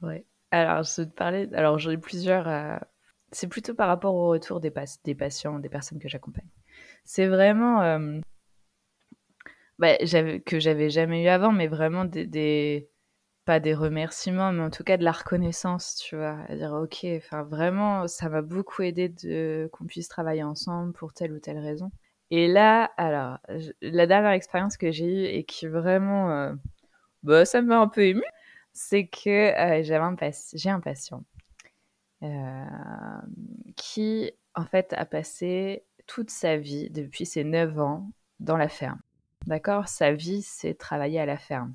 Ouais. 0.00 0.24
Alors 0.50 0.84
je 0.84 1.02
te 1.02 1.14
parlais, 1.14 1.52
alors 1.52 1.78
j'en 1.78 1.90
ai 1.90 1.98
plusieurs. 1.98 2.80
C'est 3.32 3.48
plutôt 3.48 3.74
par 3.74 3.88
rapport 3.88 4.14
au 4.14 4.28
retour 4.28 4.60
des 4.60 4.70
patients, 4.70 5.58
des 5.58 5.68
personnes 5.68 5.98
que 5.98 6.08
j'accompagne. 6.08 6.48
C'est 7.04 7.26
vraiment 7.26 8.20
bah, 9.78 9.96
que 10.46 10.58
j'avais 10.60 10.90
jamais 10.90 11.24
eu 11.24 11.28
avant, 11.28 11.52
mais 11.52 11.66
vraiment 11.66 12.04
des, 12.04 12.88
pas 13.44 13.60
des 13.60 13.74
remerciements, 13.74 14.52
mais 14.52 14.62
en 14.62 14.70
tout 14.70 14.84
cas 14.84 14.96
de 14.96 15.04
la 15.04 15.12
reconnaissance, 15.12 15.96
tu 15.96 16.16
vois, 16.16 16.38
à 16.48 16.56
dire 16.56 16.72
ok, 16.72 17.06
vraiment, 17.48 18.06
ça 18.08 18.28
m'a 18.28 18.42
beaucoup 18.42 18.82
aidé 18.82 19.12
qu'on 19.72 19.86
puisse 19.86 20.08
travailler 20.08 20.42
ensemble 20.42 20.92
pour 20.92 21.12
telle 21.12 21.32
ou 21.32 21.40
telle 21.40 21.58
raison. 21.58 21.90
Et 22.30 22.48
là, 22.48 22.90
alors, 22.96 23.38
la 23.82 24.06
dernière 24.06 24.32
expérience 24.32 24.76
que 24.76 24.90
j'ai 24.90 25.06
eue 25.06 25.24
et 25.26 25.44
qui 25.44 25.66
vraiment, 25.66 26.30
euh, 26.30 26.52
bah, 27.22 27.44
ça 27.44 27.62
m'a 27.62 27.78
un 27.78 27.88
peu 27.88 28.02
ému, 28.02 28.24
c'est 28.72 29.06
que 29.06 29.30
euh, 29.30 29.82
j'ai 29.82 30.68
un 30.68 30.80
patient 30.80 31.24
euh, 32.22 32.64
qui, 33.76 34.32
en 34.54 34.64
fait, 34.64 34.92
a 34.94 35.04
passé 35.04 35.84
toute 36.06 36.30
sa 36.30 36.56
vie, 36.56 36.90
depuis 36.90 37.26
ses 37.26 37.44
9 37.44 37.78
ans, 37.78 38.10
dans 38.40 38.56
la 38.56 38.68
ferme. 38.68 39.00
D'accord 39.46 39.88
Sa 39.88 40.12
vie, 40.12 40.42
c'est 40.42 40.74
travailler 40.74 41.20
à 41.20 41.26
la 41.26 41.36
ferme. 41.36 41.74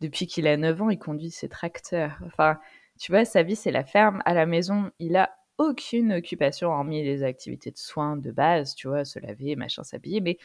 Depuis 0.00 0.26
qu'il 0.26 0.46
a 0.46 0.56
9 0.56 0.82
ans, 0.82 0.90
il 0.90 0.98
conduit 0.98 1.30
ses 1.30 1.48
tracteurs. 1.48 2.18
Enfin, 2.26 2.58
tu 2.98 3.12
vois, 3.12 3.24
sa 3.24 3.42
vie, 3.42 3.56
c'est 3.56 3.72
la 3.72 3.84
ferme. 3.84 4.22
À 4.24 4.34
la 4.34 4.46
maison, 4.46 4.90
il 4.98 5.16
a 5.16 5.30
aucune 5.58 6.12
occupation, 6.14 6.70
hormis 6.70 7.02
les 7.04 7.22
activités 7.22 7.70
de 7.70 7.78
soins 7.78 8.16
de 8.16 8.30
base, 8.30 8.74
tu 8.74 8.88
vois, 8.88 9.04
se 9.04 9.18
laver, 9.18 9.56
machin, 9.56 9.84
s'habiller, 9.84 10.20
mais 10.20 10.38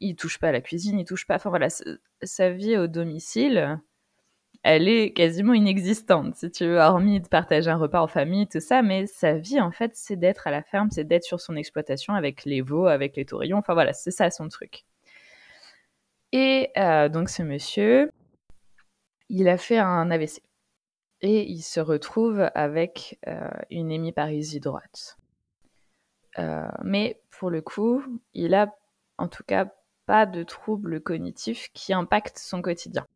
il 0.00 0.16
touche 0.16 0.38
pas 0.38 0.48
à 0.50 0.52
la 0.52 0.60
cuisine, 0.60 0.98
il 0.98 1.06
touche 1.06 1.26
pas. 1.26 1.36
Enfin 1.36 1.50
voilà, 1.50 1.68
sa 2.22 2.50
vie 2.50 2.76
au 2.76 2.86
domicile, 2.88 3.80
elle 4.62 4.88
est 4.88 5.12
quasiment 5.14 5.54
inexistante, 5.54 6.36
si 6.36 6.50
tu 6.50 6.66
veux, 6.66 6.78
hormis 6.78 7.20
de 7.20 7.28
partager 7.28 7.70
un 7.70 7.76
repas 7.76 8.02
en 8.02 8.08
famille, 8.08 8.48
tout 8.48 8.60
ça, 8.60 8.82
mais 8.82 9.06
sa 9.06 9.34
vie, 9.34 9.60
en 9.60 9.72
fait, 9.72 9.92
c'est 9.94 10.16
d'être 10.16 10.46
à 10.46 10.50
la 10.50 10.62
ferme, 10.62 10.90
c'est 10.90 11.04
d'être 11.04 11.24
sur 11.24 11.40
son 11.40 11.56
exploitation 11.56 12.14
avec 12.14 12.44
les 12.44 12.62
veaux, 12.62 12.86
avec 12.86 13.16
les 13.16 13.26
taurillons, 13.26 13.58
enfin 13.58 13.74
voilà, 13.74 13.92
c'est 13.94 14.10
ça 14.10 14.30
son 14.30 14.48
truc. 14.48 14.84
Et 16.32 16.70
euh, 16.76 17.08
donc 17.08 17.28
ce 17.28 17.42
monsieur, 17.42 18.10
il 19.28 19.48
a 19.48 19.58
fait 19.58 19.78
un 19.78 20.10
AVC. 20.10 20.42
et 21.22 21.42
il 21.50 21.62
se 21.62 21.80
retrouve 21.80 22.50
avec 22.54 23.18
euh, 23.26 23.50
une 23.70 23.90
hémiparésie 23.90 24.60
droite. 24.60 25.18
Euh, 26.38 26.68
mais 26.84 27.20
pour 27.30 27.50
le 27.50 27.60
coup, 27.62 28.02
il 28.34 28.54
a 28.54 28.74
en 29.18 29.28
tout 29.28 29.42
cas 29.44 29.72
pas 30.06 30.26
de 30.26 30.42
troubles 30.44 31.00
cognitifs 31.00 31.70
qui 31.72 31.92
impactent 31.92 32.38
son 32.38 32.62
quotidien. 32.62 33.06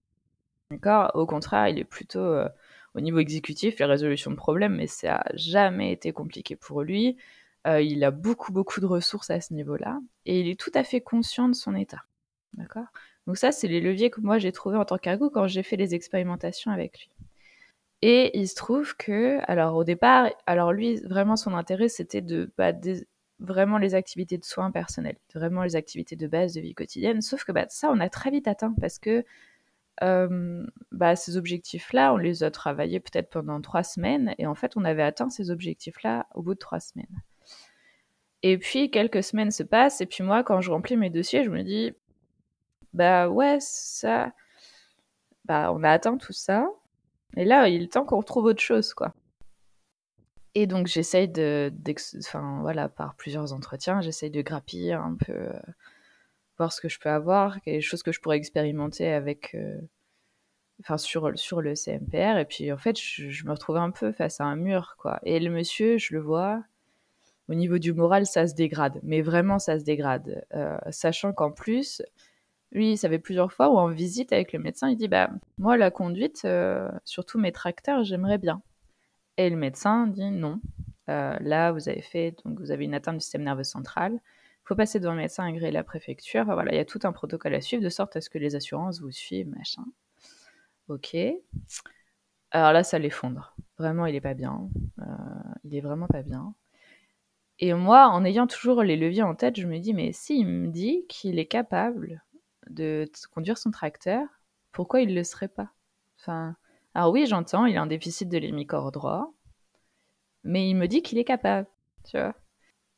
D'accord? 0.70 1.12
Au 1.14 1.27
contraire, 1.27 1.68
il 1.68 1.79
est 1.79 1.85
plutôt 1.85 2.37
au 2.94 3.00
niveau 3.00 3.18
exécutif, 3.18 3.79
les 3.79 3.85
résolutions 3.85 4.31
de 4.31 4.37
problèmes, 4.37 4.77
mais 4.77 4.87
ça 4.87 5.09
n'a 5.09 5.24
jamais 5.35 5.92
été 5.92 6.12
compliqué 6.12 6.57
pour 6.57 6.83
lui. 6.83 7.16
il 7.66 8.05
a 8.05 8.11
beaucoup, 8.11 8.53
beaucoup 8.53 8.81
de 8.81 8.87
ressources 8.87 9.31
à 9.31 9.40
ce 9.40 9.55
niveau-là, 9.55 10.00
et 10.27 10.40
il 10.40 10.48
est 10.48 10.59
tout 10.59 10.72
à 10.74 10.85
fait 10.85 11.00
conscient 11.00 11.48
de 11.48 11.55
son 11.55 11.74
état. 11.74 12.05
D'accord 12.56 12.86
Donc 13.26 13.36
ça, 13.36 13.52
c'est 13.52 13.68
les 13.68 13.80
leviers 13.80 14.10
que 14.10 14.20
moi 14.20 14.38
j'ai 14.38 14.52
trouvés 14.52 14.76
en 14.76 14.84
tant 14.84 14.98
qu'ergo 14.98 15.30
quand 15.30 15.46
j'ai 15.46 15.62
fait 15.62 15.76
les 15.76 15.94
expérimentations 15.94 16.70
avec 16.70 16.98
lui. 16.98 17.10
Et 18.02 18.38
il 18.38 18.48
se 18.48 18.54
trouve 18.54 18.96
que, 18.96 19.38
alors 19.50 19.76
au 19.76 19.84
départ, 19.84 20.30
alors 20.46 20.72
lui, 20.72 20.96
vraiment 21.00 21.36
son 21.36 21.54
intérêt, 21.54 21.88
c'était 21.88 22.20
de 22.20 22.52
bah, 22.58 22.72
vraiment 23.38 23.78
les 23.78 23.94
activités 23.94 24.38
de 24.38 24.44
soins 24.44 24.70
personnels, 24.70 25.16
vraiment 25.34 25.62
les 25.62 25.74
activités 25.74 26.16
de 26.16 26.26
base 26.26 26.54
de 26.54 26.60
vie 26.60 26.74
quotidienne. 26.74 27.22
Sauf 27.22 27.44
que 27.44 27.52
bah, 27.52 27.66
ça, 27.68 27.90
on 27.90 28.00
a 28.00 28.08
très 28.08 28.30
vite 28.30 28.46
atteint 28.46 28.74
parce 28.80 28.98
que 28.98 29.24
bah, 30.00 31.16
ces 31.16 31.36
objectifs-là, 31.36 32.12
on 32.12 32.16
les 32.16 32.42
a 32.42 32.50
travaillés 32.50 33.00
peut-être 33.00 33.30
pendant 33.30 33.60
trois 33.60 33.84
semaines, 33.84 34.34
et 34.38 34.46
en 34.46 34.54
fait, 34.54 34.76
on 34.76 34.84
avait 34.84 35.02
atteint 35.02 35.30
ces 35.30 35.50
objectifs-là 35.50 36.26
au 36.34 36.42
bout 36.42 36.54
de 36.54 36.58
trois 36.58 36.80
semaines. 36.80 37.22
Et 38.42 38.58
puis, 38.58 38.90
quelques 38.90 39.22
semaines 39.22 39.50
se 39.50 39.62
passent, 39.62 40.00
et 40.00 40.06
puis 40.06 40.22
moi, 40.22 40.42
quand 40.44 40.60
je 40.60 40.70
remplis 40.70 40.96
mes 40.96 41.10
dossiers, 41.10 41.44
je 41.44 41.50
me 41.50 41.62
dis, 41.62 41.92
bah 42.94 43.28
ouais, 43.28 43.59
ça, 43.61 44.33
bah 45.44 45.72
on 45.72 45.83
a 45.85 45.90
atteint 45.90 46.16
tout 46.16 46.33
ça, 46.33 46.66
et 47.37 47.44
là, 47.44 47.68
il 47.68 47.83
est 47.83 47.92
temps 47.92 48.04
qu'on 48.04 48.18
retrouve 48.18 48.46
autre 48.46 48.62
chose, 48.62 48.94
quoi. 48.94 49.14
Et 50.54 50.66
donc, 50.66 50.87
j'essaye 50.87 51.28
de, 51.28 51.72
enfin, 52.18 52.61
voilà, 52.62 52.88
par 52.88 53.16
plusieurs 53.16 53.52
entretiens, 53.52 54.00
j'essaye 54.00 54.30
de 54.30 54.40
grappiller 54.40 54.92
un 54.92 55.16
peu, 55.16 55.33
euh, 55.33 55.61
voir 56.59 56.72
ce 56.72 56.80
que 56.80 56.88
je 56.88 57.00
peux 57.00 57.09
avoir, 57.11 57.59
les 57.66 57.80
choses 57.80 58.02
que 58.04 58.12
je 58.12 58.20
pourrais 58.20 58.37
expérimenter 58.37 59.12
avec, 59.12 59.54
euh, 59.57 59.80
enfin, 60.80 60.96
sur, 60.98 61.37
sur 61.37 61.61
le 61.61 61.74
CMPR. 61.74 62.38
Et 62.38 62.44
puis, 62.44 62.72
en 62.72 62.78
fait, 62.78 62.98
je, 63.00 63.44
me 63.44 63.50
retrouve 63.50 63.78
un 63.78 63.90
peu 63.90 64.12
face 64.12 64.40
à 64.40 64.44
un 64.44 64.57
mur, 64.57 64.96
quoi. 64.98 65.18
Et 65.24 65.40
le 65.40 65.50
monsieur, 65.50 65.98
je 65.98 66.14
le 66.14 66.20
vois, 66.20 66.62
au 67.48 67.54
niveau 67.54 67.78
du 67.78 67.92
moral, 67.92 68.26
ça 68.26 68.46
se 68.46 68.54
dégrade. 68.54 69.00
Mais 69.02 69.22
vraiment, 69.22 69.59
ça 69.59 69.80
se 69.80 69.85
dégrade. 69.85 70.46
Euh, 70.54 70.78
sachant 70.90 71.33
qu'en 71.33 71.50
plus, 71.50 72.00
lui, 72.74 72.96
ça 72.96 73.08
fait 73.08 73.18
plusieurs 73.18 73.52
fois 73.52 73.70
où 73.70 73.78
en 73.78 73.88
visite 73.88 74.32
avec 74.32 74.52
le 74.52 74.58
médecin, 74.58 74.90
il 74.90 74.96
dit 74.96 75.08
bah 75.08 75.30
moi 75.58 75.76
la 75.76 75.90
conduite, 75.90 76.42
euh, 76.44 76.90
surtout 77.04 77.38
mes 77.38 77.52
tracteurs, 77.52 78.04
j'aimerais 78.04 78.38
bien. 78.38 78.62
Et 79.37 79.48
le 79.48 79.56
médecin 79.56 80.06
dit 80.08 80.30
non. 80.30 80.60
Euh, 81.08 81.37
là, 81.40 81.72
vous 81.72 81.88
avez 81.88 82.02
fait 82.02 82.34
donc 82.44 82.58
vous 82.60 82.70
avez 82.70 82.84
une 82.84 82.94
atteinte 82.94 83.16
du 83.16 83.20
système 83.20 83.44
nerveux 83.44 83.64
central. 83.64 84.14
Il 84.14 84.68
faut 84.68 84.74
passer 84.74 84.98
devant 84.98 85.12
le 85.12 85.18
médecin 85.18 85.46
agréé 85.46 85.70
la 85.70 85.84
préfecture. 85.84 86.44
Voilà, 86.44 86.72
il 86.72 86.76
y 86.76 86.80
a 86.80 86.84
tout 86.84 87.00
un 87.04 87.12
protocole 87.12 87.54
à 87.54 87.60
suivre 87.60 87.82
de 87.82 87.88
sorte 87.88 88.16
à 88.16 88.20
ce 88.20 88.30
que 88.30 88.38
les 88.38 88.56
assurances 88.56 89.00
vous 89.00 89.12
suivent, 89.12 89.48
machin. 89.48 89.84
Ok. 90.88 91.16
Alors 92.50 92.72
là, 92.72 92.82
ça 92.82 92.98
l'effondre. 92.98 93.54
Vraiment, 93.78 94.06
il 94.06 94.14
est 94.14 94.20
pas 94.20 94.34
bien. 94.34 94.68
Euh, 95.00 95.04
il 95.64 95.74
est 95.76 95.80
vraiment 95.80 96.06
pas 96.06 96.22
bien. 96.22 96.54
Et 97.58 97.74
moi, 97.74 98.08
en 98.08 98.24
ayant 98.24 98.46
toujours 98.46 98.82
les 98.82 98.96
leviers 98.96 99.22
en 99.22 99.34
tête, 99.34 99.60
je 99.60 99.66
me 99.66 99.78
dis, 99.78 99.94
mais 99.94 100.12
si 100.12 100.38
il 100.40 100.46
me 100.46 100.68
dit 100.68 101.04
qu'il 101.08 101.38
est 101.38 101.46
capable 101.46 102.22
de 102.70 103.11
conduire 103.33 103.59
son 103.59 103.70
tracteur, 103.70 104.27
pourquoi 104.72 105.00
il 105.00 105.11
ne 105.11 105.14
le 105.14 105.24
serait 105.24 105.48
pas? 105.48 105.70
Enfin, 106.18 106.57
alors 106.94 107.12
oui, 107.12 107.27
j'entends, 107.27 107.66
il 107.66 107.77
a 107.77 107.83
un 107.83 107.87
déficit 107.87 108.29
de 108.29 108.38
l'hémicorps 108.38 108.92
droit, 108.92 109.33
mais 110.44 110.68
il 110.68 110.74
me 110.74 110.87
dit 110.87 111.03
qu'il 111.03 111.18
est 111.18 111.24
capable, 111.24 111.68
tu 112.05 112.18
vois. 112.18 112.35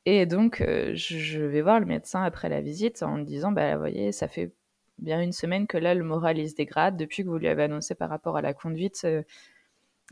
Et 0.04 0.24
donc, 0.26 0.60
euh, 0.60 0.92
je 0.94 1.40
vais 1.40 1.62
voir 1.62 1.80
le 1.80 1.86
médecin 1.86 2.22
après 2.22 2.48
la 2.48 2.60
visite 2.60 3.02
en 3.02 3.18
me 3.18 3.24
disant, 3.24 3.52
bah, 3.52 3.74
vous 3.74 3.80
voyez, 3.80 4.12
ça 4.12 4.28
fait 4.28 4.52
bien 4.98 5.20
une 5.20 5.32
semaine 5.32 5.66
que 5.66 5.78
là, 5.78 5.94
le 5.94 6.04
moral, 6.04 6.38
il 6.38 6.48
se 6.48 6.54
dégrade 6.54 6.96
depuis 6.96 7.24
que 7.24 7.28
vous 7.28 7.38
lui 7.38 7.48
avez 7.48 7.64
annoncé 7.64 7.94
par 7.94 8.08
rapport 8.08 8.36
à 8.36 8.42
la 8.42 8.54
conduite. 8.54 9.02
Euh, 9.04 9.22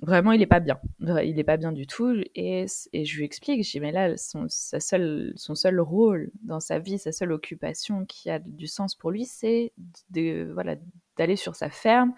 vraiment, 0.03 0.33
il 0.33 0.43
est 0.43 0.47
pas 0.47 0.61
bien. 0.61 0.79
Il 1.01 1.39
est 1.39 1.45
pas 1.45 1.57
bien 1.57 1.73
du 1.73 1.87
tout. 1.87 2.15
Et, 2.35 2.67
je 2.67 3.17
lui 3.17 3.25
explique, 3.25 3.65
je 3.65 3.71
dis, 3.71 3.81
mais 3.81 3.93
là, 3.93 4.17
son, 4.17 4.47
son 4.49 5.55
seul 5.55 5.81
rôle 5.81 6.31
dans 6.43 6.61
sa 6.61 6.79
vie, 6.79 6.99
sa 6.99 7.13
seule 7.13 7.33
occupation 7.33 8.05
qui 8.05 8.31
a 8.31 8.39
du 8.39 8.67
sens 8.67 8.95
pour 8.95 9.11
lui, 9.11 9.25
c'est 9.25 9.73
de, 10.11 10.51
voilà, 10.53 10.77
d'aller 11.17 11.37
sur 11.37 11.55
sa 11.55 11.71
ferme, 11.71 12.15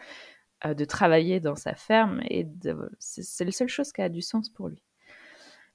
euh, 0.65 0.75
de 0.75 0.85
travailler 0.85 1.41
dans 1.41 1.57
sa 1.57 1.75
ferme. 1.75 2.21
Et 2.31 2.47
c'est 2.99 3.45
la 3.45 3.53
seule 3.53 3.69
chose 3.69 3.93
qui 3.93 4.03
a 4.03 4.09
du 4.09 4.23
sens 4.23 4.49
pour 4.49 4.69
lui. 4.69 4.83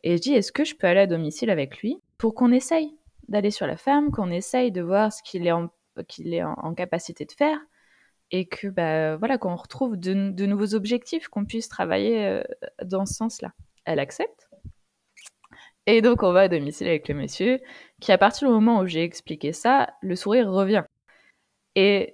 Et 0.04 0.18
je 0.18 0.22
dis, 0.22 0.34
est-ce 0.34 0.52
que 0.52 0.66
je 0.66 0.76
peux 0.76 0.88
aller 0.88 1.02
à 1.02 1.08
domicile 1.08 1.50
avec 1.50 1.78
lui 1.80 1.98
pour 2.18 2.34
qu'on 2.34 2.52
essaye 2.52 2.98
d'aller 3.28 3.52
sur 3.52 3.68
la 3.68 3.78
ferme, 3.78 4.12
qu'on 4.12 4.32
essaye 4.32 4.72
de 4.72 4.82
voir 4.82 5.14
ce 5.14 5.22
qu'il 5.24 5.48
est 5.48 5.54
qu'il 6.08 6.34
est 6.34 6.42
en 6.44 6.74
capacité 6.74 7.26
de 7.26 7.32
faire 7.34 7.60
et 8.32 8.46
que 8.46 8.68
bah, 8.68 9.18
voilà 9.18 9.38
qu'on 9.38 9.56
retrouve 9.56 9.98
de, 9.98 10.14
nouveaux 10.46 10.74
objectifs, 10.74 11.28
qu'on 11.28 11.46
puisse 11.46 11.68
travailler 11.68 12.26
euh, 12.26 12.44
dans 12.84 13.06
ce 13.06 13.14
sens-là. 13.14 13.54
Elle 13.86 14.00
accepte. 14.00 14.50
Et 15.88 16.02
donc 16.02 16.24
on 16.24 16.32
va 16.32 16.42
à 16.42 16.48
domicile 16.48 16.88
avec 16.88 17.08
le 17.10 17.16
monsieur, 17.16 17.60
qui 18.00 18.12
à 18.12 18.18
partir 18.18 18.48
du 18.48 18.54
moment 18.54 18.80
où 18.80 18.88
j'ai 18.88 19.04
expliqué 19.04 19.52
ça, 19.52 19.94
le 20.02 20.16
sourire 20.16 20.50
revient. 20.50 20.84
Et, 21.76 22.14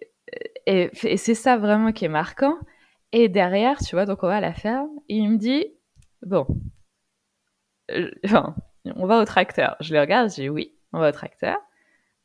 et, 0.65 0.89
c'est 1.17 1.35
ça 1.35 1.57
vraiment 1.57 1.91
qui 1.91 2.05
est 2.05 2.09
marquant. 2.09 2.57
Et 3.11 3.29
derrière, 3.29 3.77
tu 3.79 3.95
vois, 3.95 4.05
donc 4.05 4.23
on 4.23 4.27
va 4.27 4.37
à 4.37 4.41
la 4.41 4.53
ferme, 4.53 4.89
et 5.09 5.15
il 5.15 5.29
me 5.29 5.37
dit, 5.37 5.65
bon, 6.25 6.45
enfin, 8.25 8.55
on 8.95 9.05
va 9.05 9.19
au 9.19 9.25
tracteur. 9.25 9.75
Je 9.79 9.93
le 9.93 9.99
regarde, 9.99 10.29
je 10.29 10.35
dis 10.35 10.49
oui, 10.49 10.75
on 10.93 10.99
va 10.99 11.09
au 11.09 11.11
tracteur. 11.11 11.57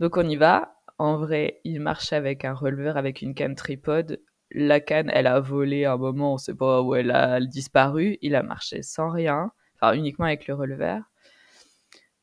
Donc 0.01 0.17
on 0.17 0.29
y 0.29 0.37
va, 0.37 0.72
en 0.99 1.17
vrai, 1.17 1.61
il 1.65 1.81
marchait 1.81 2.17
avec 2.17 2.45
un 2.45 2.55
releveur, 2.55 2.97
avec 2.97 3.23
une 3.23 3.35
canne 3.35 3.55
tripode. 3.55 4.21
La 4.51 4.81
canne, 4.81 5.11
elle 5.15 5.27
a 5.27 5.41
volé 5.41 5.85
un 5.85 5.97
moment, 5.97 6.35
on 6.35 6.39
sait 6.39 6.55
pas 6.55 6.83
où 6.83 6.95
elle 6.95 7.11
a 7.11 7.41
disparu. 7.41 8.19
Il 8.23 8.35
a 8.35 8.43
marché 8.43 8.83
sans 8.83 9.11
rien, 9.11 9.51
enfin 9.75 9.95
uniquement 9.95 10.27
avec 10.27 10.47
le 10.47 10.55
releveur. 10.55 11.03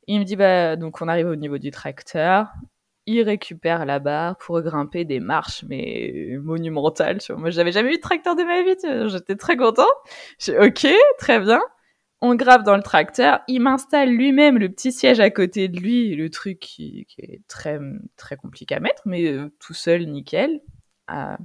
Il 0.08 0.19
me 0.19 0.25
dit, 0.25 0.36
bah, 0.36 0.75
donc 0.75 1.01
on 1.01 1.08
arrive 1.08 1.27
au 1.27 1.36
niveau 1.36 1.58
du 1.58 1.71
tracteur. 1.71 2.47
Il 3.05 3.21
récupère 3.23 3.86
la 3.86 3.99
barre 3.99 4.38
pour 4.38 4.62
grimper 4.62 5.05
des 5.05 5.19
marches, 5.19 5.63
mais 5.67 6.38
monumentales. 6.41 7.19
Tu 7.19 7.32
vois. 7.32 7.41
Moi, 7.41 7.49
j'avais 7.49 7.71
jamais 7.71 7.93
eu 7.93 7.97
de 7.97 8.01
tracteur 8.01 8.36
de 8.36 8.43
ma 8.43 8.62
vie. 8.62 9.10
J'étais 9.10 9.36
très 9.36 9.58
content. 9.58 9.88
J'ai 10.39 10.58
ok, 10.60 10.88
très 11.17 11.39
bien 11.39 11.62
on 12.21 12.36
grave 12.36 12.63
dans 12.63 12.75
le 12.75 12.84
tracteur, 12.84 13.39
il 13.47 13.62
m'installe 13.62 14.10
lui-même 14.10 14.58
le 14.58 14.69
petit 14.69 14.91
siège 14.91 15.19
à 15.19 15.29
côté 15.29 15.69
de 15.69 15.79
lui, 15.79 16.15
le 16.15 16.29
truc 16.29 16.60
qui, 16.60 17.08
est 17.17 17.41
très, 17.47 17.79
très 18.17 18.36
compliqué 18.36 18.75
à 18.75 18.79
mettre, 18.79 19.03
mais 19.05 19.25
euh, 19.27 19.49
tout 19.60 19.73
seul, 19.73 20.05
nickel. 20.08 20.62
Ah, 21.08 21.38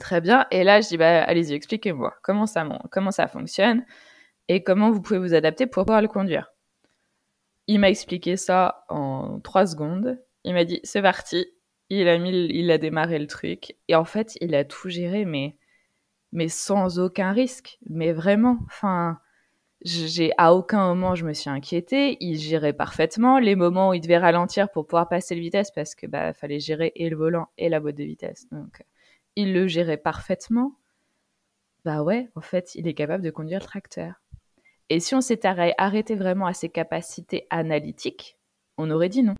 très 0.00 0.20
bien. 0.20 0.46
Et 0.50 0.64
là, 0.64 0.80
je 0.80 0.88
dis, 0.88 0.96
bah, 0.96 1.22
allez-y, 1.24 1.52
expliquez-moi 1.54 2.14
comment 2.22 2.46
ça, 2.46 2.66
comment 2.90 3.10
ça 3.10 3.28
fonctionne 3.28 3.84
et 4.48 4.62
comment 4.62 4.90
vous 4.90 5.02
pouvez 5.02 5.18
vous 5.18 5.34
adapter 5.34 5.66
pour 5.66 5.84
pouvoir 5.84 6.02
le 6.02 6.08
conduire. 6.08 6.52
Il 7.66 7.80
m'a 7.80 7.90
expliqué 7.90 8.36
ça 8.36 8.84
en 8.88 9.40
trois 9.40 9.66
secondes. 9.66 10.18
Il 10.44 10.54
m'a 10.54 10.64
dit, 10.64 10.80
c'est 10.84 11.02
parti. 11.02 11.46
Il 11.90 12.08
a 12.08 12.18
mis, 12.18 12.30
il 12.48 12.70
a 12.70 12.78
démarré 12.78 13.18
le 13.18 13.26
truc. 13.26 13.76
Et 13.88 13.94
en 13.94 14.04
fait, 14.04 14.36
il 14.40 14.54
a 14.54 14.64
tout 14.64 14.88
géré, 14.88 15.24
mais, 15.24 15.56
mais 16.32 16.48
sans 16.48 16.98
aucun 16.98 17.32
risque. 17.32 17.78
Mais 17.88 18.12
vraiment, 18.12 18.58
enfin, 18.66 19.18
j'ai 19.82 20.32
à 20.38 20.54
aucun 20.54 20.88
moment 20.88 21.14
je 21.14 21.26
me 21.26 21.32
suis 21.32 21.50
inquiétée. 21.50 22.16
Il 22.20 22.38
gérait 22.38 22.72
parfaitement 22.72 23.38
les 23.38 23.56
moments 23.56 23.90
où 23.90 23.94
il 23.94 24.00
devait 24.00 24.18
ralentir 24.18 24.70
pour 24.70 24.86
pouvoir 24.86 25.08
passer 25.08 25.34
le 25.34 25.40
vitesse 25.40 25.70
parce 25.70 25.94
que 25.94 26.06
bah 26.06 26.32
fallait 26.32 26.60
gérer 26.60 26.92
et 26.96 27.08
le 27.10 27.16
volant 27.16 27.48
et 27.58 27.68
la 27.68 27.80
boîte 27.80 27.96
de 27.96 28.04
vitesse. 28.04 28.48
Donc 28.50 28.82
il 29.36 29.52
le 29.52 29.68
gérait 29.68 29.98
parfaitement. 29.98 30.72
Bah 31.84 32.02
ouais, 32.02 32.28
en 32.34 32.40
fait, 32.40 32.74
il 32.74 32.88
est 32.88 32.94
capable 32.94 33.22
de 33.22 33.30
conduire 33.30 33.60
le 33.60 33.64
tracteur. 33.64 34.14
Et 34.88 34.98
si 34.98 35.14
on 35.14 35.20
s'était 35.20 35.74
arrêté 35.78 36.14
vraiment 36.14 36.46
à 36.46 36.52
ses 36.52 36.68
capacités 36.68 37.46
analytiques, 37.50 38.38
on 38.78 38.90
aurait 38.90 39.08
dit 39.08 39.22
non. 39.22 39.34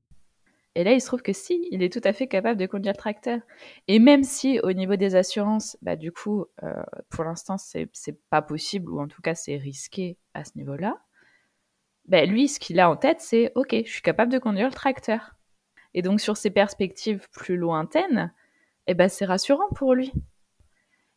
Et 0.77 0.85
là, 0.85 0.93
il 0.93 1.01
se 1.01 1.07
trouve 1.07 1.23
que 1.23 1.33
si, 1.33 1.67
il 1.71 1.83
est 1.83 1.91
tout 1.91 2.03
à 2.05 2.13
fait 2.13 2.27
capable 2.27 2.61
de 2.61 2.67
conduire 2.67 2.93
le 2.93 2.99
tracteur. 2.99 3.41
Et 3.89 3.99
même 3.99 4.23
si 4.23 4.61
au 4.61 4.75
niveau 4.75 4.97
des 4.97 5.17
assurances, 5.17 5.79
bah, 5.81 5.97
du 5.97 6.13
coup, 6.13 6.45
euh, 6.63 6.83
pour 7.09 7.25
l'instant, 7.25 7.57
c'est, 7.57 7.89
pas 8.29 8.43
possible, 8.43 8.91
ou 8.91 9.01
en 9.01 9.09
tout 9.09 9.23
cas, 9.23 9.35
c'est 9.35 9.57
risqué 9.57 10.19
à 10.35 10.45
ce 10.45 10.51
niveau-là, 10.57 10.99
bah, 12.05 12.27
lui, 12.27 12.47
ce 12.47 12.61
qu'il 12.61 12.79
a 12.79 12.91
en 12.91 12.97
tête, 12.97 13.23
c'est 13.23 13.53
OK, 13.55 13.75
je 13.75 13.91
suis 13.91 14.03
capable 14.03 14.31
de 14.31 14.39
conduire 14.39 14.67
le 14.67 14.73
tracteur. 14.75 15.37
Et 15.95 16.03
donc, 16.03 16.21
sur 16.21 16.37
ces 16.37 16.51
perspectives 16.51 17.27
plus 17.33 17.57
lointaines, 17.57 18.35
eh 18.87 18.93
ben, 18.93 19.09
c'est 19.09 19.25
rassurant 19.25 19.69
pour 19.75 19.95
lui. 19.95 20.13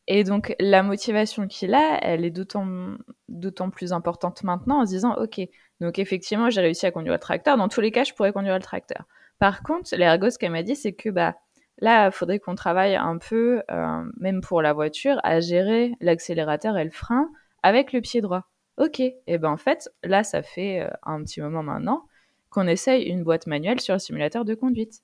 Et 0.08 0.24
donc, 0.24 0.56
la 0.62 0.84
motivation 0.84 1.48
qu'il 1.48 1.74
a, 1.74 2.00
elle 2.02 2.24
est 2.24 2.32
d'autant 2.32 3.70
plus 3.72 3.92
importante 3.92 4.42
maintenant 4.44 4.80
en 4.80 4.86
se 4.86 4.92
disant 4.92 5.16
OK, 5.16 5.42
donc 5.82 6.00
effectivement, 6.00 6.50
j'ai 6.50 6.62
réussi 6.62 6.86
à 6.86 6.92
conduire 6.92 7.14
le 7.14 7.20
tracteur. 7.20 7.58
Dans 7.58 7.68
tous 7.68 7.82
les 7.82 7.92
cas, 7.92 8.06
je 8.06 8.14
pourrais 8.14 8.32
conduire 8.32 8.56
le 8.56 8.62
tracteur. 8.62 9.06
Par 9.40 9.64
contre, 9.64 9.96
l'ergo, 9.96 10.30
ce 10.30 10.38
qu'elle 10.38 10.52
m'a 10.52 10.64
dit, 10.64 10.76
c'est 10.76 10.94
que 10.94 11.10
bah, 11.10 11.36
Là, 11.82 12.08
il 12.08 12.12
faudrait 12.12 12.40
qu'on 12.40 12.56
travaille 12.56 12.96
un 12.96 13.18
peu, 13.18 13.64
euh, 13.72 14.04
même 14.18 14.42
pour 14.42 14.62
la 14.62 14.74
voiture, 14.74 15.20
à 15.24 15.40
gérer 15.40 15.94
l'accélérateur 16.02 16.78
et 16.78 16.84
le 16.84 16.92
frein 16.92 17.30
avec 17.64 17.94
le 17.94 18.02
pied 18.02 18.22
droit. 18.22 18.44
Ok, 18.78 19.00
et 19.00 19.22
eh 19.28 19.38
ben 19.38 19.50
en 19.50 19.58
fait, 19.58 19.90
là, 20.04 20.24
ça 20.24 20.42
fait 20.42 20.82
euh, 20.82 20.90
un 21.04 21.24
petit 21.24 21.42
moment 21.42 21.64
maintenant 21.64 22.06
qu'on 22.50 22.68
essaye 22.68 23.04
une 23.04 23.24
boîte 23.24 23.48
manuelle 23.48 23.80
sur 23.80 23.94
le 23.94 24.00
simulateur 24.00 24.46
de 24.46 24.56
conduite. 24.56 25.02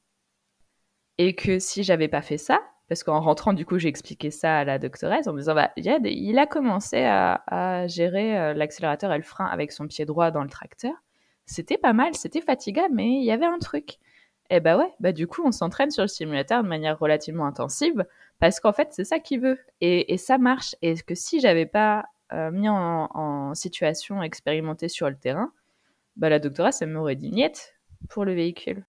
Et 1.18 1.36
que 1.36 1.60
si 1.60 1.84
j'avais 1.84 2.08
pas 2.08 2.22
fait 2.22 2.38
ça, 2.38 2.60
parce 2.90 3.04
qu'en 3.04 3.20
rentrant, 3.22 3.54
du 3.54 3.66
coup, 3.66 3.78
j'ai 3.80 3.90
expliqué 3.90 4.32
ça 4.32 4.60
à 4.60 4.64
la 4.64 4.80
doctoresse 4.80 5.28
en 5.28 5.34
me 5.34 5.40
disant, 5.40 5.56
bah, 5.56 5.72
il 5.78 6.38
a 6.40 6.46
commencé 6.46 7.04
à, 7.06 7.86
gérer 7.88 8.38
euh, 8.38 8.54
l'accélérateur 8.54 9.12
et 9.14 9.18
le 9.18 9.24
frein 9.24 9.46
avec 9.46 9.72
son 9.72 9.88
pied 9.88 10.06
droit 10.06 10.32
dans 10.32 10.44
le 10.44 10.50
tracteur. 10.50 10.94
C'était 11.46 11.78
pas 11.78 11.94
mal, 11.94 12.16
c'était 12.16 12.42
fatigant, 12.42 12.88
mais 12.92 13.08
il 13.08 13.24
y 13.24 13.32
avait 13.32 13.46
un 13.46 13.60
truc. 13.60 13.98
Eh 14.50 14.60
bah 14.60 14.78
ouais, 14.78 14.93
bah 15.00 15.12
du 15.12 15.28
coup, 15.28 15.41
on 15.43 15.52
s'entraîne 15.52 15.91
sur 15.91 16.04
le 16.04 16.08
simulateur 16.08 16.64
de 16.64 16.68
manière 16.68 17.00
relativement 17.00 17.46
intensive, 17.46 18.06
parce 18.39 18.60
qu'en 18.60 18.74
fait, 18.74 18.89
c'est 18.91 19.04
ça 19.04 19.20
qu'il 19.20 19.41
veut. 19.41 19.60
Et, 19.82 20.18
ça 20.18 20.38
marche. 20.38 20.76
Et 20.82 20.96
que 20.96 21.16
si 21.16 21.39
j'avais 21.39 21.66
pas 21.66 22.06
euh, 22.32 22.52
mis 22.52 22.70
en, 22.70 23.54
situation 23.56 24.22
expérimentée 24.22 24.89
sur 24.89 25.10
le 25.10 25.16
terrain, 25.16 25.52
bah 26.16 26.30
la 26.30 26.39
doctoresse, 26.39 26.82
elle 26.82 26.89
m'aurait 26.89 27.16
dit 27.16 27.32
niette 27.32 27.76
pour 28.10 28.26
le 28.26 28.34
véhicule 28.34 28.86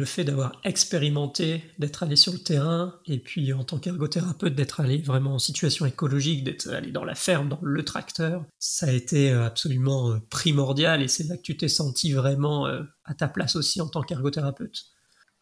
le 0.00 0.06
fait 0.06 0.24
d'avoir 0.24 0.58
expérimenté, 0.64 1.62
d'être 1.78 2.02
allé 2.02 2.16
sur 2.16 2.32
le 2.32 2.38
terrain, 2.38 2.98
et 3.06 3.18
puis 3.18 3.52
en 3.52 3.64
tant 3.64 3.78
qu'ergothérapeute, 3.78 4.54
d'être 4.54 4.80
allé 4.80 4.98
vraiment 4.98 5.34
en 5.34 5.38
situation 5.38 5.84
écologique, 5.84 6.42
d'être 6.42 6.68
allé 6.70 6.90
dans 6.90 7.04
la 7.04 7.14
ferme, 7.14 7.50
dans 7.50 7.60
le 7.62 7.84
tracteur, 7.84 8.44
ça 8.58 8.86
a 8.86 8.92
été 8.92 9.30
euh, 9.30 9.44
absolument 9.44 10.10
euh, 10.10 10.18
primordial, 10.30 11.02
et 11.02 11.08
c'est 11.08 11.24
là 11.24 11.36
que 11.36 11.42
tu 11.42 11.56
t'es 11.56 11.68
senti 11.68 12.12
vraiment 12.12 12.66
euh, 12.66 12.82
à 13.04 13.14
ta 13.14 13.28
place 13.28 13.56
aussi 13.56 13.80
en 13.80 13.88
tant 13.88 14.02
qu'ergothérapeute. 14.02 14.86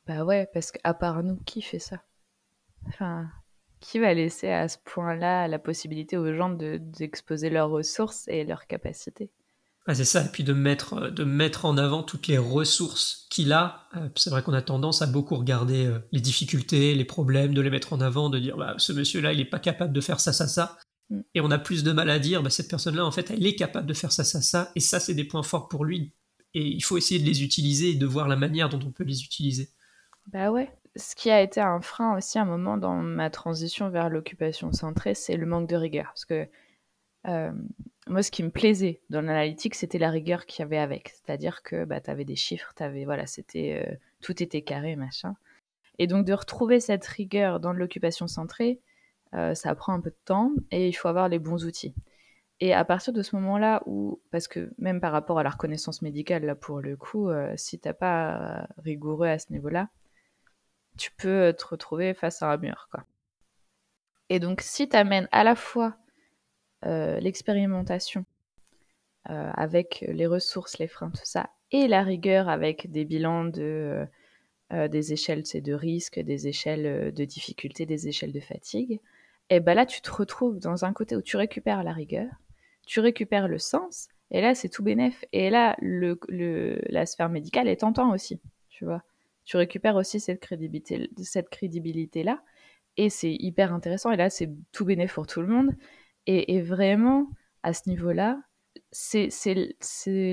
Bah 0.07 0.25
ouais, 0.25 0.49
parce 0.53 0.73
qu'à 0.73 0.93
part 0.93 1.23
nous, 1.23 1.37
qui 1.47 1.63
fait 1.63 1.79
ça? 1.79 2.03
Enfin, 2.89 3.29
qui 3.79 4.01
va 4.01 4.13
laisser 4.13 4.49
à 4.49 4.69
ce 4.69 4.79
point-là 4.85 5.47
la 5.47 5.59
possibilité 5.61 6.17
aux 6.17 6.35
gens 6.35 6.51
d'exposer 6.51 7.49
leurs 7.49 7.71
ressources 7.71 8.27
et 8.27 8.45
leurs 8.45 8.67
capacités? 8.67 9.31
C'est 9.95 10.05
ça, 10.05 10.25
et 10.25 10.29
puis 10.29 10.45
de 10.45 10.53
mettre, 10.53 10.95
euh, 10.95 11.11
de 11.11 11.25
mettre 11.25 11.65
en 11.65 11.79
avant 11.79 12.03
toutes 12.03 12.27
les 12.27 12.37
ressources 12.37 13.27
qu'il 13.31 13.55
a. 13.55 13.87
Euh, 13.97 14.09
c'est 14.17 14.29
vrai 14.29 14.43
qu'on 14.43 14.53
a 14.53 14.61
tendance 14.61 15.01
à 15.01 15.07
beaucoup 15.07 15.35
regarder 15.37 15.87
euh, 15.87 15.99
les 16.13 16.21
difficultés, 16.21 16.95
les 16.95 17.05
problèmes, 17.07 17.55
de 17.55 17.61
les 17.63 17.71
mettre 17.71 17.95
en 17.95 18.01
avant, 18.03 18.29
de 18.29 18.39
dire 18.39 18.59
bah, 18.59 18.75
ce 18.77 18.93
monsieur-là, 18.93 19.33
il 19.33 19.39
n'est 19.39 19.47
pas 19.47 19.59
capable 19.59 19.95
de 19.95 20.01
faire 20.03 20.21
ça, 20.21 20.35
ça, 20.35 20.47
ça. 20.47 20.77
Mm. 21.09 21.21
Et 21.35 21.41
on 21.41 21.51
a 21.51 21.59
plus 21.59 21.85
de 21.85 21.93
mal 21.93 22.11
à 22.11 22.19
dire 22.19 22.43
bah, 22.43 22.51
cette 22.51 22.69
personne-là, 22.69 23.07
en 23.07 23.11
fait, 23.11 23.31
elle 23.31 23.47
est 23.47 23.55
capable 23.55 23.87
de 23.87 23.95
faire 23.95 24.13
ça, 24.13 24.25
ça, 24.25 24.43
ça. 24.43 24.71
Et 24.75 24.81
ça, 24.81 25.01
c'est 25.01 25.15
des 25.15 25.25
points 25.25 25.43
forts 25.43 25.69
pour 25.69 25.87
lui. 25.87 26.13
Et 26.53 26.67
il 26.67 26.85
faut 26.85 26.99
essayer 26.99 27.19
de 27.19 27.27
les 27.27 27.43
utiliser 27.43 27.91
et 27.91 27.95
de 27.95 28.07
voir 28.07 28.29
la 28.29 28.37
manière 28.37 28.69
dont 28.69 28.81
on 28.87 28.91
peut 28.91 29.05
les 29.05 29.23
utiliser. 29.23 29.71
Bah 30.27 30.51
ouais. 30.51 30.71
Ce 30.97 31.15
qui 31.15 31.31
a 31.31 31.41
été 31.41 31.61
un 31.61 31.81
frein 31.81 32.17
aussi 32.17 32.39
à 32.39 32.43
un 32.43 32.47
moment 32.47 32.77
dans 32.77 32.97
ma 32.97 33.31
transition 33.31 33.89
vers 33.89 34.11
l'occupation 34.11 34.73
centrée, 34.73 35.15
c'est 35.15 35.37
le 35.37 35.47
manque 35.47 35.69
de 35.69 35.77
rigueur. 35.77 36.07
Parce 36.07 36.25
que 36.27 36.47
moi, 38.09 38.23
ce 38.23 38.31
qui 38.31 38.43
me 38.43 38.51
plaisait 38.51 39.01
dans 39.11 39.21
l'analytique, 39.21 39.75
c'était 39.75 39.99
la 39.99 40.11
rigueur 40.11 40.47
qu'il 40.47 40.61
y 40.61 40.63
avait 40.65 40.79
avec. 40.79 41.11
C'est-à-dire 41.11 41.63
que 41.63 41.85
bah, 41.85 42.01
tu 42.01 42.11
avais 42.11 42.25
des 42.25 42.37
chiffres, 42.37 42.73
avais, 42.81 43.05
voilà, 43.05 43.25
euh, 43.57 43.85
tout 44.21 44.43
était 44.43 44.63
carré, 44.63 44.97
machin. 44.97 45.37
Et 45.99 46.07
donc, 46.07 46.25
de 46.25 46.33
retrouver 46.33 46.81
cette 46.81 47.07
rigueur 47.07 47.61
dans 47.61 47.73
l'occupation 47.73 48.27
centrée, 48.27 48.81
euh, 49.35 49.55
ça 49.55 49.75
prend 49.75 49.93
un 49.93 50.01
peu 50.01 50.11
de 50.11 50.19
temps 50.25 50.53
et 50.71 50.89
il 50.89 50.93
faut 50.93 51.09
avoir 51.09 51.29
les 51.29 51.39
bons 51.39 51.65
outils. 51.65 51.95
Et 52.61 52.73
à 52.75 52.85
partir 52.85 53.13
de 53.13 53.23
ce 53.23 53.37
moment-là, 53.37 53.83
où, 53.87 54.21
parce 54.31 54.49
que 54.49 54.73
même 54.79 55.01
par 55.01 55.13
rapport 55.13 55.39
à 55.39 55.43
la 55.43 55.51
reconnaissance 55.51 56.03
médicale, 56.03 56.45
là 56.45 56.55
pour 56.55 56.81
le 56.81 56.97
coup, 56.97 57.29
euh, 57.29 57.53
si 57.57 57.79
t'as 57.79 57.93
pas 57.93 58.67
rigoureux 58.79 59.29
à 59.29 59.39
ce 59.39 59.53
niveau-là, 59.53 59.89
tu 60.97 61.13
peux 61.13 61.55
te 61.57 61.67
retrouver 61.67 62.15
face 62.15 62.43
à 62.43 62.51
un 62.51 62.57
mur. 62.57 62.89
Quoi. 62.91 63.05
Et 64.29 64.41
donc, 64.41 64.61
si 64.61 64.89
tu 64.89 64.97
amènes 64.97 65.29
à 65.33 65.45
la 65.45 65.55
fois 65.55 65.97
l'expérimentation 66.83 68.25
euh, 69.31 69.51
avec 69.55 70.05
les 70.09 70.27
ressources, 70.27 70.79
les 70.79 70.89
freins, 70.89 71.11
tout 71.11 71.25
ça, 71.25 71.51
et 71.71 71.87
la 71.87 72.03
rigueur 72.03 72.49
avec 72.49 72.91
des 72.91 73.05
bilans 73.05 73.45
de, 73.45 74.07
euh, 74.73 74.89
des 74.89 75.13
échelles 75.13 75.43
de 75.55 75.73
risque, 75.75 76.19
des 76.19 76.49
échelles 76.49 77.13
de 77.13 77.25
difficulté, 77.25 77.85
des 77.85 78.09
échelles 78.09 78.33
de 78.33 78.41
fatigue, 78.41 79.01
et 79.51 79.61
ben 79.61 79.75
là 79.75 79.87
tu 79.87 80.01
te 80.01 80.11
retrouves 80.11 80.59
dans 80.61 80.85
un 80.85 80.93
côté 80.93 81.17
où 81.17 81.23
tu 81.23 81.37
récupères 81.37 81.83
la 81.83 81.93
rigueur, 81.93 82.31
tu 82.87 83.01
récupères 83.01 83.49
le 83.49 83.59
sens, 83.59 84.09
et 84.31 84.41
là 84.41 84.55
c'est 84.55 84.69
tout 84.69 84.83
bénef. 84.83 85.25
Et 85.33 85.51
là 85.51 85.77
le, 85.81 86.19
la 86.89 87.05
sphère 87.05 87.29
médicale 87.29 87.69
est 87.69 87.81
tentant 87.81 88.13
aussi, 88.13 88.41
tu 88.71 88.85
vois. 88.85 89.03
Tu 89.45 89.57
récupères 89.57 89.97
aussi 89.97 90.21
cette 90.21 90.41
crédibilité, 90.41 91.11
cette 91.23 91.51
crédibilité 91.51 92.23
là, 92.23 92.43
et 92.97 93.11
c'est 93.11 93.33
hyper 93.33 93.75
intéressant. 93.75 94.11
Et 94.11 94.17
là 94.17 94.31
c'est 94.31 94.51
tout 94.73 94.85
bénef 94.85 95.15
pour 95.15 95.27
tout 95.27 95.43
le 95.43 95.49
monde. 95.49 95.75
Et, 96.31 96.61
vraiment, 96.61 97.27
à 97.63 97.73
ce 97.73 97.89
niveau-là, 97.89 98.39
c'est 98.93 99.31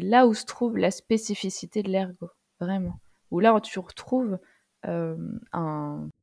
là 0.01 0.27
où 0.27 0.33
se 0.33 0.43
trouve 0.43 0.77
la 0.77 0.91
spécificité 0.91 1.83
de 1.83 1.89
l'ergo, 1.89 2.29
vraiment. 2.59 2.99
Où 3.31 3.39
là, 3.39 3.57
tu 3.61 3.79
retrouves 3.79 4.37
euh, 4.85 5.15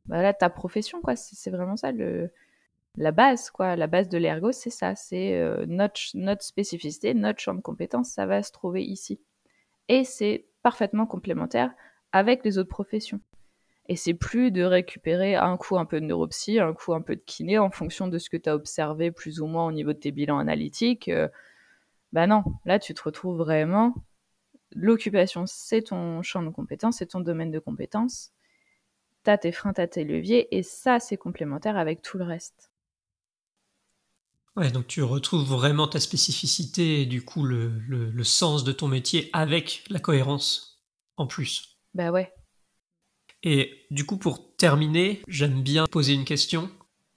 bah 0.04 0.34
ta 0.34 0.50
profession, 0.50 1.00
quoi. 1.00 1.16
C'est 1.16 1.50
vraiment 1.50 1.76
ça, 1.76 1.90
la 2.96 3.12
base, 3.12 3.50
quoi. 3.50 3.74
La 3.74 3.86
base 3.86 4.10
de 4.10 4.18
l'ergo, 4.18 4.52
c'est 4.52 4.68
ça. 4.68 4.94
C'est 4.94 5.38
euh, 5.38 5.64
notre, 5.66 6.02
notre 6.12 6.44
spécificité, 6.44 7.14
notre 7.14 7.40
champ 7.40 7.54
de 7.54 7.62
compétences, 7.62 8.10
ça 8.10 8.26
va 8.26 8.42
se 8.42 8.52
trouver 8.52 8.84
ici. 8.84 9.22
Et 9.88 10.04
c'est 10.04 10.44
parfaitement 10.62 11.06
complémentaire 11.06 11.72
avec 12.12 12.44
les 12.44 12.58
autres 12.58 12.68
professions. 12.68 13.20
Et 13.88 13.96
c'est 13.96 14.14
plus 14.14 14.50
de 14.50 14.62
récupérer 14.62 15.34
un 15.34 15.56
coup 15.56 15.76
un 15.76 15.84
peu 15.84 16.00
de 16.00 16.06
neuropsy, 16.06 16.58
un 16.60 16.72
coup 16.72 16.94
un 16.94 17.00
peu 17.02 17.16
de 17.16 17.22
kiné 17.24 17.58
en 17.58 17.70
fonction 17.70 18.08
de 18.08 18.18
ce 18.18 18.30
que 18.30 18.36
tu 18.36 18.48
as 18.48 18.54
observé 18.54 19.10
plus 19.10 19.40
ou 19.40 19.46
moins 19.46 19.66
au 19.66 19.72
niveau 19.72 19.92
de 19.92 19.98
tes 19.98 20.12
bilans 20.12 20.38
analytiques. 20.38 21.10
Ben 21.10 21.30
bah 22.12 22.26
non, 22.26 22.44
là 22.64 22.78
tu 22.78 22.94
te 22.94 23.02
retrouves 23.02 23.38
vraiment. 23.38 23.94
L'occupation, 24.74 25.44
c'est 25.46 25.82
ton 25.82 26.22
champ 26.22 26.42
de 26.42 26.50
compétences, 26.50 26.98
c'est 26.98 27.06
ton 27.06 27.20
domaine 27.20 27.50
de 27.50 27.58
compétences. 27.58 28.32
Tu 29.24 29.30
as 29.30 29.38
tes 29.38 29.52
freins, 29.52 29.72
tu 29.72 29.80
as 29.80 29.86
tes 29.86 30.04
leviers, 30.04 30.54
et 30.56 30.62
ça, 30.62 30.98
c'est 30.98 31.16
complémentaire 31.16 31.76
avec 31.76 32.02
tout 32.02 32.18
le 32.18 32.24
reste. 32.24 32.70
Ouais, 34.56 34.70
donc 34.70 34.86
tu 34.86 35.02
retrouves 35.02 35.48
vraiment 35.48 35.88
ta 35.88 35.98
spécificité 35.98 37.02
et 37.02 37.06
du 37.06 37.24
coup 37.24 37.42
le, 37.44 37.68
le 37.88 38.24
sens 38.24 38.64
de 38.64 38.72
ton 38.72 38.86
métier 38.86 39.30
avec 39.32 39.84
la 39.88 39.98
cohérence 39.98 40.82
en 41.16 41.26
plus. 41.26 41.78
Bah 41.94 42.10
ouais, 42.10 42.32
et 43.42 43.86
du 43.90 44.04
coup, 44.06 44.16
pour 44.16 44.56
terminer, 44.56 45.22
j'aime 45.26 45.62
bien 45.62 45.86
poser 45.86 46.12
une 46.12 46.24
question 46.24 46.70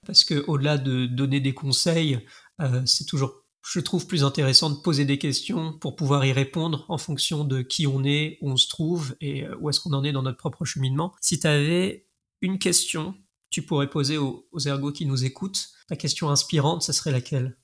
parce 0.06 0.24
que 0.24 0.44
au-delà 0.48 0.78
de 0.78 1.06
donner 1.06 1.40
des 1.40 1.54
conseils, 1.54 2.20
euh, 2.62 2.82
c'est 2.86 3.06
toujours, 3.06 3.44
je 3.64 3.80
trouve, 3.80 4.08
plus 4.08 4.24
intéressant 4.24 4.70
de 4.70 4.76
poser 4.76 5.06
des 5.06 5.18
questions 5.18 5.78
pour 5.80 5.96
pouvoir 5.96 6.26
y 6.26 6.32
répondre 6.32 6.86
en 6.90 6.98
fonction 6.98 7.44
de 7.44 7.62
qui 7.62 7.88
on 7.88 8.04
est, 8.04 8.38
où 8.42 8.52
on 8.52 8.58
se 8.58 8.68
trouve 8.70 9.16
et 9.22 9.44
euh, 9.44 9.56
où 9.60 9.70
est-ce 9.70 9.80
qu'on 9.80 9.94
en 9.94 10.04
est 10.04 10.12
dans 10.12 10.24
notre 10.24 10.38
propre 10.38 10.66
cheminement. 10.66 11.14
Si 11.22 11.40
tu 11.40 11.48
avais 11.48 12.08
une 12.42 12.60
question, 12.60 13.16
tu 13.50 13.64
pourrais 13.64 13.90
poser 13.90 14.18
aux, 14.18 14.46
ergots 14.66 14.92
qui 14.92 15.06
nous 15.06 15.26
écoutent. 15.26 15.70
Ta 15.88 15.96
question 15.96 16.30
inspirante, 16.30 16.82
ça 16.82 16.94
serait 16.94 17.12
laquelle? 17.12 17.58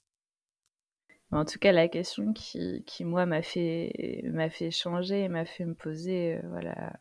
En 1.31 1.45
tout 1.45 1.59
cas, 1.59 1.71
la 1.71 1.87
question 1.87 2.33
qui, 2.33 2.83
moi, 3.05 3.25
m'a 3.25 3.41
fait, 3.41 3.91
changer 4.71 5.29
m'a 5.29 5.45
fait 5.45 5.65
me 5.65 5.75
poser 5.75 6.35
euh, 6.35 6.41
voilà, 6.49 6.99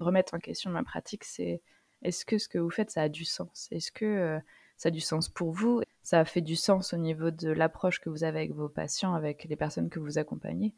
remettre 0.00 0.34
en 0.34 0.38
question 0.38 0.70
ma 0.70 0.82
pratique, 0.82 1.24
c'est 1.24 1.60
est-ce 2.02 2.24
que 2.24 2.38
ce 2.38 2.48
que 2.48 2.58
vous 2.58 2.70
faites, 2.70 2.90
ça 2.90 3.02
a 3.02 3.08
du 3.08 3.24
sens? 3.24 3.68
Est-ce 3.70 3.92
que 3.92 4.04
euh, 4.04 4.38
ça 4.76 4.88
a 4.88 4.90
du 4.90 5.00
sens 5.00 5.28
pour 5.28 5.52
vous? 5.52 5.82
Ça 6.02 6.20
a 6.20 6.24
fait 6.24 6.40
du 6.40 6.56
sens 6.56 6.94
au 6.94 6.96
niveau 6.96 7.30
de 7.30 7.50
l'approche 7.50 8.00
que 8.00 8.08
vous 8.08 8.24
avez 8.24 8.38
avec 8.38 8.54
vos 8.54 8.68
patients, 8.68 9.14
avec 9.14 9.44
les 9.44 9.56
personnes 9.56 9.90
que 9.90 10.00
vous 10.00 10.18
accompagnez? 10.18 10.72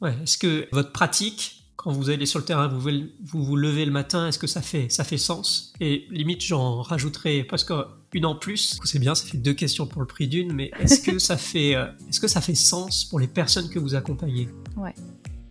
Ouais, 0.00 0.14
est-ce 0.22 0.36
que 0.36 0.68
votre 0.72 0.92
pratique, 0.92 1.64
quand 1.76 1.92
vous 1.92 2.10
allez 2.10 2.26
sur 2.26 2.40
le 2.40 2.44
terrain, 2.44 2.68
vous 2.68 2.80
vous, 2.80 3.44
vous 3.44 3.56
levez 3.56 3.86
le 3.86 3.92
matin, 3.92 4.28
est-ce 4.28 4.38
que 4.38 4.46
ça 4.46 4.60
fait, 4.60 4.88
ça 4.90 5.04
fait 5.04 5.16
sens? 5.16 5.72
Et 5.80 6.06
limite, 6.10 6.42
j'en 6.42 6.82
rajouterai 6.82 7.44
parce 7.44 7.64
qu'une 7.64 8.26
en 8.26 8.34
plus, 8.34 8.78
c'est 8.84 8.98
bien, 8.98 9.14
ça 9.14 9.26
fait 9.26 9.38
deux 9.38 9.54
questions 9.54 9.86
pour 9.86 10.02
le 10.02 10.06
prix 10.06 10.28
d'une, 10.28 10.52
mais 10.52 10.70
est-ce 10.78 11.00
que 11.00 11.18
ça 11.18 11.38
fait, 11.38 11.74
euh, 11.74 11.86
est-ce 12.08 12.20
que 12.20 12.28
ça 12.28 12.40
fait 12.40 12.54
sens 12.54 13.04
pour 13.04 13.18
les 13.18 13.28
personnes 13.28 13.70
que 13.70 13.78
vous 13.78 13.94
accompagnez? 13.94 14.48
Ouais. 14.76 14.94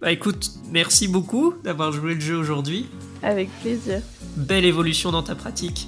Bah 0.02 0.12
écoute, 0.12 0.49
merci 0.72 1.08
beaucoup 1.08 1.54
d'avoir 1.64 1.91
joué 1.91 2.16
le 2.16 2.20
jeu 2.20 2.36
aujourd'hui. 2.36 2.88
Avec 3.22 3.52
plaisir. 3.62 4.02
Belle 4.36 4.66
évolution 4.66 5.12
dans 5.12 5.22
ta 5.22 5.36
pratique. 5.36 5.88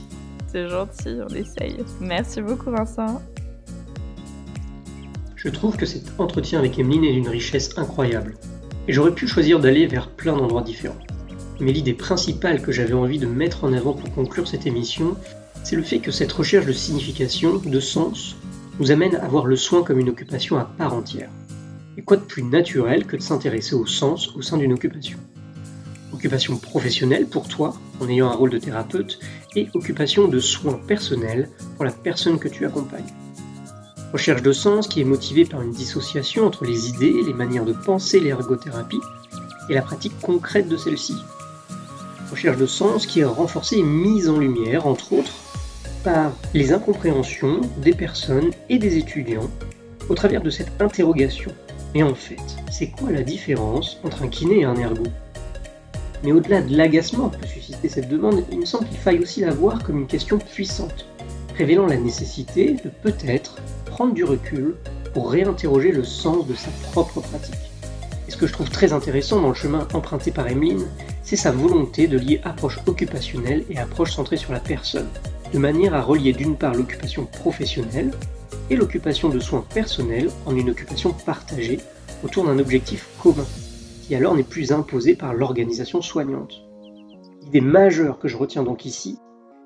C'est 0.51 0.69
gentil, 0.69 1.17
on 1.27 1.33
essaye. 1.33 1.77
Merci 1.99 2.43
beaucoup 2.43 2.69
Vincent. 2.69 3.23
Je 5.35 5.49
trouve 5.49 5.77
que 5.77 5.87
cet 5.87 6.19
entretien 6.19 6.59
avec 6.59 6.77
Emeline 6.77 7.05
est 7.05 7.13
d'une 7.13 7.27
richesse 7.27 7.75
incroyable. 7.75 8.35
Et 8.87 8.93
j'aurais 8.93 9.15
pu 9.15 9.27
choisir 9.27 9.59
d'aller 9.59 9.87
vers 9.87 10.11
plein 10.11 10.37
d'endroits 10.37 10.61
différents. 10.61 10.99
Mais 11.59 11.71
l'idée 11.71 11.95
principale 11.95 12.61
que 12.61 12.71
j'avais 12.71 12.93
envie 12.93 13.17
de 13.17 13.25
mettre 13.25 13.63
en 13.63 13.73
avant 13.73 13.93
pour 13.93 14.13
conclure 14.13 14.47
cette 14.47 14.67
émission, 14.67 15.17
c'est 15.63 15.75
le 15.75 15.81
fait 15.81 15.97
que 15.97 16.11
cette 16.11 16.31
recherche 16.31 16.67
de 16.67 16.71
signification, 16.71 17.57
de 17.65 17.79
sens, 17.79 18.35
nous 18.79 18.91
amène 18.91 19.15
à 19.15 19.27
voir 19.27 19.47
le 19.47 19.55
soin 19.55 19.81
comme 19.81 19.99
une 19.99 20.09
occupation 20.09 20.59
à 20.59 20.65
part 20.65 20.93
entière. 20.93 21.31
Et 21.97 22.01
quoi 22.01 22.17
de 22.17 22.23
plus 22.23 22.43
naturel 22.43 23.05
que 23.05 23.15
de 23.15 23.21
s'intéresser 23.21 23.75
au 23.75 23.85
sens 23.85 24.35
au 24.35 24.41
sein 24.41 24.57
d'une 24.57 24.73
occupation? 24.73 25.19
Occupation 26.11 26.57
professionnelle 26.57 27.27
pour 27.27 27.47
toi, 27.47 27.75
en 27.99 28.07
ayant 28.07 28.29
un 28.31 28.35
rôle 28.35 28.49
de 28.49 28.57
thérapeute, 28.57 29.19
et 29.55 29.67
occupation 29.75 30.27
de 30.27 30.39
soins 30.39 30.79
personnels 30.87 31.49
pour 31.75 31.85
la 31.85 31.91
personne 31.91 32.39
que 32.39 32.47
tu 32.47 32.65
accompagnes. 32.65 33.13
Recherche 34.11 34.41
de 34.41 34.51
sens 34.51 34.87
qui 34.87 35.01
est 35.01 35.05
motivée 35.05 35.45
par 35.45 35.61
une 35.61 35.71
dissociation 35.71 36.45
entre 36.45 36.65
les 36.65 36.89
idées, 36.89 37.13
les 37.25 37.33
manières 37.33 37.65
de 37.65 37.73
penser 37.73 38.19
l'ergothérapie 38.19 39.01
et 39.69 39.73
la 39.75 39.81
pratique 39.81 40.19
concrète 40.19 40.67
de 40.67 40.77
celle-ci. 40.77 41.15
Recherche 42.31 42.57
de 42.57 42.65
sens 42.65 43.05
qui 43.05 43.19
est 43.19 43.25
renforcée 43.25 43.77
et 43.77 43.83
mise 43.83 44.29
en 44.29 44.39
lumière, 44.39 44.87
entre 44.87 45.13
autres, 45.13 45.33
par 46.03 46.31
les 46.53 46.73
incompréhensions 46.73 47.61
des 47.77 47.93
personnes 47.93 48.51
et 48.69 48.79
des 48.79 48.97
étudiants 48.97 49.49
au 50.09 50.15
travers 50.15 50.41
de 50.41 50.49
cette 50.49 50.81
interrogation. 50.81 51.51
Mais 51.93 52.01
en 52.03 52.15
fait, 52.15 52.41
c'est 52.71 52.87
quoi 52.87 53.11
la 53.11 53.21
différence 53.21 53.99
entre 54.03 54.23
un 54.23 54.27
kiné 54.27 54.61
et 54.61 54.63
un 54.63 54.75
ergo? 54.75 55.03
Mais 56.23 56.31
au-delà 56.31 56.61
de 56.61 56.75
l'agacement 56.75 57.29
que 57.29 57.37
peut 57.37 57.47
susciter 57.47 57.87
cette 57.87 58.09
demande, 58.09 58.43
il 58.51 58.59
me 58.59 58.65
semble 58.65 58.87
qu'il 58.87 58.97
faille 58.97 59.19
aussi 59.19 59.41
la 59.41 59.51
voir 59.51 59.83
comme 59.83 59.99
une 59.99 60.07
question 60.07 60.39
puissante, 60.39 61.05
révélant 61.55 61.85
la 61.85 61.97
nécessité 61.97 62.77
de 62.83 62.89
peut-être 62.89 63.57
prendre 63.85 64.13
du 64.13 64.23
recul 64.23 64.75
pour 65.13 65.31
réinterroger 65.31 65.91
le 65.91 66.03
sens 66.03 66.47
de 66.47 66.55
sa 66.55 66.71
propre 66.91 67.21
pratique. 67.21 67.53
Et 68.27 68.31
ce 68.31 68.37
que 68.37 68.47
je 68.47 68.53
trouve 68.53 68.69
très 68.69 68.93
intéressant 68.93 69.41
dans 69.41 69.49
le 69.49 69.53
chemin 69.53 69.87
emprunté 69.93 70.31
par 70.31 70.47
Emeline, 70.47 70.87
c'est 71.21 71.35
sa 71.35 71.51
volonté 71.51 72.07
de 72.07 72.17
lier 72.17 72.41
approche 72.43 72.79
occupationnelle 72.87 73.65
et 73.69 73.77
approche 73.77 74.13
centrée 74.13 74.37
sur 74.37 74.51
la 74.51 74.59
personne, 74.59 75.09
de 75.53 75.59
manière 75.59 75.93
à 75.93 76.01
relier 76.01 76.33
d'une 76.33 76.55
part 76.55 76.73
l'occupation 76.73 77.25
professionnelle 77.25 78.11
et 78.69 78.75
l'occupation 78.75 79.29
de 79.29 79.39
soins 79.39 79.65
personnels 79.73 80.29
en 80.45 80.55
une 80.55 80.69
occupation 80.69 81.13
partagée 81.25 81.79
autour 82.23 82.45
d'un 82.45 82.59
objectif 82.59 83.07
commun, 83.21 83.45
qui 84.01 84.15
alors 84.15 84.35
n'est 84.35 84.43
plus 84.43 84.71
imposé 84.71 85.15
par 85.15 85.33
l'organisation 85.33 86.01
soignante. 86.01 86.61
L'idée 87.43 87.61
majeure 87.61 88.19
que 88.19 88.27
je 88.27 88.37
retiens 88.37 88.63
donc 88.63 88.85
ici, 88.85 89.17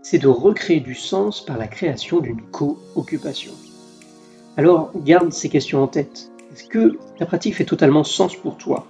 c'est 0.01 0.17
de 0.17 0.27
recréer 0.27 0.79
du 0.79 0.95
sens 0.95 1.43
par 1.43 1.57
la 1.57 1.67
création 1.67 2.19
d'une 2.19 2.41
co-occupation. 2.41 3.51
Alors 4.55 4.91
garde 4.95 5.31
ces 5.31 5.49
questions 5.49 5.83
en 5.83 5.87
tête. 5.87 6.31
Est-ce 6.53 6.67
que 6.67 6.97
ta 7.19 7.25
pratique 7.25 7.55
fait 7.55 7.65
totalement 7.65 8.03
sens 8.03 8.35
pour 8.35 8.57
toi? 8.57 8.87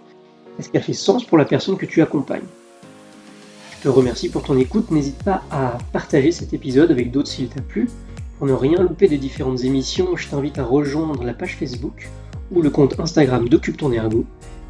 Est-ce 0.57 0.69
qu'elle 0.69 0.83
fait 0.83 0.93
sens 0.93 1.25
pour 1.25 1.37
la 1.37 1.45
personne 1.45 1.77
que 1.77 1.85
tu 1.85 2.01
accompagnes? 2.01 2.47
Je 3.77 3.83
te 3.83 3.89
remercie 3.89 4.29
pour 4.29 4.43
ton 4.43 4.57
écoute. 4.57 4.91
N'hésite 4.91 5.21
pas 5.23 5.43
à 5.51 5.77
partager 5.91 6.31
cet 6.31 6.53
épisode 6.53 6.91
avec 6.91 7.11
d'autres 7.11 7.27
s'il 7.27 7.49
t'a 7.49 7.61
plu. 7.61 7.89
Pour 8.37 8.45
ne 8.45 8.53
rien 8.53 8.83
louper 8.83 9.07
des 9.07 9.17
différentes 9.17 9.63
émissions, 9.63 10.15
je 10.15 10.27
t'invite 10.27 10.59
à 10.59 10.63
rejoindre 10.63 11.23
la 11.23 11.33
page 11.33 11.55
Facebook 11.55 12.07
ou 12.51 12.61
le 12.61 12.69
compte 12.69 12.99
Instagram 12.99 13.49
d'Occupe 13.49 13.77
ton 13.77 13.91
Ergo 13.91 14.25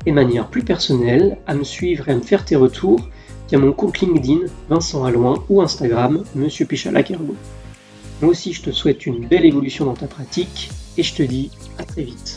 et 0.06 0.12
de 0.12 0.16
manière 0.16 0.48
plus 0.48 0.64
personnelle 0.64 1.38
à 1.48 1.54
me 1.54 1.66
suivre 1.66 2.08
et 2.08 2.14
à 2.14 2.16
me 2.16 2.22
faire 2.22 2.46
tes 2.46 2.56
retours 2.56 3.10
via 3.50 3.60
mon 3.60 3.74
compte 3.74 4.00
LinkedIn 4.00 4.46
Vincent 4.70 5.04
Alloin 5.04 5.44
ou 5.50 5.62
Instagram 5.62 6.24
Monsieur 6.34 6.66
Pichalac 6.66 7.12
Ergo. 7.12 7.36
Moi 8.22 8.32
aussi 8.32 8.54
je 8.54 8.62
te 8.62 8.72
souhaite 8.72 9.06
une 9.06 9.28
belle 9.28 9.46
évolution 9.46 9.84
dans 9.84 9.96
ta 9.96 10.08
pratique 10.08 10.70
et 10.98 11.04
je 11.04 11.14
te 11.14 11.24
dis 11.24 11.52
à 11.78 11.84
très 11.84 12.04
vite. 12.04 12.37